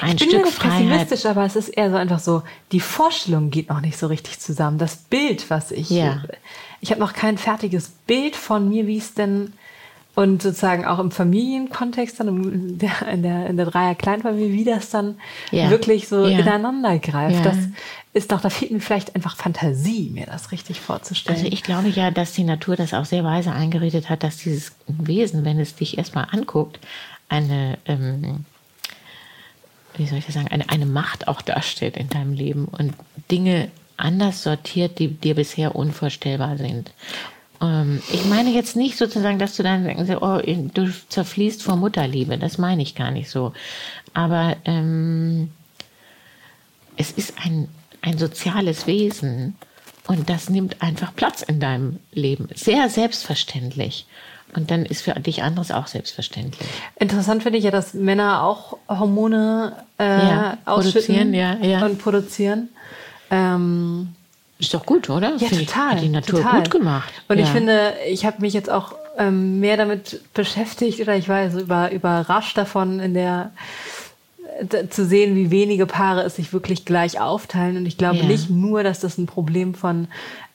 ein 0.00 0.16
ich 0.16 0.16
bin 0.18 0.30
Stück 0.30 0.44
nicht 0.44 0.58
pessimistisch, 0.58 1.26
aber 1.26 1.44
es 1.44 1.56
ist 1.56 1.68
eher 1.68 1.90
so 1.90 1.96
einfach 1.96 2.18
so, 2.18 2.42
die 2.72 2.80
Vorstellung 2.80 3.50
geht 3.50 3.68
noch 3.68 3.80
nicht 3.80 3.98
so 3.98 4.06
richtig 4.06 4.40
zusammen. 4.40 4.78
Das 4.78 4.96
Bild, 4.96 5.50
was 5.50 5.70
ich, 5.70 5.90
ja. 5.90 6.22
ich 6.80 6.90
habe 6.90 7.00
noch 7.00 7.12
kein 7.12 7.38
fertiges 7.38 7.90
Bild 8.06 8.36
von 8.36 8.68
mir, 8.68 8.86
wie 8.86 8.98
es 8.98 9.14
denn 9.14 9.52
und 10.18 10.42
sozusagen 10.42 10.84
auch 10.84 10.98
im 10.98 11.12
Familienkontext 11.12 12.18
dann 12.18 12.26
in 12.26 12.78
der, 12.78 13.08
in 13.08 13.22
der, 13.22 13.46
in 13.46 13.56
der 13.56 13.66
Dreier 13.66 13.94
Kleinfamilie, 13.94 14.52
wie 14.52 14.64
das 14.64 14.90
dann 14.90 15.14
ja. 15.52 15.70
wirklich 15.70 16.08
so 16.08 16.26
ja. 16.26 16.40
ineinander 16.40 16.98
greift. 16.98 17.46
Das 17.46 17.56
ist 18.14 18.32
doch, 18.32 18.40
da 18.40 18.50
fehlt 18.50 18.72
mir 18.72 18.80
vielleicht 18.80 19.14
einfach 19.14 19.36
Fantasie, 19.36 20.10
mir 20.12 20.26
das 20.26 20.50
richtig 20.50 20.80
vorzustellen. 20.80 21.38
Also 21.38 21.48
ich 21.48 21.62
glaube 21.62 21.88
ja, 21.90 22.10
dass 22.10 22.32
die 22.32 22.42
Natur 22.42 22.74
das 22.74 22.94
auch 22.94 23.04
sehr 23.04 23.22
weise 23.22 23.52
eingeredet 23.52 24.10
hat, 24.10 24.24
dass 24.24 24.38
dieses 24.38 24.72
Wesen, 24.88 25.44
wenn 25.44 25.60
es 25.60 25.76
dich 25.76 25.98
erstmal 25.98 26.26
anguckt, 26.32 26.80
eine 27.28 27.78
ähm, 27.86 28.44
wie 29.98 30.06
soll 30.06 30.18
ich 30.18 30.26
das 30.26 30.34
sagen, 30.34 30.48
eine, 30.48 30.68
eine 30.68 30.86
Macht 30.86 31.28
auch 31.28 31.42
darstellt 31.42 31.96
in 31.96 32.08
deinem 32.08 32.32
Leben 32.32 32.66
und 32.66 32.94
Dinge 33.30 33.70
anders 33.96 34.42
sortiert, 34.42 34.98
die 34.98 35.08
dir 35.08 35.34
bisher 35.34 35.74
unvorstellbar 35.74 36.56
sind. 36.56 36.92
Ähm, 37.60 38.00
ich 38.12 38.24
meine 38.24 38.50
jetzt 38.50 38.76
nicht 38.76 38.96
sozusagen, 38.96 39.38
dass 39.38 39.56
du 39.56 39.62
dann 39.62 39.86
oh, 40.20 40.40
du 40.74 40.92
zerfließt 41.08 41.62
vor 41.62 41.76
Mutterliebe. 41.76 42.38
Das 42.38 42.58
meine 42.58 42.82
ich 42.82 42.94
gar 42.94 43.10
nicht 43.10 43.28
so. 43.28 43.52
Aber 44.14 44.56
ähm, 44.64 45.50
es 46.96 47.10
ist 47.10 47.34
ein, 47.44 47.68
ein 48.02 48.18
soziales 48.18 48.86
Wesen 48.86 49.56
und 50.06 50.30
das 50.30 50.48
nimmt 50.48 50.80
einfach 50.80 51.14
Platz 51.14 51.42
in 51.42 51.60
deinem 51.60 51.98
Leben. 52.12 52.48
Sehr 52.54 52.88
selbstverständlich. 52.88 54.06
Und 54.54 54.70
dann 54.70 54.86
ist 54.86 55.02
für 55.02 55.12
dich 55.12 55.42
anderes 55.42 55.70
auch 55.70 55.86
selbstverständlich. 55.86 56.68
Interessant 56.98 57.42
finde 57.42 57.58
ich 57.58 57.64
ja, 57.64 57.70
dass 57.70 57.94
Männer 57.94 58.42
auch 58.42 58.78
Hormone 58.88 59.74
äh, 59.98 60.04
ja, 60.04 60.58
ausschütten 60.64 61.34
ja, 61.34 61.56
ja. 61.56 61.84
und 61.84 61.98
produzieren. 61.98 62.70
Ähm, 63.30 64.14
ist 64.58 64.74
doch 64.74 64.86
gut, 64.86 65.10
oder? 65.10 65.36
Ja, 65.36 65.48
Find 65.48 65.68
total. 65.68 65.88
Ich, 65.88 65.94
hat 65.96 66.02
die 66.02 66.08
Natur 66.08 66.40
total. 66.40 66.62
gut 66.62 66.70
gemacht. 66.70 67.12
Und 67.28 67.38
ich 67.38 67.48
finde, 67.48 67.94
ich 68.08 68.24
habe 68.24 68.40
mich 68.40 68.54
jetzt 68.54 68.70
auch 68.70 68.94
ähm, 69.18 69.60
mehr 69.60 69.76
damit 69.76 70.20
beschäftigt 70.34 71.00
oder 71.00 71.16
ich 71.16 71.28
war 71.28 71.50
so 71.50 71.60
über, 71.60 71.92
überrascht 71.92 72.56
davon, 72.56 73.00
in 73.00 73.14
der 73.14 73.52
zu 74.90 75.04
sehen, 75.04 75.36
wie 75.36 75.50
wenige 75.50 75.86
Paare 75.86 76.22
es 76.22 76.36
sich 76.36 76.52
wirklich 76.52 76.84
gleich 76.84 77.20
aufteilen. 77.20 77.76
Und 77.76 77.86
ich 77.86 77.96
glaube 77.96 78.24
nicht 78.24 78.50
nur, 78.50 78.82
dass 78.82 79.00
das 79.00 79.18
ein 79.18 79.26
Problem 79.26 79.74
von 79.74 80.08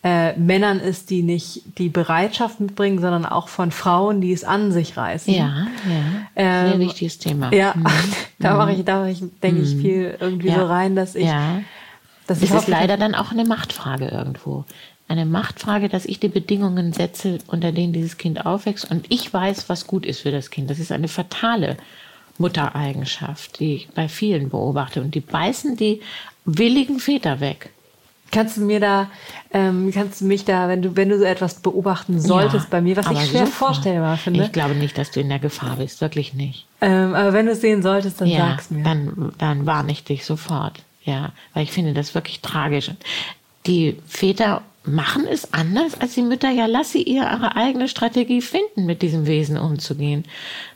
äh, 0.03 0.37
Männern 0.37 0.79
ist, 0.79 1.09
die 1.09 1.23
nicht 1.23 1.61
die 1.77 1.87
Bereitschaft 1.87 2.59
mitbringen, 2.59 2.99
sondern 2.99 3.25
auch 3.25 3.47
von 3.47 3.71
Frauen, 3.71 4.19
die 4.19 4.33
es 4.33 4.43
an 4.43 4.71
sich 4.71 4.97
reißen. 4.97 5.33
Ja, 5.33 5.67
ja. 5.87 6.27
Ähm, 6.35 6.69
Sehr 6.71 6.79
wichtiges 6.79 7.17
Thema. 7.19 7.53
Ja, 7.53 7.73
mhm. 7.75 7.85
da 8.39 8.57
mache 8.57 8.73
ich, 8.73 8.83
da 8.83 8.99
mache 8.99 9.11
ich, 9.11 9.23
denke 9.41 9.61
mhm. 9.61 9.63
ich, 9.63 9.75
viel 9.77 10.17
irgendwie 10.19 10.49
ja. 10.49 10.55
so 10.55 10.65
rein, 10.65 10.95
dass 10.95 11.15
ich. 11.15 11.25
Ja. 11.25 11.61
Dass 12.27 12.39
das 12.39 12.49
ich 12.49 12.55
ist 12.55 12.67
leider 12.67 12.97
dann 12.97 13.15
auch 13.15 13.31
eine 13.31 13.45
Machtfrage 13.45 14.07
irgendwo. 14.07 14.65
Eine 15.07 15.25
Machtfrage, 15.25 15.89
dass 15.89 16.05
ich 16.05 16.19
die 16.19 16.29
Bedingungen 16.29 16.93
setze, 16.93 17.39
unter 17.47 17.71
denen 17.71 17.91
dieses 17.91 18.17
Kind 18.17 18.45
aufwächst 18.45 18.89
und 18.89 19.05
ich 19.09 19.33
weiß, 19.33 19.67
was 19.67 19.87
gut 19.87 20.05
ist 20.05 20.21
für 20.21 20.31
das 20.31 20.49
Kind. 20.49 20.69
Das 20.69 20.79
ist 20.79 20.93
eine 20.93 21.09
fatale 21.09 21.77
Muttereigenschaft, 22.37 23.59
die 23.59 23.75
ich 23.75 23.89
bei 23.89 24.07
vielen 24.07 24.49
beobachte. 24.49 25.01
Und 25.01 25.15
die 25.15 25.19
beißen 25.19 25.75
die 25.75 26.01
willigen 26.45 26.99
Väter 26.99 27.39
weg. 27.39 27.71
Kannst 28.33 28.57
du 28.57 28.61
mir 28.61 28.79
da, 28.79 29.09
ähm, 29.53 29.91
kannst 29.93 30.21
du 30.21 30.25
mich 30.25 30.45
da, 30.45 30.67
wenn 30.67 30.81
du, 30.81 30.95
wenn 30.95 31.09
du 31.09 31.17
so 31.17 31.23
etwas 31.23 31.55
beobachten 31.55 32.19
solltest 32.19 32.65
ja, 32.65 32.69
bei 32.69 32.81
mir, 32.81 32.97
was 32.97 33.09
ich 33.09 33.29
schwer 33.29 33.45
sofort. 33.45 33.75
vorstellbar 33.75 34.17
finde? 34.17 34.45
Ich 34.45 34.51
glaube 34.51 34.75
nicht, 34.75 34.97
dass 34.97 35.11
du 35.11 35.19
in 35.19 35.29
der 35.29 35.39
Gefahr 35.39 35.77
bist, 35.77 36.01
wirklich 36.01 36.33
nicht. 36.33 36.65
Ähm, 36.81 37.13
aber 37.13 37.33
wenn 37.33 37.45
du 37.45 37.51
es 37.51 37.61
sehen 37.61 37.81
solltest, 37.81 38.19
dann 38.19 38.27
ja, 38.27 38.49
sag's 38.49 38.71
mir. 38.71 38.83
Dann, 38.83 39.33
dann 39.37 39.65
warne 39.65 39.91
ich 39.91 40.03
dich 40.03 40.25
sofort. 40.25 40.79
Ja, 41.03 41.31
weil 41.53 41.63
ich 41.63 41.71
finde 41.71 41.93
das 41.93 42.15
wirklich 42.15 42.41
tragisch. 42.41 42.91
Die 43.65 43.97
Väter 44.07 44.61
machen 44.85 45.25
es 45.29 45.53
anders 45.53 45.99
als 45.99 46.13
die 46.13 46.21
Mütter. 46.21 46.49
Ja, 46.49 46.65
lass 46.65 46.91
sie 46.91 47.03
ihre 47.03 47.55
eigene 47.55 47.87
Strategie 47.87 48.41
finden, 48.41 48.85
mit 48.85 49.01
diesem 49.01 49.25
Wesen 49.25 49.57
umzugehen. 49.57 50.25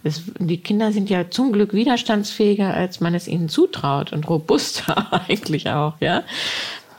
Das, 0.03 0.22
die 0.39 0.58
Kinder 0.58 0.91
sind 0.91 1.10
ja 1.10 1.30
zum 1.30 1.51
Glück 1.51 1.74
widerstandsfähiger, 1.74 2.74
als 2.74 2.99
man 2.99 3.16
es 3.16 3.28
ihnen 3.28 3.49
zutraut 3.49 4.14
und 4.14 4.30
robuster 4.30 5.24
eigentlich 5.28 5.70
auch, 5.70 5.93
ja. 5.99 6.24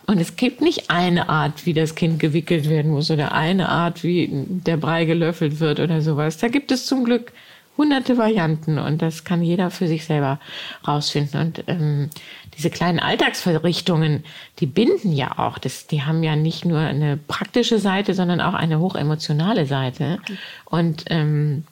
Und 0.09 0.23
es 0.23 0.37
gibt 0.37 0.63
nicht 0.63 0.89
eine 0.89 1.29
Art, 1.29 1.67
wie 1.67 1.75
das 1.75 1.95
Kind 1.95 2.19
gewickelt 2.19 2.67
werden 2.71 2.93
muss 2.93 3.11
oder 3.11 3.33
eine 3.33 3.69
Art, 3.69 4.03
wie 4.03 4.31
der 4.33 4.79
Brei 4.79 5.05
gelöffelt 5.05 5.61
wird 5.61 5.81
oder 5.81 6.01
sowas. 6.01 6.39
Da 6.39 6.49
gibt 6.49 6.73
es 6.73 6.87
zum 6.87 7.05
Glück 7.05 7.31
hunderte 7.77 8.17
Varianten 8.17 8.79
und 8.79 9.03
das 9.03 9.25
kann 9.25 9.43
jeder 9.43 9.71
für 9.71 9.87
sich 9.87 10.07
selber 10.07 10.41
rausfinden. 10.87 11.39
Und 11.43 11.65
ähm, 11.67 12.09
diese 12.57 12.71
kleinen 12.71 13.01
Alltagsverrichtungen, 13.01 14.25
die 14.61 14.67
binden 14.67 15.13
ja 15.13 15.39
auch. 15.39 15.59
Das, 15.59 15.87
die 15.87 16.03
haben 16.03 16.23
ja 16.23 16.37
nicht 16.37 16.65
nur 16.65 16.79
eine 16.79 17.19
praktische 17.19 17.79
Seite, 17.79 18.15
sondern 18.15 18.41
auch 18.41 18.55
eine 18.55 18.81
hochemotionale 18.81 19.67
Seite. 19.67 20.21
Und 20.65 21.05
ähm, 21.11 21.65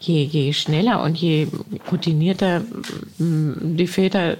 je, 0.00 0.24
je 0.24 0.52
schneller 0.54 1.04
und 1.04 1.16
je 1.16 1.46
routinierter 1.88 2.62
die 3.18 3.86
Väter 3.86 4.38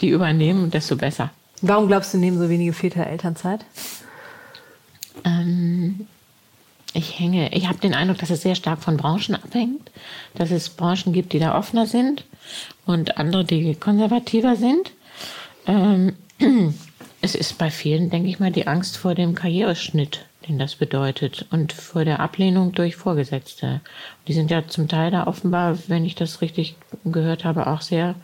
die 0.00 0.08
übernehmen, 0.08 0.72
desto 0.72 0.96
besser. 0.96 1.30
Warum 1.62 1.88
glaubst 1.88 2.14
du, 2.14 2.18
nehmen 2.18 2.38
so 2.38 2.48
wenige 2.48 2.72
Väter 2.72 3.06
Elternzeit? 3.06 3.64
Ähm, 5.24 6.06
ich 6.94 7.18
hänge, 7.18 7.54
ich 7.54 7.68
habe 7.68 7.78
den 7.78 7.94
Eindruck, 7.94 8.18
dass 8.18 8.30
es 8.30 8.42
sehr 8.42 8.54
stark 8.54 8.82
von 8.82 8.96
Branchen 8.96 9.34
abhängt, 9.34 9.90
dass 10.34 10.50
es 10.50 10.70
Branchen 10.70 11.12
gibt, 11.12 11.32
die 11.32 11.38
da 11.38 11.56
offener 11.56 11.86
sind 11.86 12.24
und 12.86 13.18
andere, 13.18 13.44
die 13.44 13.74
konservativer 13.74 14.56
sind. 14.56 14.92
Ähm, 15.66 16.14
es 17.20 17.34
ist 17.34 17.58
bei 17.58 17.70
vielen, 17.70 18.10
denke 18.10 18.28
ich 18.28 18.40
mal, 18.40 18.52
die 18.52 18.66
Angst 18.66 18.96
vor 18.96 19.14
dem 19.14 19.34
Karriereschnitt, 19.34 20.24
den 20.48 20.58
das 20.58 20.76
bedeutet 20.76 21.46
und 21.50 21.72
vor 21.72 22.04
der 22.04 22.20
Ablehnung 22.20 22.72
durch 22.72 22.96
Vorgesetzte. 22.96 23.80
Die 24.26 24.32
sind 24.32 24.50
ja 24.50 24.66
zum 24.66 24.88
Teil 24.88 25.10
da 25.10 25.26
offenbar, 25.26 25.78
wenn 25.88 26.04
ich 26.04 26.14
das 26.14 26.40
richtig 26.40 26.76
gehört 27.04 27.44
habe, 27.44 27.66
auch 27.66 27.82
sehr 27.82 28.14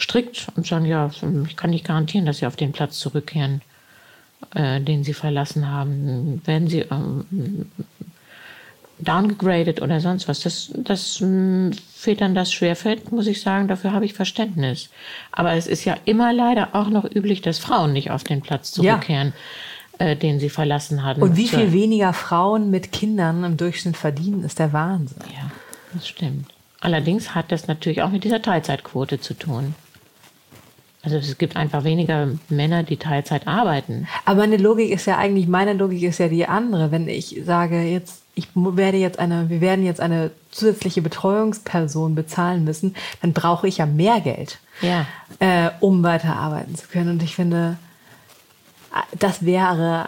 strikt 0.00 0.48
und 0.56 0.66
sagen, 0.66 0.86
ja, 0.86 1.10
ich 1.46 1.56
kann 1.56 1.70
nicht 1.70 1.86
garantieren, 1.86 2.26
dass 2.26 2.38
sie 2.38 2.46
auf 2.46 2.56
den 2.56 2.72
Platz 2.72 2.98
zurückkehren, 2.98 3.60
äh, 4.54 4.80
den 4.80 5.04
sie 5.04 5.14
verlassen 5.14 5.68
haben. 5.68 6.42
Werden 6.46 6.68
sie 6.68 6.80
ähm, 6.80 7.70
downgegradet 8.98 9.82
oder 9.82 10.00
sonst 10.00 10.26
was. 10.26 10.40
Das, 10.40 10.72
das 10.74 11.20
ähm, 11.20 11.72
Vätern 11.94 12.34
das 12.34 12.52
schwerfällt, 12.52 13.12
muss 13.12 13.26
ich 13.26 13.42
sagen, 13.42 13.68
dafür 13.68 13.92
habe 13.92 14.06
ich 14.06 14.14
Verständnis. 14.14 14.88
Aber 15.32 15.52
es 15.52 15.66
ist 15.66 15.84
ja 15.84 15.96
immer 16.04 16.32
leider 16.32 16.74
auch 16.74 16.88
noch 16.88 17.04
üblich, 17.04 17.42
dass 17.42 17.58
Frauen 17.58 17.92
nicht 17.92 18.10
auf 18.10 18.24
den 18.24 18.40
Platz 18.40 18.72
zurückkehren. 18.72 19.28
Ja. 19.28 19.34
Äh, 20.00 20.16
den 20.16 20.40
sie 20.40 20.48
verlassen 20.48 21.04
haben. 21.04 21.20
Und 21.20 21.36
wie 21.36 21.46
viel 21.46 21.74
weniger 21.74 22.14
Frauen 22.14 22.70
mit 22.70 22.90
Kindern 22.90 23.44
im 23.44 23.58
Durchschnitt 23.58 23.98
verdienen, 23.98 24.44
ist 24.44 24.58
der 24.58 24.72
Wahnsinn. 24.72 25.18
Ja, 25.30 25.50
das 25.92 26.08
stimmt. 26.08 26.46
Allerdings 26.80 27.34
hat 27.34 27.52
das 27.52 27.66
natürlich 27.68 28.00
auch 28.00 28.08
mit 28.08 28.24
dieser 28.24 28.40
Teilzeitquote 28.40 29.20
zu 29.20 29.34
tun. 29.34 29.74
Also 31.02 31.16
es 31.16 31.38
gibt 31.38 31.56
einfach 31.56 31.84
weniger 31.84 32.28
Männer, 32.50 32.82
die 32.82 32.98
Teilzeit 32.98 33.46
arbeiten. 33.46 34.06
Aber 34.26 34.40
meine 34.40 34.58
Logik 34.58 34.90
ist 34.90 35.06
ja 35.06 35.16
eigentlich, 35.16 35.48
meine 35.48 35.72
Logik 35.72 36.02
ist 36.02 36.18
ja 36.18 36.28
die 36.28 36.46
andere. 36.46 36.90
Wenn 36.90 37.08
ich 37.08 37.40
sage, 37.44 37.82
jetzt 37.82 38.22
ich 38.34 38.48
werde 38.54 38.96
jetzt 38.98 39.18
eine, 39.18 39.48
wir 39.50 39.60
werden 39.60 39.84
jetzt 39.84 40.00
eine 40.00 40.30
zusätzliche 40.50 41.02
Betreuungsperson 41.02 42.14
bezahlen 42.14 42.64
müssen, 42.64 42.94
dann 43.22 43.32
brauche 43.32 43.66
ich 43.68 43.78
ja 43.78 43.86
mehr 43.86 44.20
Geld, 44.20 44.58
Ja. 44.82 45.06
äh, 45.40 45.70
um 45.80 46.02
weiterarbeiten 46.02 46.74
zu 46.76 46.86
können. 46.88 47.10
Und 47.10 47.22
ich 47.22 47.34
finde, 47.34 47.76
äh, 48.94 49.16
das 49.18 49.44
wäre, 49.44 50.06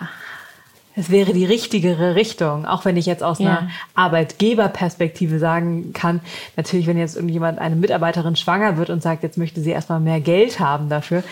es 0.94 1.10
wäre 1.10 1.32
die 1.32 1.44
richtigere 1.44 2.14
Richtung, 2.14 2.66
auch 2.66 2.84
wenn 2.84 2.96
ich 2.96 3.06
jetzt 3.06 3.22
aus 3.22 3.38
Ja. 3.38 3.58
einer 3.58 3.70
Arbeitgeberperspektive 3.94 5.38
sagen 5.38 5.92
kann, 5.92 6.20
natürlich, 6.56 6.86
wenn 6.86 6.98
jetzt 6.98 7.16
irgendjemand, 7.16 7.58
eine 7.58 7.76
Mitarbeiterin 7.76 8.36
schwanger 8.36 8.76
wird 8.76 8.90
und 8.90 9.02
sagt, 9.02 9.22
jetzt 9.22 9.38
möchte 9.38 9.60
sie 9.60 9.70
erstmal 9.70 10.00
mehr 10.00 10.20
Geld 10.20 10.60
haben 10.60 10.88
dafür 10.88 11.22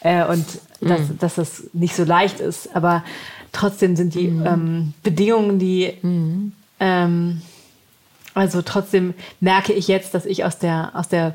äh, 0.00 0.24
und 0.24 0.44
dass, 0.80 1.00
dass 1.18 1.34
das 1.34 1.64
nicht 1.72 1.94
so 1.94 2.04
leicht 2.04 2.40
ist, 2.40 2.74
aber 2.74 3.04
trotzdem 3.52 3.96
sind 3.96 4.14
die 4.14 4.26
ähm, 4.26 4.94
Bedingungen, 5.02 5.58
die 5.58 5.92
ähm, 6.80 7.42
also 8.32 8.62
trotzdem 8.62 9.14
merke 9.40 9.72
ich 9.72 9.88
jetzt, 9.88 10.14
dass 10.14 10.24
ich 10.24 10.44
aus 10.44 10.58
der, 10.58 10.92
aus 10.94 11.08
der 11.08 11.34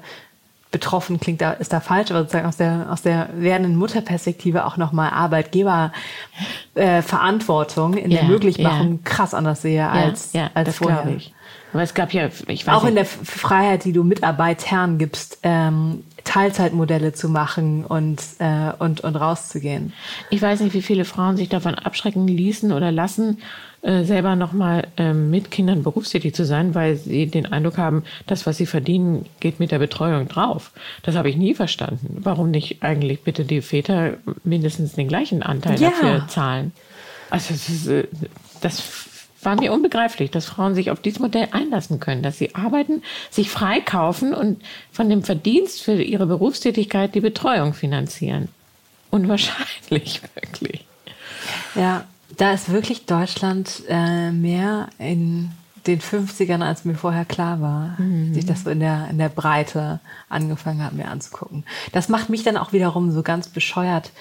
betroffen 0.76 1.22
klingt 1.22 1.40
da, 1.40 1.52
ist 1.52 1.72
da 1.72 1.80
falsch, 1.80 2.12
aber 2.12 2.20
sozusagen 2.22 2.48
aus 2.48 2.58
der, 2.58 2.88
aus 2.90 3.02
der 3.02 3.30
werdenden 3.34 3.78
Mutterperspektive 3.78 4.66
auch 4.66 4.76
nochmal 4.76 5.12
Arbeitgeber 5.12 5.94
äh, 6.74 7.02
Verantwortung 7.02 7.94
in 7.94 8.10
der 8.10 8.24
Ja, 8.24 8.28
Möglichmachung 8.28 8.92
ja. 8.92 9.00
krass 9.06 9.34
anders 9.34 9.62
sehe 9.62 9.88
als, 9.88 10.34
ja, 10.34 10.50
als 10.54 10.76
vorher. 10.76 11.08
ich. 11.16 11.34
Aber 11.76 11.84
es 11.84 11.94
gab 11.94 12.14
ja, 12.14 12.30
ich 12.48 12.66
weiß 12.66 12.74
Auch 12.74 12.86
in 12.86 12.96
der 12.96 13.04
Freiheit, 13.04 13.84
die 13.84 13.92
du 13.92 14.06
Mitarbeitern 14.06 14.98
gibst, 14.98 15.40
ähm, 15.44 16.06
Teilzeitmodelle 16.24 17.12
zu 17.12 17.28
machen 17.28 17.84
und, 17.84 18.22
äh, 18.40 18.72
und, 18.80 19.02
und 19.02 19.18
rauszugehen. 19.18 19.92
Ich 20.30 20.42
weiß 20.42 20.62
nicht, 20.62 20.74
wie 20.74 20.82
viele 20.82 21.04
Frauen 21.04 21.36
sich 21.36 21.50
davon 21.50 21.76
abschrecken 21.76 22.30
ließen 22.30 22.72
oder 22.72 22.94
lassen, 22.94 23.40
äh, 23.82 24.06
selber 24.06 24.38
nochmal 24.38 24.88
ähm, 24.96 25.30
mit 25.30 25.52
Kindern 25.52 25.84
berufstätig 25.84 26.34
zu 26.34 26.46
sein, 26.46 26.76
weil 26.76 26.96
sie 26.96 27.28
den 27.28 27.46
Eindruck 27.46 27.78
haben, 27.78 28.06
das, 28.26 28.46
was 28.46 28.56
sie 28.56 28.68
verdienen, 28.68 29.26
geht 29.42 29.60
mit 29.60 29.72
der 29.72 29.80
Betreuung 29.80 30.30
drauf. 30.30 30.72
Das 31.04 31.18
habe 31.18 31.30
ich 31.30 31.36
nie 31.36 31.56
verstanden. 31.56 32.20
Warum 32.22 32.52
nicht 32.52 32.84
eigentlich 32.84 33.22
bitte 33.24 33.44
die 33.44 33.60
Väter 33.60 34.14
mindestens 34.46 34.94
den 34.94 35.10
gleichen 35.10 35.44
Anteil 35.44 35.78
Ja. 35.78 35.90
dafür 35.90 36.28
zahlen? 36.30 36.72
Also 37.30 37.54
das, 37.54 37.68
ist, 37.68 37.88
äh, 37.88 38.08
das 38.62 38.82
war 39.46 39.56
mir 39.56 39.72
unbegreiflich, 39.72 40.32
dass 40.32 40.46
Frauen 40.46 40.76
sich 40.76 40.92
auf 40.92 41.00
dieses 41.00 41.20
Modell 41.20 41.48
einlassen 41.52 42.00
können, 42.00 42.24
dass 42.24 42.38
sie 42.38 42.56
arbeiten, 42.56 43.04
sich 43.30 43.50
freikaufen 43.50 44.34
und 44.34 44.62
von 44.92 45.10
dem 45.10 45.24
Verdienst 45.24 45.82
für 45.82 46.02
ihre 46.02 46.26
Berufstätigkeit 46.26 47.14
die 47.16 47.22
Betreuung 47.22 47.74
finanzieren. 47.74 48.50
Unwahrscheinlich, 49.12 50.22
wirklich. 50.36 50.86
Ja, 51.76 52.06
da 52.38 52.52
ist 52.52 52.70
wirklich 52.72 53.06
Deutschland 53.06 53.84
äh, 53.88 54.32
mehr 54.32 54.90
in 54.98 55.52
den 55.88 56.02
50ern, 56.02 56.64
als 56.64 56.84
mir 56.84 56.96
vorher 56.96 57.26
klar 57.26 57.62
war, 57.62 57.96
Mhm. 58.00 58.34
sich 58.34 58.46
das 58.46 58.64
so 58.64 58.72
in 58.72 58.80
der, 58.80 59.08
in 59.12 59.20
der 59.20 59.30
Breite 59.30 60.00
angefangen 60.30 60.84
hat, 60.84 60.94
mir 60.94 61.08
anzugucken. 61.08 61.64
Das 61.92 62.10
macht 62.10 62.30
mich 62.30 62.44
dann 62.44 62.58
auch 62.58 62.74
wiederum 62.74 63.12
so 63.12 63.22
ganz 63.22 63.48
bescheuert, 63.50 64.12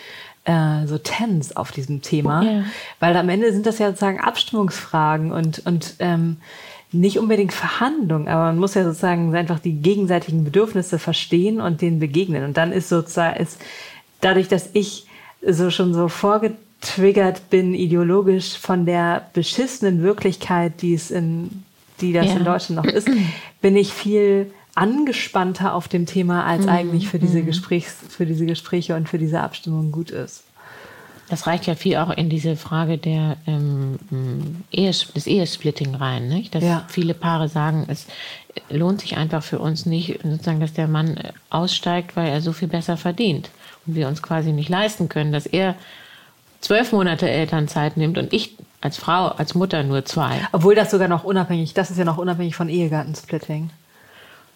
äh, 0.44 0.86
so 0.86 0.98
tens 0.98 1.56
auf 1.56 1.70
diesem 1.72 2.02
Thema, 2.02 2.42
Ja. 2.42 2.64
weil 3.00 3.16
am 3.16 3.28
Ende 3.28 3.52
sind 3.52 3.66
das 3.66 3.78
ja 3.78 3.88
sozusagen 3.88 4.20
Abstimmungsfragen 4.20 5.32
und, 5.32 5.62
und 5.66 5.94
ähm, 6.00 6.36
nicht 6.92 7.18
unbedingt 7.18 7.52
Verhandlungen, 7.52 8.28
aber 8.28 8.44
man 8.44 8.58
muss 8.58 8.74
ja 8.74 8.84
sozusagen 8.84 9.34
einfach 9.34 9.58
die 9.58 9.72
gegenseitigen 9.80 10.44
Bedürfnisse 10.44 10.98
verstehen 10.98 11.60
und 11.60 11.80
denen 11.80 11.98
begegnen. 11.98 12.44
Und 12.44 12.56
dann 12.56 12.70
ist 12.72 12.88
sozusagen, 12.88 13.40
ist 13.40 13.58
dadurch, 14.20 14.46
dass 14.48 14.70
ich 14.74 15.06
so 15.46 15.70
schon 15.70 15.92
so 15.92 16.08
vorgetriggert 16.08 17.50
bin, 17.50 17.74
ideologisch 17.74 18.58
von 18.58 18.86
der 18.86 19.28
beschissenen 19.32 20.02
Wirklichkeit, 20.02 20.82
die 20.82 20.94
es 20.94 21.10
in, 21.10 21.64
die 22.00 22.12
das 22.12 22.26
Ja. 22.26 22.36
in 22.36 22.44
Deutschland 22.44 22.84
noch 22.86 22.92
ist, 22.92 23.08
bin 23.60 23.76
ich 23.76 23.92
viel 23.92 24.52
angespannter 24.74 25.74
auf 25.74 25.88
dem 25.88 26.06
Thema, 26.06 26.44
als 26.44 26.66
eigentlich 26.66 27.08
für 27.08 27.18
diese 27.18 27.42
Gesprächs, 27.42 27.94
für 28.08 28.26
diese 28.26 28.46
Gespräche 28.46 28.96
und 28.96 29.08
für 29.08 29.18
diese 29.18 29.40
Abstimmung 29.40 29.92
gut 29.92 30.10
ist. 30.10 30.44
Das 31.28 31.46
reicht 31.46 31.66
ja 31.66 31.74
viel 31.74 31.96
auch 31.96 32.10
in 32.10 32.28
diese 32.28 32.54
Frage 32.54 32.98
der, 32.98 33.36
ähm, 33.46 33.98
Ehes 34.70 35.10
des 35.12 35.26
Ehesplitting 35.26 35.94
rein, 35.94 36.28
nicht? 36.28 36.54
dass 36.54 36.62
Ja. 36.62 36.84
viele 36.88 37.14
Paare 37.14 37.48
sagen, 37.48 37.86
es 37.88 38.06
lohnt 38.68 39.00
sich 39.00 39.16
einfach 39.16 39.42
für 39.42 39.58
uns 39.58 39.86
nicht, 39.86 40.20
sozusagen, 40.22 40.60
dass 40.60 40.74
der 40.74 40.86
Mann 40.86 41.18
aussteigt, 41.50 42.14
weil 42.16 42.28
er 42.28 42.40
so 42.40 42.52
viel 42.52 42.68
besser 42.68 42.96
verdient 42.96 43.50
und 43.86 43.94
wir 43.94 44.06
uns 44.06 44.22
quasi 44.22 44.52
nicht 44.52 44.68
leisten 44.68 45.08
können, 45.08 45.32
dass 45.32 45.46
er 45.46 45.76
zwölf 46.60 46.92
Monate 46.92 47.28
Elternzeit 47.28 47.96
nimmt 47.96 48.18
und 48.18 48.32
ich 48.32 48.56
als 48.80 48.98
Frau, 48.98 49.28
als 49.28 49.54
Mutter 49.54 49.82
nur 49.82 50.04
zwei. 50.04 50.46
Obwohl 50.52 50.74
das 50.74 50.90
sogar 50.90 51.08
noch 51.08 51.24
unabhängig, 51.24 51.72
das 51.72 51.90
ist 51.90 51.96
ja 51.96 52.04
noch 52.04 52.18
unabhängig 52.18 52.54
von 52.54 52.68
Ehegattensplitting. 52.68 53.70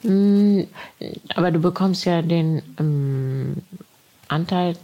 Aber 0.05 1.51
du 1.51 1.59
bekommst 1.59 2.05
ja 2.05 2.23
den 2.23 2.63
ähm, 2.79 3.57
Anteil 4.29 4.77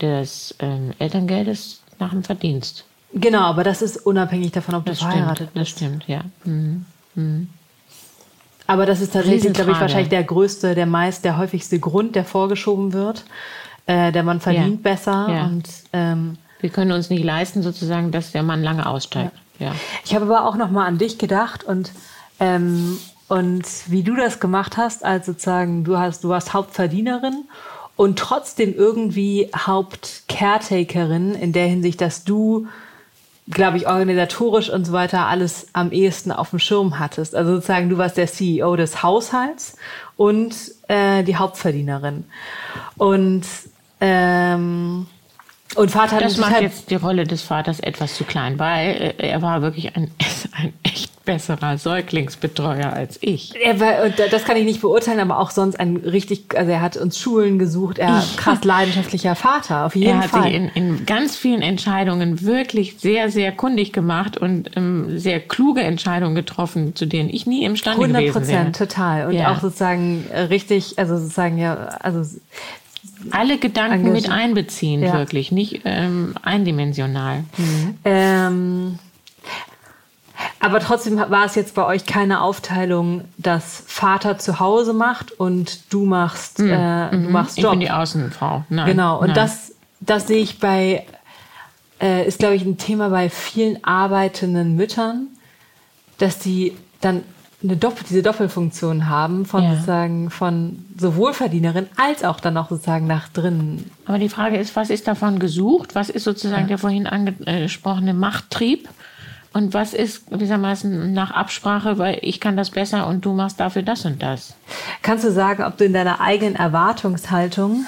des 0.00 0.54
ähm, 0.58 0.92
Elterngeldes 0.98 1.82
nach 1.98 2.10
dem 2.10 2.24
Verdienst. 2.24 2.84
Genau, 3.12 3.42
aber 3.42 3.62
das 3.62 3.82
ist 3.82 3.98
unabhängig 3.98 4.52
davon, 4.52 4.74
ob 4.74 4.84
du 4.86 4.90
Das 4.92 4.98
verheiratet 5.00 5.50
stimmt, 5.50 5.56
das 5.56 5.62
bist. 5.64 5.76
stimmt, 5.76 6.08
ja. 6.08 6.20
Mhm. 6.44 7.48
Aber 8.66 8.86
das 8.86 9.00
ist 9.00 9.12
tatsächlich, 9.12 9.52
glaube 9.52 9.72
ich, 9.72 9.80
wahrscheinlich 9.80 10.08
der 10.08 10.24
größte, 10.24 10.74
der 10.74 10.86
meist, 10.86 11.24
der 11.24 11.36
häufigste 11.36 11.78
Grund, 11.78 12.16
der 12.16 12.24
vorgeschoben 12.24 12.92
wird. 12.92 13.24
Äh, 13.86 14.10
der 14.10 14.22
Mann 14.22 14.40
verdient 14.40 14.82
Ja. 14.84 14.90
besser 14.90 15.28
Ja. 15.30 15.44
und 15.44 15.68
ähm, 15.92 16.38
Wir 16.60 16.70
können 16.70 16.90
uns 16.92 17.10
nicht 17.10 17.22
leisten, 17.22 17.62
sozusagen, 17.62 18.10
dass 18.10 18.32
der 18.32 18.42
Mann 18.42 18.62
lange 18.62 18.86
aussteigt. 18.86 19.32
Ja. 19.58 19.72
Ich 20.04 20.14
habe 20.14 20.24
aber 20.24 20.46
auch 20.48 20.56
noch 20.56 20.70
mal 20.70 20.86
an 20.86 20.96
dich 20.98 21.18
gedacht 21.18 21.62
und 21.62 21.92
ähm, 22.40 22.98
und 23.28 23.64
wie 23.86 24.02
du 24.02 24.14
das 24.16 24.40
gemacht 24.40 24.76
hast, 24.76 25.04
als 25.04 25.26
sozusagen 25.26 25.84
du 25.84 25.98
hast, 25.98 26.24
du 26.24 26.28
warst 26.28 26.52
Hauptverdienerin 26.54 27.44
und 27.96 28.18
trotzdem 28.18 28.74
irgendwie 28.74 29.50
Hauptcaretakerin 29.56 31.34
in 31.34 31.52
der 31.52 31.66
Hinsicht, 31.66 32.00
dass 32.00 32.24
du, 32.24 32.66
glaube 33.48 33.76
ich, 33.76 33.86
organisatorisch 33.88 34.70
und 34.70 34.84
so 34.84 34.92
weiter 34.92 35.26
alles 35.26 35.68
am 35.72 35.92
ehesten 35.92 36.32
auf 36.32 36.50
dem 36.50 36.58
Schirm 36.58 36.98
hattest. 36.98 37.34
Also 37.34 37.54
sozusagen 37.54 37.88
du 37.88 37.98
warst 37.98 38.16
der 38.16 38.26
CEO 38.26 38.76
des 38.76 39.02
Haushalts 39.02 39.76
und 40.16 40.54
äh, 40.88 41.22
die 41.24 41.36
Hauptverdienerin 41.36 42.24
und 42.96 43.44
ähm, 44.00 45.06
und 45.76 45.90
Vater 45.90 46.16
hat 46.16 46.24
Das 46.24 46.36
macht 46.36 46.52
halt- 46.52 46.62
jetzt 46.62 46.90
die 46.90 46.94
Rolle 46.96 47.24
des 47.24 47.42
Vaters 47.42 47.80
etwas 47.80 48.14
zu 48.16 48.24
klein, 48.24 48.58
weil 48.58 49.14
äh, 49.18 49.28
er 49.28 49.42
war 49.42 49.62
wirklich 49.62 49.96
ein, 49.96 50.10
ein 50.52 50.72
echt 50.82 51.10
besserer 51.24 51.78
Säuglingsbetreuer 51.78 52.92
als 52.92 53.18
ich. 53.20 53.54
Er 53.62 53.80
war, 53.80 54.04
und 54.04 54.14
das 54.30 54.44
kann 54.44 54.56
ich 54.56 54.64
nicht 54.64 54.80
beurteilen, 54.80 55.20
aber 55.20 55.38
auch 55.38 55.50
sonst 55.50 55.78
ein 55.80 55.96
richtig, 55.96 56.56
also 56.56 56.70
er 56.70 56.80
hat 56.80 56.96
uns 56.96 57.18
Schulen 57.18 57.58
gesucht, 57.58 57.98
er 57.98 58.22
krass 58.36 58.62
leidenschaftlicher 58.64 59.34
Vater, 59.34 59.86
auf 59.86 59.96
jeden 59.96 60.10
Er 60.10 60.18
hat 60.24 60.30
Fall. 60.30 60.44
sich 60.44 60.54
in, 60.54 60.68
in 60.70 61.06
ganz 61.06 61.36
vielen 61.36 61.62
Entscheidungen 61.62 62.42
wirklich 62.42 62.96
sehr, 62.98 63.30
sehr 63.30 63.52
kundig 63.52 63.92
gemacht 63.92 64.36
und 64.36 64.70
ähm, 64.76 65.18
sehr 65.18 65.40
kluge 65.40 65.82
Entscheidungen 65.82 66.34
getroffen, 66.34 66.94
zu 66.94 67.06
denen 67.06 67.30
ich 67.30 67.46
nie 67.46 67.64
imstande 67.64 68.00
100 68.02 68.20
gewesen 68.22 68.34
wäre. 68.48 68.64
Prozent, 68.64 68.76
total. 68.76 69.26
Und 69.28 69.34
Ja. 69.34 69.52
auch 69.52 69.60
sozusagen 69.60 70.26
richtig, 70.50 70.98
also 70.98 71.16
sozusagen 71.16 71.58
ja, 71.58 71.74
also 72.00 72.22
Alle 73.30 73.56
Gedanken 73.58 74.12
mit 74.12 74.30
einbeziehen, 74.30 75.02
Ja. 75.02 75.14
wirklich, 75.14 75.50
nicht 75.52 75.80
ähm, 75.86 76.34
eindimensional. 76.42 77.44
Ähm, 78.04 78.98
aber 80.60 80.80
trotzdem 80.80 81.16
war 81.18 81.44
es 81.44 81.54
jetzt 81.54 81.74
bei 81.74 81.84
euch 81.84 82.06
keine 82.06 82.40
Aufteilung, 82.40 83.22
dass 83.38 83.82
Vater 83.86 84.38
zu 84.38 84.60
Hause 84.60 84.92
macht 84.92 85.32
und 85.32 85.92
du 85.92 86.04
machst, 86.04 86.60
äh, 86.60 87.10
du 87.10 87.16
machst 87.30 87.56
Ich 87.58 87.62
Job. 87.64 87.72
bin 87.72 87.80
die 87.80 87.90
Außenfrau. 87.90 88.64
Nein, 88.68 88.86
Genau, 88.86 89.18
und 89.20 89.28
nein. 89.28 89.34
das, 89.36 89.72
das 90.00 90.26
sehe 90.26 90.42
ich 90.42 90.58
bei, 90.58 91.06
äh, 92.00 92.26
ist 92.26 92.38
glaube 92.38 92.54
ich 92.56 92.64
ein 92.64 92.78
Thema 92.78 93.08
bei 93.10 93.30
vielen 93.30 93.82
arbeitenden 93.84 94.76
Müttern, 94.76 95.28
dass 96.18 96.38
die 96.38 96.76
dann 97.00 97.22
eine 97.62 97.76
Doppel, 97.78 98.04
diese 98.06 98.22
Doppelfunktion 98.22 99.08
haben 99.08 99.46
von 99.46 99.62
Ja. 99.64 99.70
sozusagen 99.72 100.28
von 100.28 100.84
sowohl 100.98 101.32
Verdienerin 101.32 101.86
als 101.96 102.22
auch 102.22 102.38
dann 102.40 102.58
auch 102.58 102.68
sozusagen 102.68 103.06
nach 103.06 103.28
drinnen. 103.28 103.90
Aber 104.04 104.18
die 104.18 104.28
Frage 104.28 104.58
ist, 104.58 104.76
was 104.76 104.90
ist 104.90 105.08
davon 105.08 105.38
gesucht? 105.38 105.94
Was 105.94 106.10
ist 106.10 106.24
sozusagen 106.24 106.68
der 106.68 106.76
vorhin 106.76 107.06
angesprochene 107.06 108.12
Machttrieb? 108.12 108.86
Und 109.54 109.72
was 109.72 109.94
ist 109.94 110.28
gewissermaßen 110.30 111.12
nach 111.12 111.30
Absprache, 111.30 111.96
weil 111.96 112.18
ich 112.22 112.40
kann 112.40 112.56
das 112.56 112.70
besser 112.70 113.06
und 113.06 113.24
du 113.24 113.32
machst 113.32 113.60
dafür 113.60 113.82
das 113.82 114.04
und 114.04 114.20
das? 114.20 114.54
Kannst 115.00 115.24
du 115.24 115.30
sagen, 115.30 115.62
ob 115.62 115.78
du 115.78 115.84
in 115.84 115.92
deiner 115.92 116.20
eigenen 116.20 116.56
Erwartungshaltung, 116.56 117.86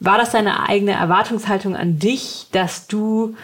war 0.00 0.18
das 0.18 0.32
deine 0.32 0.68
eigene 0.68 0.90
Erwartungshaltung 0.90 1.76
an 1.76 2.00
dich, 2.00 2.48
dass 2.50 2.88
du 2.88 3.36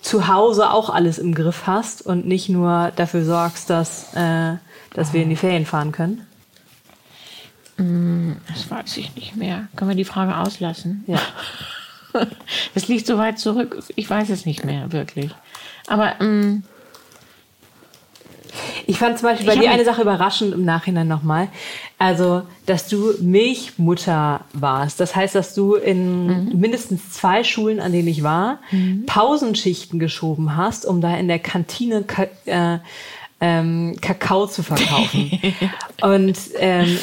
zu 0.00 0.26
Hause 0.26 0.70
auch 0.70 0.88
alles 0.88 1.18
im 1.18 1.34
Griff 1.34 1.66
hast 1.66 2.00
und 2.00 2.26
nicht 2.26 2.48
nur 2.48 2.92
dafür 2.96 3.22
sorgst, 3.22 3.68
dass, 3.68 4.14
äh, 4.14 4.56
dass 4.94 5.12
wir 5.12 5.22
in 5.22 5.28
die 5.28 5.36
Ferien 5.36 5.66
fahren 5.66 5.92
können? 5.92 6.26
Das 7.76 8.70
weiß 8.70 8.96
ich 8.96 9.14
nicht 9.14 9.36
mehr. 9.36 9.68
Können 9.76 9.90
wir 9.90 9.96
die 9.96 10.04
Frage 10.04 10.38
auslassen? 10.38 11.04
Ja. 11.06 11.20
Das 12.74 12.88
liegt 12.88 13.06
so 13.06 13.18
weit 13.18 13.38
zurück. 13.38 13.84
Ich 13.94 14.10
weiß 14.10 14.30
es 14.30 14.44
nicht 14.44 14.64
mehr, 14.64 14.90
wirklich. 14.90 15.30
Aber 15.90 16.20
ähm, 16.20 16.62
Ich 18.86 18.98
fand 18.98 19.18
zum 19.18 19.28
Beispiel 19.28 19.46
bei 19.46 19.56
dir 19.56 19.70
eine 19.70 19.84
Sache 19.84 20.02
überraschend 20.02 20.54
im 20.54 20.64
Nachhinein 20.64 21.08
nochmal. 21.08 21.48
Also, 21.98 22.42
dass 22.66 22.88
du 22.88 23.14
Milchmutter 23.20 24.40
warst. 24.52 25.00
Das 25.00 25.14
heißt, 25.14 25.34
dass 25.34 25.54
du 25.54 25.74
in 25.74 26.26
mhm. 26.26 26.60
mindestens 26.60 27.10
zwei 27.10 27.44
Schulen, 27.44 27.80
an 27.80 27.92
denen 27.92 28.08
ich 28.08 28.22
war, 28.22 28.60
mhm. 28.70 29.04
Pausenschichten 29.06 29.98
geschoben 29.98 30.56
hast, 30.56 30.86
um 30.86 31.00
da 31.00 31.16
in 31.16 31.28
der 31.28 31.40
Kantine 31.40 32.04
äh, 32.46 32.78
ähm, 33.40 33.96
Kakao 34.00 34.46
zu 34.46 34.62
verkaufen. 34.62 35.30
und 36.02 36.38
ähm, 36.58 36.98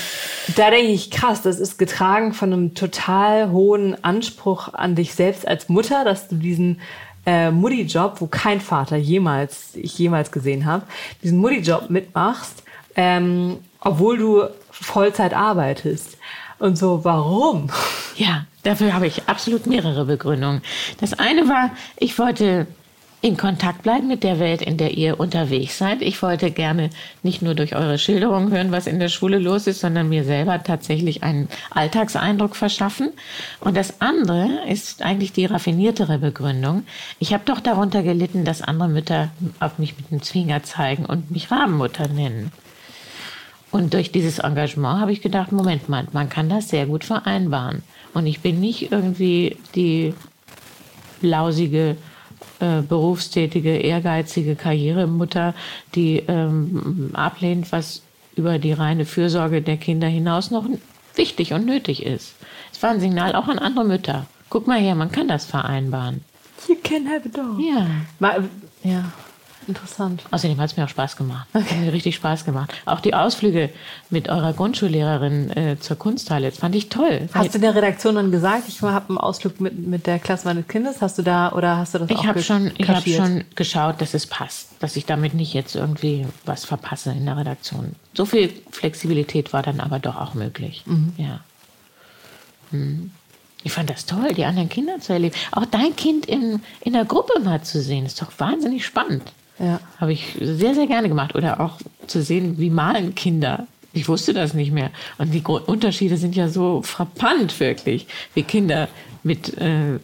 da 0.55 0.69
denke 0.71 0.91
ich, 0.91 1.11
krass, 1.11 1.41
das 1.41 1.59
ist 1.59 1.77
getragen 1.77 2.33
von 2.33 2.53
einem 2.53 2.73
total 2.73 3.51
hohen 3.51 4.03
Anspruch 4.03 4.73
an 4.73 4.95
dich 4.95 5.13
selbst 5.13 5.47
als 5.47 5.67
Mutter, 5.67 6.05
dass 6.05 6.27
du 6.27 6.35
diesen 6.35 6.79
äh, 7.27 7.51
Mutti-Job, 7.51 8.21
wo 8.21 8.27
kein 8.27 8.61
Vater 8.61 8.95
jemals, 8.95 9.75
ich 9.75 9.99
jemals 9.99 10.31
gesehen 10.31 10.65
habe, 10.65 10.85
diesen 11.21 11.37
Mutti-Job 11.39 11.89
mitmachst, 11.89 12.63
ähm, 12.95 13.57
obwohl 13.81 14.17
du 14.17 14.43
Vollzeit 14.71 15.33
arbeitest. 15.33 16.17
Und 16.57 16.77
so, 16.77 17.03
warum? 17.03 17.69
Ja, 18.15 18.45
dafür 18.63 18.93
habe 18.93 19.05
ich 19.05 19.27
absolut 19.27 19.67
mehrere 19.67 20.05
Begründungen. 20.05 20.61
Das 20.99 21.13
eine 21.13 21.47
war, 21.47 21.71
ich 21.97 22.17
wollte 22.17 22.65
in 23.21 23.35
Kontakt 23.35 23.81
bleiben 23.81 24.07
mit 24.07 24.23
der 24.23 24.39
Welt, 24.39 24.61
in 24.61 24.77
der 24.77 24.95
ihr 24.95 25.19
unterwegs 25.19 25.77
seid. 25.79 26.03
Ich 26.03 26.21
wollte 26.21 26.51
gerne 26.51 26.91
nicht 27.23 27.41
nur 27.41 27.55
durch 27.55 27.75
eure 27.75 27.97
Schilderungen 27.97 28.51
hören, 28.51 28.71
was 28.71 28.85
in 28.85 28.99
der 28.99 29.09
Schule 29.09 29.39
los 29.39 29.65
ist, 29.65 29.79
sondern 29.79 30.07
mir 30.07 30.23
selber 30.23 30.63
tatsächlich 30.63 31.23
einen 31.23 31.49
Alltagseindruck 31.71 32.55
verschaffen. 32.55 33.11
Und 33.59 33.75
das 33.75 34.01
andere 34.01 34.49
ist 34.69 35.01
eigentlich 35.01 35.33
die 35.33 35.45
raffiniertere 35.45 36.19
Begründung. 36.19 36.83
Ich 37.17 37.33
habe 37.33 37.43
doch 37.45 37.59
darunter 37.59 38.03
gelitten, 38.03 38.45
dass 38.45 38.61
andere 38.61 38.89
Mütter 38.89 39.29
auf 39.59 39.79
mich 39.79 39.97
mit 39.97 40.11
dem 40.11 40.21
Zwinger 40.21 40.61
zeigen 40.61 41.05
und 41.05 41.31
mich 41.31 41.49
Rabenmutter 41.49 42.07
nennen. 42.09 42.51
Und 43.71 43.95
durch 43.95 44.11
dieses 44.11 44.39
Engagement 44.39 45.01
habe 45.01 45.11
ich 45.11 45.21
gedacht, 45.21 45.51
Moment 45.51 45.89
mal, 45.89 46.07
man 46.13 46.29
kann 46.29 46.49
das 46.49 46.69
sehr 46.69 46.85
gut 46.85 47.03
vereinbaren. 47.03 47.81
Und 48.13 48.27
ich 48.27 48.41
bin 48.41 48.59
nicht 48.59 48.91
irgendwie 48.91 49.57
die 49.75 50.13
lausige 51.21 51.97
äh, 52.59 52.81
berufstätige, 52.81 53.77
ehrgeizige 53.77 54.55
Karrieremutter, 54.55 55.53
die 55.95 56.23
ähm, 56.27 57.11
ablehnt, 57.13 57.71
was 57.71 58.01
über 58.35 58.59
die 58.59 58.73
reine 58.73 59.05
Fürsorge 59.05 59.61
der 59.61 59.77
Kinder 59.77 60.07
hinaus 60.07 60.51
noch 60.51 60.65
wichtig 61.15 61.53
und 61.53 61.65
nötig 61.65 62.05
ist. 62.05 62.35
Es 62.71 62.81
war 62.83 62.91
ein 62.91 62.99
Signal 62.99 63.35
auch 63.35 63.47
an 63.47 63.59
andere 63.59 63.85
Mütter. 63.85 64.27
Guck 64.49 64.67
mal 64.67 64.79
her, 64.79 64.95
man 64.95 65.11
kann 65.11 65.27
das 65.27 65.45
vereinbaren. 65.45 66.23
You 66.67 66.75
can 66.83 67.07
have 67.07 67.27
it 67.27 67.37
all. 67.37 67.59
Ja. 67.59 67.87
ja. 68.83 69.11
Interessant. 69.67 70.23
Außerdem 70.31 70.57
hat 70.59 70.71
es 70.71 70.77
mir 70.77 70.85
auch 70.85 70.89
Spaß 70.89 71.17
gemacht. 71.17 71.47
Okay. 71.53 71.65
Hat 71.69 71.77
mir 71.79 71.93
richtig 71.93 72.15
Spaß 72.15 72.45
gemacht. 72.45 72.73
Auch 72.85 73.01
die 73.01 73.13
Ausflüge 73.13 73.69
mit 74.09 74.29
eurer 74.29 74.53
Grundschullehrerin 74.53 75.51
äh, 75.51 75.79
zur 75.79 75.97
Kunsthalle, 75.97 76.49
das 76.49 76.59
fand 76.59 76.75
ich 76.75 76.89
toll. 76.89 77.27
Hast 77.33 77.53
du 77.53 77.59
der 77.59 77.75
Redaktion 77.75 78.15
dann 78.15 78.31
gesagt, 78.31 78.63
ich 78.67 78.81
habe 78.81 79.09
einen 79.09 79.17
Ausflug 79.17 79.59
mit, 79.59 79.77
mit 79.77 80.07
der 80.07 80.19
Klasse 80.19 80.47
meines 80.47 80.67
Kindes? 80.67 81.01
Hast 81.01 81.17
du 81.17 81.21
da 81.21 81.51
oder 81.51 81.77
hast 81.77 81.93
du 81.93 81.99
das 81.99 82.09
ich 82.09 82.17
auch 82.17 82.25
hab 82.25 82.41
schon, 82.41 82.71
Ich 82.77 82.87
habe 82.87 83.09
schon 83.09 83.43
geschaut, 83.55 84.01
dass 84.01 84.13
es 84.13 84.25
passt, 84.25 84.69
dass 84.79 84.95
ich 84.95 85.05
damit 85.05 85.33
nicht 85.33 85.53
jetzt 85.53 85.75
irgendwie 85.75 86.25
was 86.45 86.63
verpasse 86.63 87.11
in 87.11 87.25
der 87.25 87.37
Redaktion. 87.37 87.95
So 88.13 88.25
viel 88.25 88.53
Flexibilität 88.71 89.51
war 89.51 89.63
dann 89.63 89.79
aber 89.79 89.99
doch 89.99 90.15
auch 90.15 90.33
möglich. 90.33 90.83
Mhm. 90.85 91.13
Ja. 91.17 91.41
Mhm. 92.71 93.11
Ich 93.63 93.73
fand 93.73 93.89
das 93.89 94.05
toll, 94.05 94.33
die 94.33 94.45
anderen 94.45 94.69
Kinder 94.69 94.99
zu 94.99 95.11
erleben. 95.11 95.35
Auch 95.51 95.65
dein 95.65 95.95
Kind 95.95 96.25
in, 96.25 96.61
in 96.81 96.93
der 96.93 97.03
Gruppe 97.05 97.39
mal 97.41 97.61
zu 97.63 97.81
sehen, 97.81 98.05
ist 98.05 98.21
doch 98.21 98.31
wahnsinnig 98.37 98.85
spannend. 98.85 99.23
Ja. 99.59 99.79
Habe 99.99 100.13
ich 100.13 100.37
sehr, 100.39 100.75
sehr 100.75 100.87
gerne 100.87 101.09
gemacht. 101.09 101.35
Oder 101.35 101.59
auch 101.59 101.77
zu 102.07 102.21
sehen, 102.21 102.57
wie 102.57 102.69
malen 102.69 103.15
Kinder. 103.15 103.67
Ich 103.93 104.07
wusste 104.07 104.33
das 104.33 104.53
nicht 104.53 104.71
mehr. 104.71 104.91
Und 105.17 105.33
die 105.33 105.41
Unterschiede 105.41 106.17
sind 106.17 106.35
ja 106.35 106.49
so 106.49 106.81
frappant, 106.83 107.59
wirklich, 107.59 108.07
wie 108.33 108.43
Kinder 108.43 108.87
mit 109.23 109.57
äh, 109.57 109.99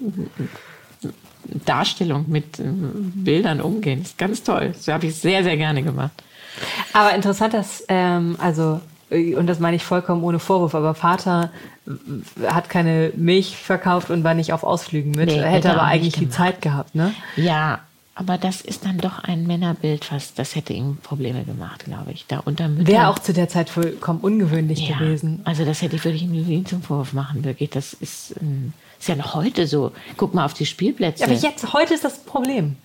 Darstellung, 1.66 2.26
mit 2.28 2.60
äh, 2.60 2.64
Bildern 2.64 3.62
umgehen. 3.62 4.00
Das 4.00 4.10
ist 4.12 4.18
ganz 4.18 4.44
toll. 4.44 4.72
Das 4.74 4.88
habe 4.88 5.08
ich 5.08 5.16
sehr, 5.16 5.44
sehr 5.44 5.58
gerne 5.58 5.84
gemacht. 5.84 6.12
Aber 6.94 7.14
interessant, 7.14 7.54
dass, 7.54 7.84
ähm, 7.88 8.36
also, 8.40 8.82
äh, 9.10 9.36
und 9.36 9.48
das 9.48 9.60
meine 9.60 9.76
ich 9.76 9.84
vollkommen 9.84 10.24
ohne 10.24 10.40
Vorwurf, 10.40 10.76
aber 10.76 10.96
Vater 10.96 11.52
hat 12.46 12.70
keine 12.70 13.12
Milch 13.16 13.58
verkauft 13.58 14.10
und 14.10 14.24
war 14.24 14.34
nicht 14.34 14.54
auf 14.54 14.64
Ausflügen 14.64 15.12
mit. 15.12 15.28
Nee, 15.28 15.42
hätte 15.42 15.72
aber 15.72 15.84
eigentlich 15.84 16.14
die 16.14 16.30
Zeit 16.30 16.62
gehabt, 16.62 16.96
ne? 16.96 17.14
Ja, 17.36 17.82
aber 18.16 18.38
das 18.38 18.62
ist 18.62 18.86
dann 18.86 19.00
doch 19.00 19.20
ein 19.20 19.48
Männerbild, 19.48 20.12
was 20.12 20.36
das 20.36 20.56
hätte 20.56 20.74
ihm 20.74 20.98
Probleme 20.98 21.44
gemacht, 21.46 21.86
glaube 21.86 22.12
ich. 22.12 22.26
Da 22.28 22.40
unter 22.40 22.70
Wäre 22.86 23.08
auch 23.08 23.18
zu 23.18 23.34
der 23.34 23.50
Zeit 23.50 23.72
vollkommen 23.72 24.20
ungewöhnlich 24.20 24.88
ja, 24.88 24.98
gewesen. 24.98 25.42
Also 25.46 25.66
das 25.66 25.82
hätte 25.82 25.96
ich 25.96 26.06
würde 26.06 26.18
ich 26.18 26.24
ihm 26.24 26.66
zum 26.66 26.84
Vorwurf 26.84 27.14
machen, 27.14 27.44
wirklich. 27.44 27.72
Das 27.72 27.94
ist, 27.94 28.36
ähm, 28.40 28.74
ist 29.00 29.08
ja 29.08 29.16
noch 29.16 29.34
heute 29.34 29.66
so. 29.66 29.92
Guck 30.16 30.36
mal 30.36 30.46
auf 30.46 30.54
die 30.54 30.68
Spielplätze. 30.68 31.24
Aber 31.24 31.34
jetzt 31.34 31.74
heute 31.74 31.96
ist 31.96 32.04
das 32.04 32.20
Problem. 32.20 32.76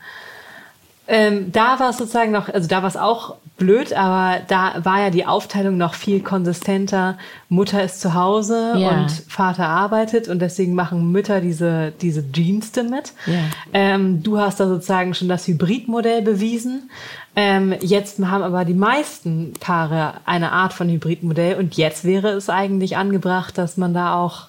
Ähm, 1.10 1.50
da 1.52 1.80
war 1.80 1.90
es 1.90 1.96
sozusagen 1.96 2.32
noch, 2.32 2.50
also 2.50 2.68
da 2.68 2.82
war 2.82 2.88
es 2.88 2.96
auch 2.98 3.36
blöd, 3.56 3.94
aber 3.94 4.40
da 4.46 4.84
war 4.84 5.00
ja 5.00 5.10
die 5.10 5.24
Aufteilung 5.24 5.78
noch 5.78 5.94
viel 5.94 6.20
konsistenter. 6.20 7.16
Mutter 7.48 7.82
ist 7.82 8.02
zu 8.02 8.12
Hause 8.12 8.74
ja. 8.76 8.90
und 8.90 9.10
Vater 9.26 9.66
arbeitet 9.66 10.28
und 10.28 10.40
deswegen 10.40 10.74
machen 10.74 11.10
Mütter 11.10 11.40
diese, 11.40 11.92
diese 12.02 12.22
Dienste 12.22 12.84
mit. 12.84 13.14
Ja. 13.26 13.38
Ähm, 13.72 14.22
du 14.22 14.38
hast 14.38 14.60
da 14.60 14.68
sozusagen 14.68 15.14
schon 15.14 15.28
das 15.28 15.46
Hybridmodell 15.48 16.20
bewiesen. 16.20 16.90
Ähm, 17.34 17.74
jetzt 17.80 18.18
haben 18.20 18.42
aber 18.42 18.66
die 18.66 18.74
meisten 18.74 19.54
Paare 19.60 20.14
eine 20.26 20.52
Art 20.52 20.74
von 20.74 20.90
Hybridmodell 20.90 21.56
und 21.56 21.76
jetzt 21.78 22.04
wäre 22.04 22.28
es 22.30 22.50
eigentlich 22.50 22.98
angebracht, 22.98 23.56
dass 23.56 23.78
man 23.78 23.94
da 23.94 24.14
auch 24.14 24.48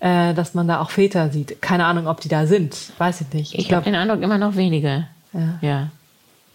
äh, 0.00 0.34
dass 0.34 0.52
man 0.52 0.68
da 0.68 0.80
auch 0.80 0.90
Väter 0.90 1.30
sieht. 1.30 1.62
Keine 1.62 1.86
Ahnung, 1.86 2.06
ob 2.06 2.20
die 2.20 2.28
da 2.28 2.46
sind. 2.46 2.76
Weiß 2.98 3.22
ich 3.22 3.32
nicht. 3.32 3.54
Ich, 3.54 3.66
ich 3.66 3.72
habe 3.72 3.84
den 3.84 3.94
Eindruck, 3.94 4.20
immer 4.20 4.36
noch 4.36 4.56
wenige. 4.56 5.06
Ja. 5.36 5.58
ja. 5.60 5.90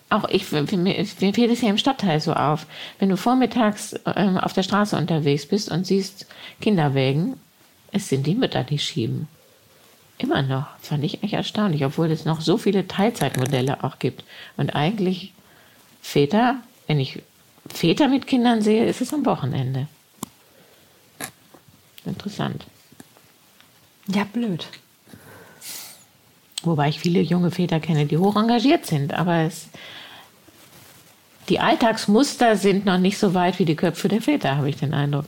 Auch 0.09 0.27
ich, 0.27 0.51
mir, 0.51 0.67
mir 0.75 1.05
fällt 1.05 1.51
es 1.51 1.61
ja 1.61 1.69
im 1.69 1.77
Stadtteil 1.77 2.19
so 2.19 2.34
auf. 2.34 2.65
Wenn 2.99 3.07
du 3.07 3.15
vormittags 3.15 3.95
ähm, 4.05 4.38
auf 4.38 4.51
der 4.51 4.63
Straße 4.63 4.97
unterwegs 4.97 5.45
bist 5.45 5.71
und 5.71 5.88
siehst 5.88 6.25
Kinderwägen, 6.59 7.39
es 7.93 8.09
sind 8.09 8.27
die 8.27 8.36
Mütter, 8.36 8.63
die 8.63 8.79
schieben. 8.79 9.27
Immer 10.17 10.41
noch. 10.41 10.67
Das 10.79 10.89
fand 10.89 11.03
ich 11.03 11.23
echt 11.23 11.34
erstaunlich, 11.34 11.86
obwohl 11.86 12.11
es 12.11 12.25
noch 12.25 12.41
so 12.41 12.57
viele 12.57 12.88
Teilzeitmodelle 12.88 13.84
auch 13.84 13.99
gibt. 13.99 14.23
Und 14.57 14.75
eigentlich 14.75 15.34
Väter, 16.01 16.57
wenn 16.88 16.99
ich 16.99 17.23
Väter 17.67 18.07
mit 18.07 18.27
Kindern 18.27 18.61
sehe, 18.61 18.86
ist 18.86 19.01
es 19.01 19.13
am 19.13 19.25
Wochenende. 19.25 19.88
Interessant. 22.05 22.65
Ja, 24.07 24.25
blöd. 24.25 24.67
Wobei 26.64 26.89
ich 26.89 26.99
viele 26.99 27.22
junge 27.22 27.51
Väter 27.51 27.80
kenne, 27.80 28.05
die 28.05 28.18
hoch 28.18 28.36
engagiert 28.36 28.86
sind. 28.86 29.14
Aber 29.14 29.38
es, 29.38 29.68
die 31.49 31.59
Alltagsmuster 31.59 32.55
sind 32.55 32.86
noch 32.86 32.99
nicht 32.99 33.18
so 33.18 33.34
weit 33.34 33.59
wie 33.59 33.66
die 33.66 33.76
Köpfe 33.76 34.07
der 34.07 34.22
Väter, 34.22 34.57
habe 34.57 34.70
ich 34.70 34.78
den 34.78 34.93
Eindruck. 34.93 35.26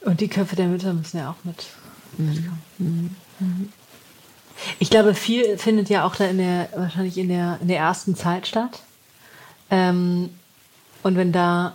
Und 0.00 0.20
die 0.20 0.28
Köpfe 0.28 0.56
der 0.56 0.66
Mütter 0.66 0.92
müssen 0.92 1.18
ja 1.18 1.30
auch 1.30 1.44
mit. 1.44 1.66
Mhm. 2.18 2.60
Mhm. 2.78 3.72
Ich 4.78 4.90
glaube, 4.90 5.14
viel 5.14 5.58
findet 5.58 5.90
ja 5.90 6.06
auch 6.06 6.16
da 6.16 6.26
in 6.26 6.38
der, 6.38 6.68
wahrscheinlich 6.74 7.18
in 7.18 7.28
der, 7.28 7.58
in 7.60 7.68
der 7.68 7.78
ersten 7.78 8.14
Zeit 8.14 8.46
statt. 8.46 8.82
Ähm, 9.70 10.30
und 11.02 11.16
wenn 11.16 11.32
da 11.32 11.74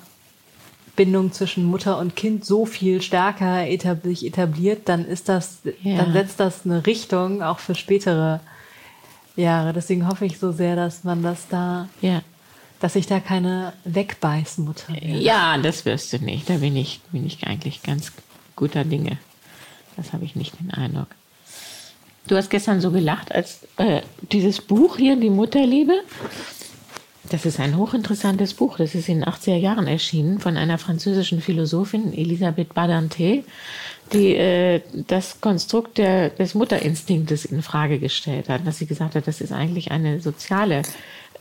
Bindung 0.96 1.32
zwischen 1.32 1.66
Mutter 1.66 1.98
und 2.00 2.16
Kind 2.16 2.46
so 2.46 2.66
viel 2.66 3.02
stärker 3.02 3.66
sich 4.04 4.26
etabliert, 4.26 4.82
dann 4.86 5.06
ist 5.06 5.30
das, 5.30 5.60
ja. 5.84 5.98
dann 5.98 6.14
setzt 6.14 6.40
das 6.40 6.66
eine 6.66 6.86
Richtung 6.86 7.42
auch 7.42 7.60
für 7.60 7.76
spätere 7.76 8.42
Jahre. 9.36 9.74
Deswegen 9.74 10.08
hoffe 10.08 10.26
ich 10.26 10.38
so 10.38 10.52
sehr, 10.52 10.76
dass 10.76 11.04
man 11.04 11.24
das 11.24 11.48
da, 11.48 11.88
ja. 12.02 12.22
dass 12.80 12.96
ich 12.96 13.08
da 13.08 13.20
keine 13.20 13.74
Wegbeißmutter 13.86 14.94
werde. 14.94 15.20
Ja, 15.20 15.58
das 15.58 15.86
wirst 15.86 16.12
du 16.14 16.20
nicht. 16.20 16.50
Da 16.50 16.56
bin 16.56 16.76
ich, 16.76 17.02
bin 17.12 17.26
ich 17.26 17.48
eigentlich 17.48 17.84
ganz 17.84 18.12
guter 18.56 18.84
Dinge. 18.84 19.18
Das 19.98 20.14
habe 20.14 20.26
ich 20.26 20.36
nicht 20.36 20.60
den 20.60 20.72
Eindruck. 20.72 21.08
Du 22.28 22.36
hast 22.36 22.50
gestern 22.50 22.82
so 22.82 22.92
gelacht, 22.92 23.32
als 23.32 23.62
äh, 23.78 24.02
dieses 24.32 24.62
Buch 24.62 24.98
hier, 24.98 25.16
Die 25.16 25.30
Mutterliebe, 25.30 26.04
das 27.30 27.46
ist 27.46 27.60
ein 27.60 27.78
hochinteressantes 27.78 28.56
Buch. 28.56 28.78
Das 28.78 28.96
ist 28.96 29.08
in 29.08 29.20
den 29.20 29.30
80er 29.30 29.56
Jahren 29.56 29.88
erschienen 29.88 30.40
von 30.40 30.58
einer 30.58 30.78
französischen 30.78 31.42
Philosophin, 31.42 32.14
Elisabeth 32.14 32.74
Badinter, 32.74 33.44
die 34.12 34.36
äh, 34.36 34.82
das 35.08 35.40
Konstrukt 35.40 35.98
der, 35.98 36.30
des 36.30 36.56
Mutterinstinktes 36.56 37.46
in 37.46 37.62
Frage 37.62 38.00
gestellt 38.00 38.50
hat. 38.50 38.66
Dass 38.66 38.80
sie 38.80 38.88
gesagt 38.88 39.16
hat, 39.16 39.28
das 39.28 39.40
ist 39.40 39.52
eigentlich 39.52 39.92
eine 39.92 40.20
soziale 40.20 40.82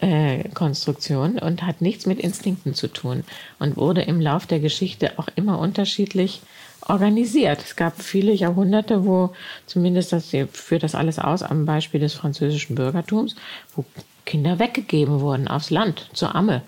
äh, 0.00 0.48
Konstruktion 0.50 1.38
und 1.38 1.62
hat 1.62 1.80
nichts 1.80 2.06
mit 2.06 2.20
Instinkten 2.20 2.74
zu 2.74 2.88
tun 2.88 3.24
und 3.58 3.76
wurde 3.76 4.02
im 4.02 4.20
Lauf 4.20 4.46
der 4.46 4.60
Geschichte 4.60 5.18
auch 5.18 5.28
immer 5.34 5.58
unterschiedlich 5.58 6.42
organisiert. 6.86 7.60
Es 7.64 7.76
gab 7.76 8.00
viele 8.00 8.32
Jahrhunderte, 8.32 9.04
wo 9.04 9.30
zumindest 9.66 10.12
das 10.12 10.30
führt 10.52 10.82
das 10.82 10.94
alles 10.94 11.18
aus 11.18 11.42
am 11.42 11.66
Beispiel 11.66 12.00
des 12.00 12.14
französischen 12.14 12.74
Bürgertums, 12.74 13.36
wo 13.74 13.84
Kinder 14.30 14.60
weggegeben 14.60 15.18
wurden 15.20 15.48
aufs 15.48 15.70
Land 15.70 16.08
zur 16.12 16.36
Amme. 16.36 16.62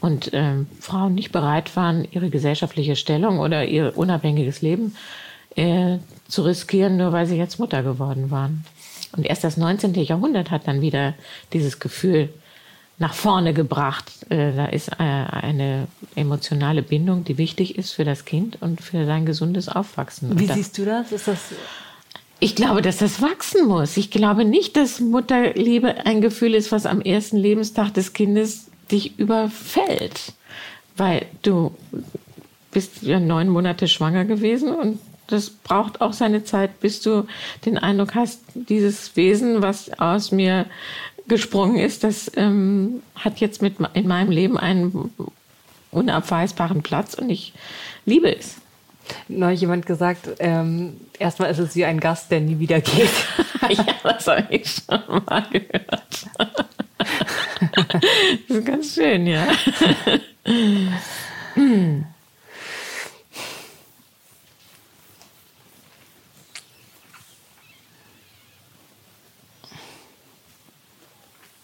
und 0.00 0.30
ähm, 0.34 0.66
Frauen 0.78 1.14
nicht 1.14 1.32
bereit 1.32 1.74
waren, 1.74 2.06
ihre 2.10 2.28
gesellschaftliche 2.28 2.94
Stellung 2.94 3.38
oder 3.38 3.64
ihr 3.64 3.96
unabhängiges 3.96 4.60
Leben 4.60 4.94
äh, 5.56 5.96
zu 6.28 6.42
riskieren, 6.42 6.98
nur 6.98 7.12
weil 7.12 7.24
sie 7.24 7.38
jetzt 7.38 7.58
Mutter 7.58 7.82
geworden 7.82 8.30
waren. 8.30 8.64
Und 9.16 9.24
erst 9.24 9.42
das 9.42 9.56
19. 9.56 9.94
Jahrhundert 9.94 10.50
hat 10.50 10.68
dann 10.68 10.82
wieder 10.82 11.14
dieses 11.54 11.80
Gefühl 11.80 12.28
nach 12.98 13.14
vorne 13.14 13.54
gebracht. 13.54 14.12
Äh, 14.28 14.52
da 14.52 14.66
ist 14.66 14.88
äh, 14.88 15.02
eine 15.02 15.88
emotionale 16.14 16.82
Bindung, 16.82 17.24
die 17.24 17.38
wichtig 17.38 17.78
ist 17.78 17.92
für 17.92 18.04
das 18.04 18.26
Kind 18.26 18.60
und 18.60 18.82
für 18.82 19.06
sein 19.06 19.24
gesundes 19.24 19.70
Aufwachsen. 19.70 20.38
Wie 20.38 20.46
siehst 20.46 20.76
du 20.76 20.84
das? 20.84 21.10
Ist 21.12 21.28
das 21.28 21.40
ich 22.38 22.54
glaube, 22.54 22.82
dass 22.82 22.98
das 22.98 23.22
wachsen 23.22 23.66
muss. 23.66 23.96
Ich 23.96 24.10
glaube 24.10 24.44
nicht, 24.44 24.76
dass 24.76 25.00
Mutterliebe 25.00 26.06
ein 26.06 26.20
Gefühl 26.20 26.54
ist, 26.54 26.70
was 26.72 26.86
am 26.86 27.00
ersten 27.00 27.38
Lebenstag 27.38 27.94
des 27.94 28.12
Kindes 28.12 28.66
dich 28.90 29.18
überfällt. 29.18 30.32
Weil 30.96 31.26
du 31.42 31.74
bist 32.70 33.02
ja 33.02 33.20
neun 33.20 33.48
Monate 33.48 33.88
schwanger 33.88 34.24
gewesen 34.24 34.74
und 34.74 34.98
das 35.28 35.50
braucht 35.50 36.00
auch 36.00 36.12
seine 36.12 36.44
Zeit, 36.44 36.78
bis 36.80 37.00
du 37.00 37.26
den 37.64 37.78
Eindruck 37.78 38.14
hast, 38.14 38.42
dieses 38.54 39.16
Wesen, 39.16 39.62
was 39.62 39.98
aus 39.98 40.30
mir 40.30 40.66
gesprungen 41.26 41.78
ist, 41.78 42.04
das 42.04 42.30
ähm, 42.36 43.02
hat 43.16 43.40
jetzt 43.40 43.60
mit 43.62 43.76
in 43.94 44.06
meinem 44.06 44.30
Leben 44.30 44.56
einen 44.56 45.10
unabweisbaren 45.90 46.82
Platz 46.82 47.14
und 47.14 47.30
ich 47.30 47.52
liebe 48.04 48.36
es. 48.36 48.56
Neulich 49.28 49.60
jemand 49.60 49.86
gesagt, 49.86 50.28
ähm, 50.38 51.00
erstmal 51.18 51.50
ist 51.50 51.58
es 51.58 51.74
wie 51.74 51.84
ein 51.84 52.00
Gast, 52.00 52.30
der 52.30 52.40
nie 52.40 52.58
wieder 52.58 52.80
geht. 52.80 53.10
ja, 53.68 53.86
das 54.02 54.26
habe 54.26 54.46
ich 54.50 54.68
schon 54.68 55.24
mal 55.26 55.46
gehört. 55.50 56.26
das 58.48 58.56
ist 58.56 58.66
ganz 58.66 58.94
schön, 58.94 59.26
ja. 59.26 59.46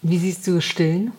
Wie 0.03 0.19
siehst 0.19 0.47
du 0.47 0.61
Stillen? 0.61 1.13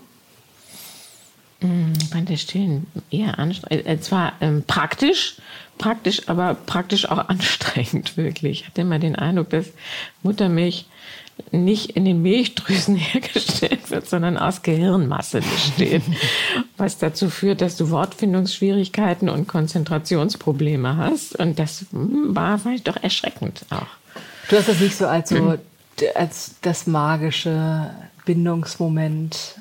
Ich 2.02 2.10
fand 2.10 2.30
das 2.30 2.42
Stillen 2.42 2.88
eher 3.10 3.40
anstrengend. 3.40 3.88
Äh, 3.88 4.00
zwar 4.02 4.34
ähm, 4.42 4.64
praktisch, 4.68 5.38
praktisch, 5.78 6.28
aber 6.28 6.54
praktisch 6.54 7.10
auch 7.10 7.18
anstrengend, 7.30 8.18
wirklich. 8.18 8.62
Ich 8.62 8.68
hatte 8.68 8.82
immer 8.82 9.00
den 9.00 9.16
Eindruck, 9.16 9.50
dass 9.50 9.68
Muttermilch 10.22 10.86
nicht 11.52 11.92
in 11.92 12.06
den 12.06 12.22
Milchdrüsen 12.22 12.96
hergestellt 12.98 13.90
wird, 13.90 14.08
sondern 14.08 14.38
aus 14.38 14.62
Gehirnmasse 14.62 15.42
besteht. 15.42 16.04
was 16.78 16.98
dazu 16.98 17.30
führt, 17.30 17.62
dass 17.62 17.76
du 17.76 17.90
Wortfindungsschwierigkeiten 17.90 19.30
und 19.30 19.48
Konzentrationsprobleme 19.48 20.98
hast. 20.98 21.36
Und 21.40 21.60
das 21.60 21.86
hm, 21.92 22.36
war 22.36 22.60
vielleicht 22.60 22.88
doch 22.88 23.02
erschreckend 23.02 23.66
auch. 23.70 23.88
Du 24.50 24.58
hast 24.58 24.70
das 24.70 24.80
nicht 24.80 24.96
so 24.96 25.08
als, 25.08 25.30
so, 25.30 25.58
als 26.16 26.56
das 26.62 26.86
magische 26.86 27.90
Bindungsmoment 28.26 29.56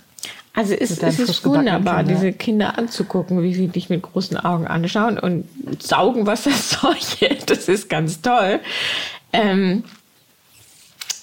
also 0.54 0.74
es, 0.74 0.98
es 0.98 1.18
ist 1.18 1.44
wunderbar, 1.46 2.04
diese 2.04 2.32
Kinder 2.32 2.78
anzugucken, 2.78 3.42
wie 3.42 3.54
sie 3.54 3.68
dich 3.68 3.88
mit 3.88 4.02
großen 4.02 4.36
Augen 4.36 4.66
anschauen 4.66 5.18
und 5.18 5.46
saugen, 5.82 6.26
was 6.26 6.44
das 6.44 6.68
Zeug 6.80 7.00
hält. 7.20 7.48
Das 7.48 7.68
ist 7.68 7.88
ganz 7.88 8.20
toll. 8.20 8.60
Ähm, 9.32 9.84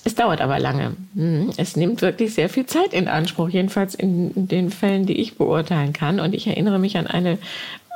es 0.03 0.15
dauert 0.15 0.41
aber 0.41 0.57
lange. 0.57 0.95
Mhm. 1.13 1.51
Es 1.57 1.75
nimmt 1.75 2.01
wirklich 2.01 2.33
sehr 2.33 2.49
viel 2.49 2.65
Zeit 2.65 2.93
in 2.93 3.07
Anspruch, 3.07 3.49
jedenfalls 3.49 3.93
in 3.93 4.47
den 4.47 4.71
Fällen, 4.71 5.05
die 5.05 5.19
ich 5.21 5.37
beurteilen 5.37 5.93
kann. 5.93 6.19
Und 6.19 6.33
ich 6.33 6.47
erinnere 6.47 6.79
mich 6.79 6.97
an 6.97 7.05
eine 7.05 7.37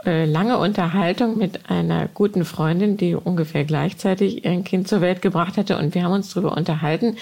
äh, 0.06 0.26
lange 0.26 0.60
Unterhaltung 0.60 1.40
mit 1.40 1.72
einer 1.72 2.08
guten 2.14 2.46
Freundin, 2.46 2.98
die 2.98 3.16
ungefähr 3.16 3.64
gleichzeitig 3.64 4.46
ein 4.46 4.64
Kind 4.64 4.88
zur 4.88 5.02
Welt 5.02 5.24
gebracht 5.24 5.58
hatte. 5.58 5.78
Und 5.78 5.96
wir 5.96 6.04
haben 6.04 6.12
uns 6.12 6.32
darüber 6.32 6.56
unterhalten, 6.56 7.18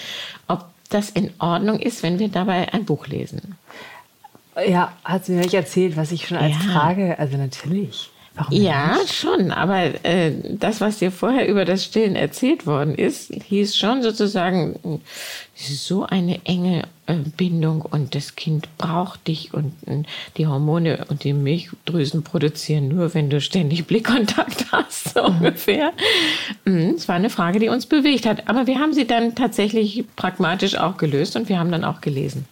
ob 0.48 0.66
das 0.90 1.08
in 1.08 1.30
Ordnung 1.38 1.78
ist, 1.78 2.02
wenn 2.02 2.18
wir 2.18 2.28
dabei 2.28 2.74
ein 2.74 2.84
Buch 2.84 3.06
lesen. 3.06 3.56
Ja, 4.66 4.92
hat 5.04 5.24
sie 5.24 5.32
mir 5.32 5.42
nicht 5.42 5.54
erzählt, 5.54 5.96
was 5.96 6.12
ich 6.12 6.26
schon 6.26 6.38
als 6.38 6.54
ja. 6.64 6.72
Frage, 6.72 7.18
also 7.18 7.36
natürlich. 7.36 8.10
Warum 8.34 8.62
ja, 8.62 8.96
nicht? 8.96 9.12
schon, 9.12 9.50
aber 9.50 10.04
äh, 10.04 10.32
das, 10.52 10.80
was 10.80 10.98
dir 10.98 11.10
vorher 11.10 11.46
über 11.48 11.66
das 11.66 11.84
Stillen 11.84 12.16
erzählt 12.16 12.66
worden 12.66 12.94
ist, 12.94 13.30
hieß 13.30 13.76
schon 13.76 14.02
sozusagen, 14.02 15.02
so 15.54 16.06
eine 16.06 16.40
enge 16.46 16.84
äh, 17.06 17.16
Bindung 17.36 17.82
und 17.82 18.14
das 18.14 18.34
Kind 18.34 18.68
braucht 18.78 19.28
dich 19.28 19.52
und 19.52 19.74
äh, 19.86 20.02
die 20.38 20.46
Hormone 20.46 21.04
und 21.08 21.24
die 21.24 21.34
Milchdrüsen 21.34 22.22
produzieren 22.22 22.88
nur, 22.88 23.12
wenn 23.12 23.28
du 23.28 23.40
ständig 23.40 23.86
Blickkontakt 23.86 24.72
hast, 24.72 25.12
so 25.12 25.28
mhm. 25.28 25.36
ungefähr. 25.36 25.92
Mhm, 26.64 26.94
es 26.96 27.08
war 27.08 27.16
eine 27.16 27.30
Frage, 27.30 27.58
die 27.58 27.68
uns 27.68 27.84
bewegt 27.84 28.24
hat, 28.24 28.48
aber 28.48 28.66
wir 28.66 28.78
haben 28.78 28.94
sie 28.94 29.06
dann 29.06 29.34
tatsächlich 29.34 30.04
pragmatisch 30.16 30.76
auch 30.76 30.96
gelöst 30.96 31.36
und 31.36 31.50
wir 31.50 31.58
haben 31.58 31.70
dann 31.70 31.84
auch 31.84 32.00
gelesen. 32.00 32.46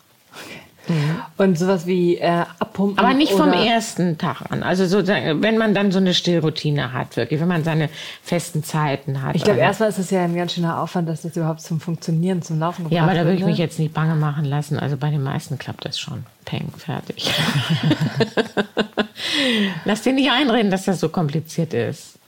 Mhm. 0.88 1.20
Und 1.36 1.58
sowas 1.58 1.86
wie 1.86 2.16
äh, 2.16 2.44
abpumpen. 2.58 2.98
Aber 2.98 3.14
nicht 3.14 3.32
vom 3.32 3.52
ersten 3.52 4.18
Tag 4.18 4.42
an. 4.50 4.62
Also 4.62 4.86
so, 4.86 5.06
wenn 5.06 5.58
man 5.58 5.74
dann 5.74 5.92
so 5.92 5.98
eine 5.98 6.14
Stillroutine 6.14 6.92
hat, 6.92 7.16
wirklich, 7.16 7.40
wenn 7.40 7.48
man 7.48 7.64
seine 7.64 7.88
festen 8.22 8.64
Zeiten 8.64 9.22
hat. 9.22 9.36
Ich 9.36 9.44
glaube, 9.44 9.60
erstmal 9.60 9.88
ist 9.90 9.98
es 9.98 10.10
ja 10.10 10.22
ein 10.22 10.34
ganz 10.34 10.54
schöner 10.54 10.80
Aufwand, 10.80 11.08
dass 11.08 11.22
das 11.22 11.36
überhaupt 11.36 11.60
zum 11.60 11.80
Funktionieren, 11.80 12.42
zum 12.42 12.58
Laufen 12.58 12.84
gebracht 12.84 12.90
wird. 12.90 12.98
Ja, 12.98 13.04
aber 13.04 13.14
da 13.14 13.24
würde 13.24 13.38
ich 13.38 13.44
mich 13.44 13.58
ne? 13.58 13.64
jetzt 13.64 13.78
nicht 13.78 13.94
bange 13.94 14.14
machen 14.16 14.44
lassen. 14.44 14.78
Also 14.78 14.96
bei 14.96 15.10
den 15.10 15.22
meisten 15.22 15.58
klappt 15.58 15.84
das 15.84 15.98
schon. 15.98 16.24
Peng, 16.44 16.72
fertig. 16.76 17.32
Lass 19.84 20.02
dir 20.02 20.12
nicht 20.12 20.30
einreden, 20.30 20.70
dass 20.70 20.84
das 20.84 21.00
so 21.00 21.08
kompliziert 21.08 21.74
ist. 21.74 22.19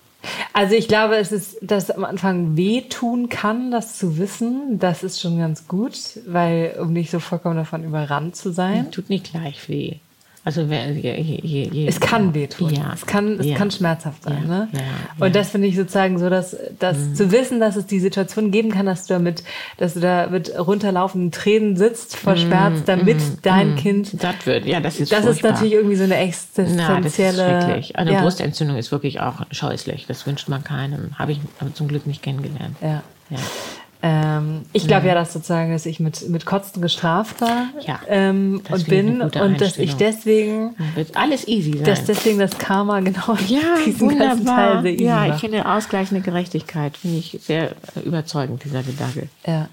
Also 0.53 0.75
ich 0.75 0.89
glaube, 0.89 1.17
es 1.17 1.33
ist, 1.33 1.59
dass 1.63 1.85
es 1.85 1.91
am 1.91 2.05
Anfang 2.05 2.57
wehtun 2.57 3.29
kann, 3.29 3.71
das 3.71 3.99
zu 3.99 4.19
wissen. 4.19 4.79
Das 4.79 5.03
ist 5.03 5.21
schon 5.21 5.39
ganz 5.39 5.67
gut, 5.69 5.99
weil 6.27 6.77
um 6.81 6.93
nicht 6.93 7.11
so 7.11 7.21
vollkommen 7.21 7.57
davon 7.57 7.85
überrannt 7.85 8.37
zu 8.37 8.53
sein. 8.53 8.91
Tut 8.91 9.09
nicht 9.09 9.31
gleich 9.31 9.69
weh. 9.69 9.97
Also 10.45 10.63
je, 10.63 11.21
je, 11.21 11.69
je, 11.73 11.87
es 11.87 12.01
kann 12.01 12.35
wehtun. 12.35 12.75
Ja. 12.75 12.93
Es 12.93 13.07
kann, 13.07 13.39
es 13.39 13.47
ja. 13.47 13.57
kann 13.57 13.71
schmerzhaft 13.71 14.25
sein. 14.25 14.43
Ja. 14.43 14.49
Ne? 14.49 14.69
Ja. 14.73 15.25
Und 15.25 15.37
das 15.37 15.51
finde 15.51 15.69
ich 15.69 15.77
sozusagen 15.77 16.19
so, 16.19 16.29
dass, 16.31 16.57
dass 16.81 16.99
mhm. 16.99 17.15
zu 17.15 17.31
wissen, 17.31 17.61
dass 17.61 17.77
es 17.77 17.87
die 17.87 18.01
Situation 18.01 18.51
geben 18.51 18.73
kann, 18.73 18.87
dass 18.87 19.07
du 19.07 19.15
damit, 19.15 19.45
dass 19.77 19.95
du 19.95 20.01
da 20.01 20.27
mit 20.27 20.53
runterlaufenden 20.59 21.31
Tränen 21.31 21.77
sitzt 21.77 22.17
vor 22.17 22.33
mhm. 22.33 22.39
Schmerz, 22.39 22.81
damit 22.87 23.19
mhm. 23.19 23.39
dein 23.43 23.71
mhm. 23.73 23.77
Kind. 23.77 24.23
Das 24.23 24.45
wird, 24.45 24.67
ja, 24.67 24.81
das 24.81 24.99
ist 24.99 25.13
Das 25.13 25.25
furchtbar. 25.25 25.51
ist 25.51 25.55
natürlich 25.55 25.75
irgendwie 25.75 25.97
so 25.97 26.05
eine 26.05 26.17
existenzielle. 26.17 26.89
Na, 26.89 27.01
das 27.01 27.19
ist 27.19 27.37
schrecklich. 27.37 27.97
Eine 27.97 28.21
Brustentzündung 28.21 28.77
ist 28.77 28.91
wirklich 28.91 29.21
auch 29.21 29.47
scheußlich. 29.53 30.07
Das 30.09 30.27
wünscht 30.27 30.49
man 30.49 30.65
keinem. 30.65 31.17
Habe 31.21 31.33
ich 31.33 31.41
aber 31.61 31.73
zum 31.73 31.87
Glück 31.87 32.09
nicht 32.09 32.21
kennengelernt. 32.21 32.77
Ja. 32.81 33.03
Ähm, 34.05 34.63
ich 34.73 34.89
glaube 34.89 35.07
ja, 35.07 35.15
dass 35.15 35.33
sozusagen, 35.33 35.71
dass 35.71 35.87
ich 35.87 36.01
mit, 36.01 36.29
mit 36.29 36.45
Kotzen 36.45 36.83
gestraft 36.83 37.41
war 37.41 37.69
ja, 37.87 38.01
ähm, 38.09 38.61
und 38.69 38.87
bin 38.89 39.23
und 39.23 39.61
dass 39.61 39.79
ich 39.79 39.95
deswegen 39.95 40.75
wird 40.97 41.17
alles 41.17 41.47
easy 41.47 41.75
sein. 41.75 41.85
Dass 41.85 42.05
deswegen 42.05 42.41
das 42.41 42.59
Karma 42.59 42.99
genau 42.99 43.37
ja, 43.47 43.61
diesen 43.87 44.01
wunderbar. 44.01 44.83
Teil 44.83 45.01
Ja, 45.01 45.33
ich 45.33 45.41
finde 45.41 45.67
ausgleichende 45.67 46.21
Gerechtigkeit 46.21 46.97
finde 46.97 47.19
ich 47.19 47.39
sehr 47.43 47.77
überzeugend 48.05 48.65
dieser 48.65 48.83
Gedanke. 48.83 49.29
Ja. 49.47 49.69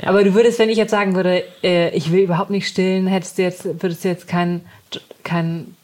ja. 0.00 0.08
Aber 0.08 0.24
du 0.24 0.34
würdest, 0.34 0.58
wenn 0.58 0.70
ich 0.70 0.76
jetzt 0.76 0.90
sagen 0.90 1.14
würde, 1.14 1.44
äh, 1.62 1.96
ich 1.96 2.10
will 2.10 2.24
überhaupt 2.24 2.50
nicht 2.50 2.66
stillen, 2.66 3.06
hättest 3.06 3.38
du 3.38 3.42
jetzt, 3.42 3.64
würdest 3.64 4.02
du 4.02 4.08
jetzt 4.08 4.26
kein, 4.26 4.62
kein 5.22 5.76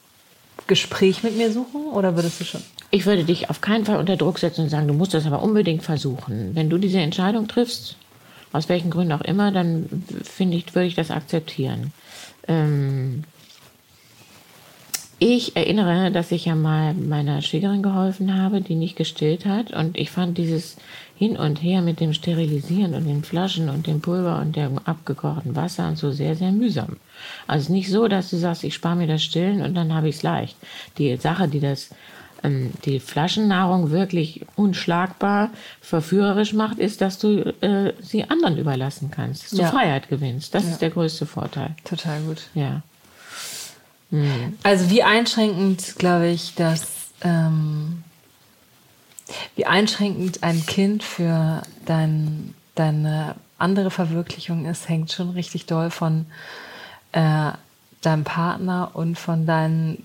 Gespräch 0.67 1.23
mit 1.23 1.37
mir 1.37 1.53
suchen 1.53 1.87
oder 1.93 2.17
würdest 2.17 2.41
du 2.41 2.45
schon? 2.45 2.63
Ich 2.95 3.07
würde 3.07 3.25
dich 3.25 3.51
auf 3.51 3.61
keinen 3.61 3.85
Fall 3.85 3.97
unter 3.97 4.17
Druck 4.17 4.39
setzen 4.39 4.61
und 4.61 4.69
sagen, 4.69 4.87
du 4.87 4.95
musst 4.95 5.15
das 5.15 5.27
aber 5.27 5.43
unbedingt 5.43 5.83
versuchen. 5.83 6.55
Wenn 6.55 6.71
du 6.71 6.79
diese 6.79 7.01
Entscheidung 7.01 7.49
triffst, 7.49 7.97
aus 8.53 8.69
welchen 8.69 8.91
Gründen 8.91 9.11
auch 9.11 9.21
immer, 9.23 9.51
dann 9.51 10.05
finde 10.23 10.57
ich, 10.57 10.73
würde 10.77 10.87
ich 10.87 10.95
das 10.95 11.11
akzeptieren. 11.11 11.93
Ähm 12.47 13.25
ich 15.19 15.57
erinnere, 15.57 16.13
dass 16.13 16.31
ich 16.31 16.45
ja 16.45 16.55
mal 16.55 16.95
meiner 16.95 17.43
Schwiegerin 17.43 17.83
geholfen 17.83 18.41
habe, 18.41 18.61
die 18.61 18.77
nicht 18.77 18.95
gestillt 18.95 19.45
hat. 19.45 19.73
Und 19.73 19.99
ich 19.99 20.13
fand 20.13 20.39
dieses 20.39 20.77
Hin 21.17 21.37
und 21.37 21.65
Her 21.65 21.83
mit 21.83 21.99
dem 21.99 22.13
Sterilisieren 22.13 22.95
und 22.95 23.09
den 23.09 23.25
Flaschen 23.25 23.71
und 23.71 23.89
dem 23.89 24.03
Pulver 24.03 24.39
und 24.39 24.55
dem 24.55 24.79
abgekochten 24.79 25.57
Wasser 25.57 25.89
und 25.89 25.99
so 25.99 26.13
sehr, 26.13 26.37
sehr 26.37 26.53
mühsam. 26.53 26.99
Also 27.49 27.73
nicht 27.73 27.91
so, 27.91 28.07
dass 28.07 28.31
du 28.31 28.37
sagst, 28.37 28.63
ich 28.63 28.75
spare 28.75 28.95
mir 28.95 29.09
das 29.09 29.25
Stillen 29.25 29.63
und 29.63 29.75
dann 29.75 29.93
habe 29.93 30.09
ich 30.09 30.15
es 30.15 30.23
leicht. 30.23 30.57
Die 30.97 31.17
Sache, 31.17 31.49
die 31.49 31.59
das 31.59 31.91
ähm, 32.45 32.73
die 32.85 33.01
Flaschennahrung 33.01 33.91
wirklich 33.91 34.47
unschlagbar 34.55 35.51
verführerisch 35.81 36.53
macht, 36.53 36.79
ist, 36.79 37.01
dass 37.01 37.19
du 37.19 37.55
äh, 37.61 37.93
sie 38.01 38.25
anderen 38.25 38.59
überlassen 38.59 39.11
kannst, 39.11 39.45
dass 39.45 39.51
du 39.51 39.63
ja. 39.63 39.71
Freiheit 39.71 40.09
gewinnst. 40.09 40.55
Das 40.55 40.65
ja. 40.65 40.71
ist 40.71 40.83
der 40.83 40.91
größte 40.91 41.27
Vorteil. 41.27 41.75
Total 41.85 42.21
gut. 42.23 42.43
Ja. 42.55 42.83
Mhm. 44.11 44.57
Also 44.63 44.91
wie 44.91 45.03
einschränkend, 45.03 45.97
glaube 45.99 46.29
ich, 46.29 46.55
dass 46.55 46.87
ähm, 47.23 48.05
wie 49.57 49.67
einschränkend 49.67 50.43
ein 50.43 50.65
Kind 50.67 51.03
für 51.03 51.63
dein, 51.87 52.55
deine 52.75 53.37
andere 53.59 53.91
Verwirklichung 53.91 54.67
ist, 54.67 54.89
hängt 54.89 55.13
schon 55.13 55.31
richtig 55.31 55.67
doll 55.67 55.91
von 55.91 56.27
äh, 57.13 57.53
deinem 58.03 58.25
Partner 58.25 58.91
und 58.93 59.19
von 59.19 59.47
deinen 59.47 60.05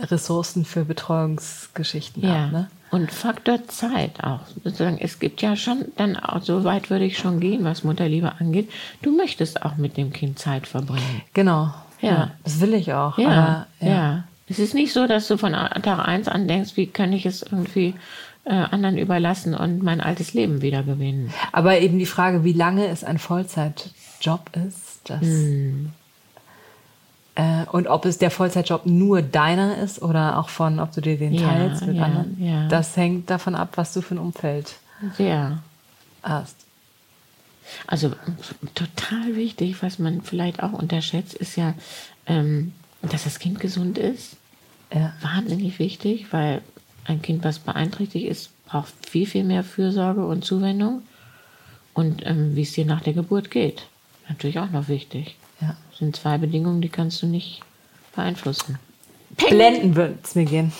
Ressourcen 0.00 0.64
für 0.64 0.84
Betreuungsgeschichten 0.84 2.22
Ja. 2.22 2.44
ab. 2.46 2.52
Ne? 2.52 2.68
Und 2.90 3.10
Faktor 3.10 3.66
Zeit 3.68 4.22
auch. 4.22 4.40
Sozusagen, 4.62 4.98
es 4.98 5.18
gibt 5.18 5.42
ja 5.42 5.56
schon, 5.56 5.86
dann 5.96 6.16
auch, 6.16 6.42
so 6.42 6.64
weit 6.64 6.88
würde 6.88 7.04
ich 7.04 7.18
schon 7.18 7.40
gehen, 7.40 7.64
was 7.64 7.82
Mutterliebe 7.84 8.32
angeht. 8.38 8.70
Du 9.02 9.14
möchtest 9.16 9.62
auch 9.62 9.76
mit 9.76 9.96
dem 9.96 10.12
Kind 10.12 10.38
Zeit 10.38 10.66
verbringen. 10.66 11.22
Genau. 11.34 11.74
Ja. 12.00 12.30
Das 12.44 12.60
will 12.60 12.74
ich 12.74 12.92
auch. 12.92 13.18
Ja, 13.18 13.66
aber, 13.80 13.86
ja. 13.88 14.24
Es 14.48 14.58
ist 14.60 14.74
nicht 14.74 14.92
so, 14.92 15.06
dass 15.08 15.26
du 15.26 15.36
von 15.36 15.52
Tag 15.52 15.86
eins 16.06 16.28
an 16.28 16.46
denkst, 16.46 16.76
wie 16.76 16.86
kann 16.86 17.12
ich 17.12 17.26
es 17.26 17.42
irgendwie 17.42 17.94
äh, 18.44 18.50
anderen 18.54 18.96
überlassen 18.96 19.54
und 19.54 19.82
mein 19.82 20.00
altes 20.00 20.32
Leben 20.34 20.62
wieder 20.62 20.84
gewinnen. 20.84 21.32
Aber 21.50 21.80
eben 21.80 21.98
die 21.98 22.06
Frage, 22.06 22.44
wie 22.44 22.52
lange 22.52 22.86
es 22.86 23.02
ein 23.02 23.18
Vollzeitjob 23.18 24.50
ist, 24.68 25.00
das, 25.04 25.20
Hm. 25.22 25.90
Äh, 27.36 27.66
und 27.70 27.86
ob 27.86 28.06
es 28.06 28.16
der 28.18 28.30
Vollzeitjob 28.30 28.86
nur 28.86 29.20
deiner 29.20 29.76
ist 29.76 30.00
oder 30.00 30.38
auch 30.38 30.48
von, 30.48 30.80
ob 30.80 30.92
du 30.92 31.02
dir 31.02 31.18
den 31.18 31.34
Ja, 31.34 31.48
teilst 31.48 31.86
mit 31.86 31.96
ja, 31.96 32.02
anderen, 32.02 32.42
ja. 32.42 32.68
das 32.68 32.96
hängt 32.96 33.30
davon 33.30 33.54
ab, 33.54 33.72
was 33.76 33.92
du 33.92 34.00
für 34.00 34.14
ein 34.14 34.18
Umfeld 34.18 34.76
Sehr. 35.16 35.62
hast. 36.22 36.56
Also 37.86 38.12
total 38.74 39.36
wichtig, 39.36 39.82
was 39.82 39.98
man 39.98 40.22
vielleicht 40.22 40.62
auch 40.62 40.72
unterschätzt, 40.72 41.34
ist 41.34 41.56
ja, 41.56 41.74
ähm, 42.26 42.72
dass 43.02 43.24
das 43.24 43.38
Kind 43.38 43.60
gesund 43.60 43.98
ist. 43.98 44.36
Ja. 44.94 45.12
Wahnsinnig 45.20 45.78
wichtig, 45.78 46.32
weil 46.32 46.62
ein 47.04 47.20
Kind, 47.20 47.44
was 47.44 47.58
beeinträchtigt 47.58 48.26
ist, 48.26 48.50
braucht 48.66 48.94
viel, 49.06 49.26
viel 49.26 49.44
mehr 49.44 49.62
Fürsorge 49.62 50.24
und 50.24 50.44
Zuwendung. 50.44 51.02
Und 51.92 52.24
ähm, 52.24 52.56
wie 52.56 52.62
es 52.62 52.72
dir 52.72 52.86
nach 52.86 53.02
der 53.02 53.12
Geburt 53.12 53.50
geht, 53.50 53.86
natürlich 54.28 54.58
auch 54.58 54.70
noch 54.70 54.88
wichtig. 54.88 55.36
Ja. 55.60 55.76
Das 55.90 55.98
sind 55.98 56.16
zwei 56.16 56.38
Bedingungen, 56.38 56.80
die 56.80 56.88
kannst 56.88 57.22
du 57.22 57.26
nicht 57.26 57.60
beeinflussen. 58.14 58.78
Blenden 59.48 59.94
wird 59.96 60.24
es 60.24 60.34
mir 60.34 60.44
gehen. 60.44 60.72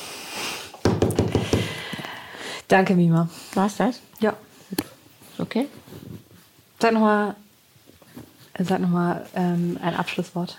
Danke, 2.68 2.95
Mima. 2.95 3.29
War's 3.55 3.77
das? 3.77 4.01
Ja. 4.20 4.35
Ist 4.70 5.41
okay? 5.41 5.66
Sag 6.81 6.93
nochmal 6.93 7.35
sag 8.59 8.81
noch 8.81 8.89
mal, 8.89 9.27
ähm, 9.35 9.79
ein 9.83 9.95
Abschlusswort. 9.95 10.57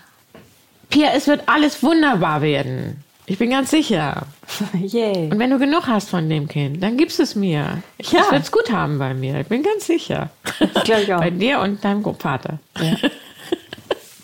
Pia, 0.90 1.10
es 1.14 1.26
wird 1.26 1.42
alles 1.48 1.82
wunderbar 1.82 2.42
werden. 2.42 3.02
Ich 3.26 3.38
bin 3.38 3.50
ganz 3.50 3.70
sicher. 3.70 4.26
Yay. 4.72 5.30
Und 5.30 5.38
wenn 5.38 5.50
du 5.50 5.58
genug 5.58 5.86
hast 5.86 6.08
von 6.08 6.28
dem 6.30 6.48
Kind, 6.48 6.82
dann 6.82 6.96
gibst 6.96 7.20
es 7.20 7.34
mir. 7.34 7.82
Ich 7.98 8.12
Ja. 8.12 8.20
werde 8.30 8.36
es 8.38 8.50
gut 8.52 8.70
haben 8.72 8.98
bei 8.98 9.12
mir. 9.14 9.40
Ich 9.40 9.48
bin 9.48 9.62
ganz 9.62 9.86
sicher. 9.86 10.30
Das 10.72 10.84
glaube 10.84 11.02
ich 11.02 11.12
auch. 11.12 11.18
Bei 11.22 11.30
dir 11.30 11.60
und 11.60 11.84
deinem 11.84 12.02
Vater. 12.18 12.58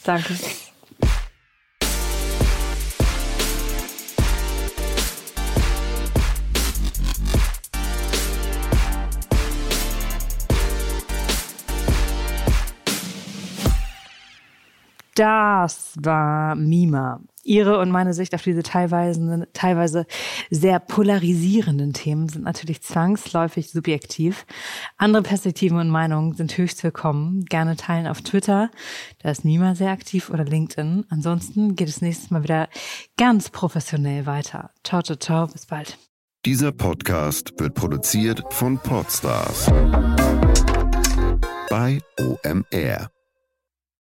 Danke. 0.05 0.35
Das 15.15 15.95
war 16.03 16.55
Mima. 16.55 17.21
Ihre 17.45 17.79
und 17.79 17.91
meine 17.91 18.15
Sicht 18.15 18.35
auf 18.35 18.43
diese 18.43 18.63
teilweise, 18.63 19.49
teilweise 19.53 20.07
sehr 20.51 20.81
polarisierenden 20.81 21.93
Themen 21.93 22.29
sind 22.29 22.45
natürlich 22.45 22.83
zwangsläufig 22.83 23.71
subjektiv. 23.71 24.47
Andere 24.97 25.23
Perspektiven 25.23 25.79
und 25.79 25.91
Meinungen 25.91 26.35
sind 26.35 26.57
höchst 26.57 26.83
willkommen. 26.83 27.45
Gerne 27.45 27.77
teilen 27.77 28.07
auf 28.07 28.23
Twitter. 28.23 28.71
Da 29.23 29.31
ist 29.31 29.45
Mima 29.45 29.75
sehr 29.75 29.91
aktiv 29.91 30.31
oder 30.31 30.45
LinkedIn. 30.45 31.07
Ansonsten 31.09 31.77
geht 31.77 31.89
es 31.89 32.01
nächstes 32.01 32.31
Mal 32.31 32.43
wieder 32.43 32.69
ganz 33.17 33.51
professionell 33.51 34.27
weiter. 34.27 34.71
Ciao, 34.83 35.03
ciao, 35.03 35.17
ciao. 35.17 35.47
Bis 35.47 35.67
bald. 35.67 35.99
Dieser 36.45 36.73
Podcast 36.73 37.55
wird 37.59 37.75
produziert 37.75 38.43
von 38.51 38.79
Podstars 38.79 39.71
bei 41.71 42.01
OMR. 42.21 43.14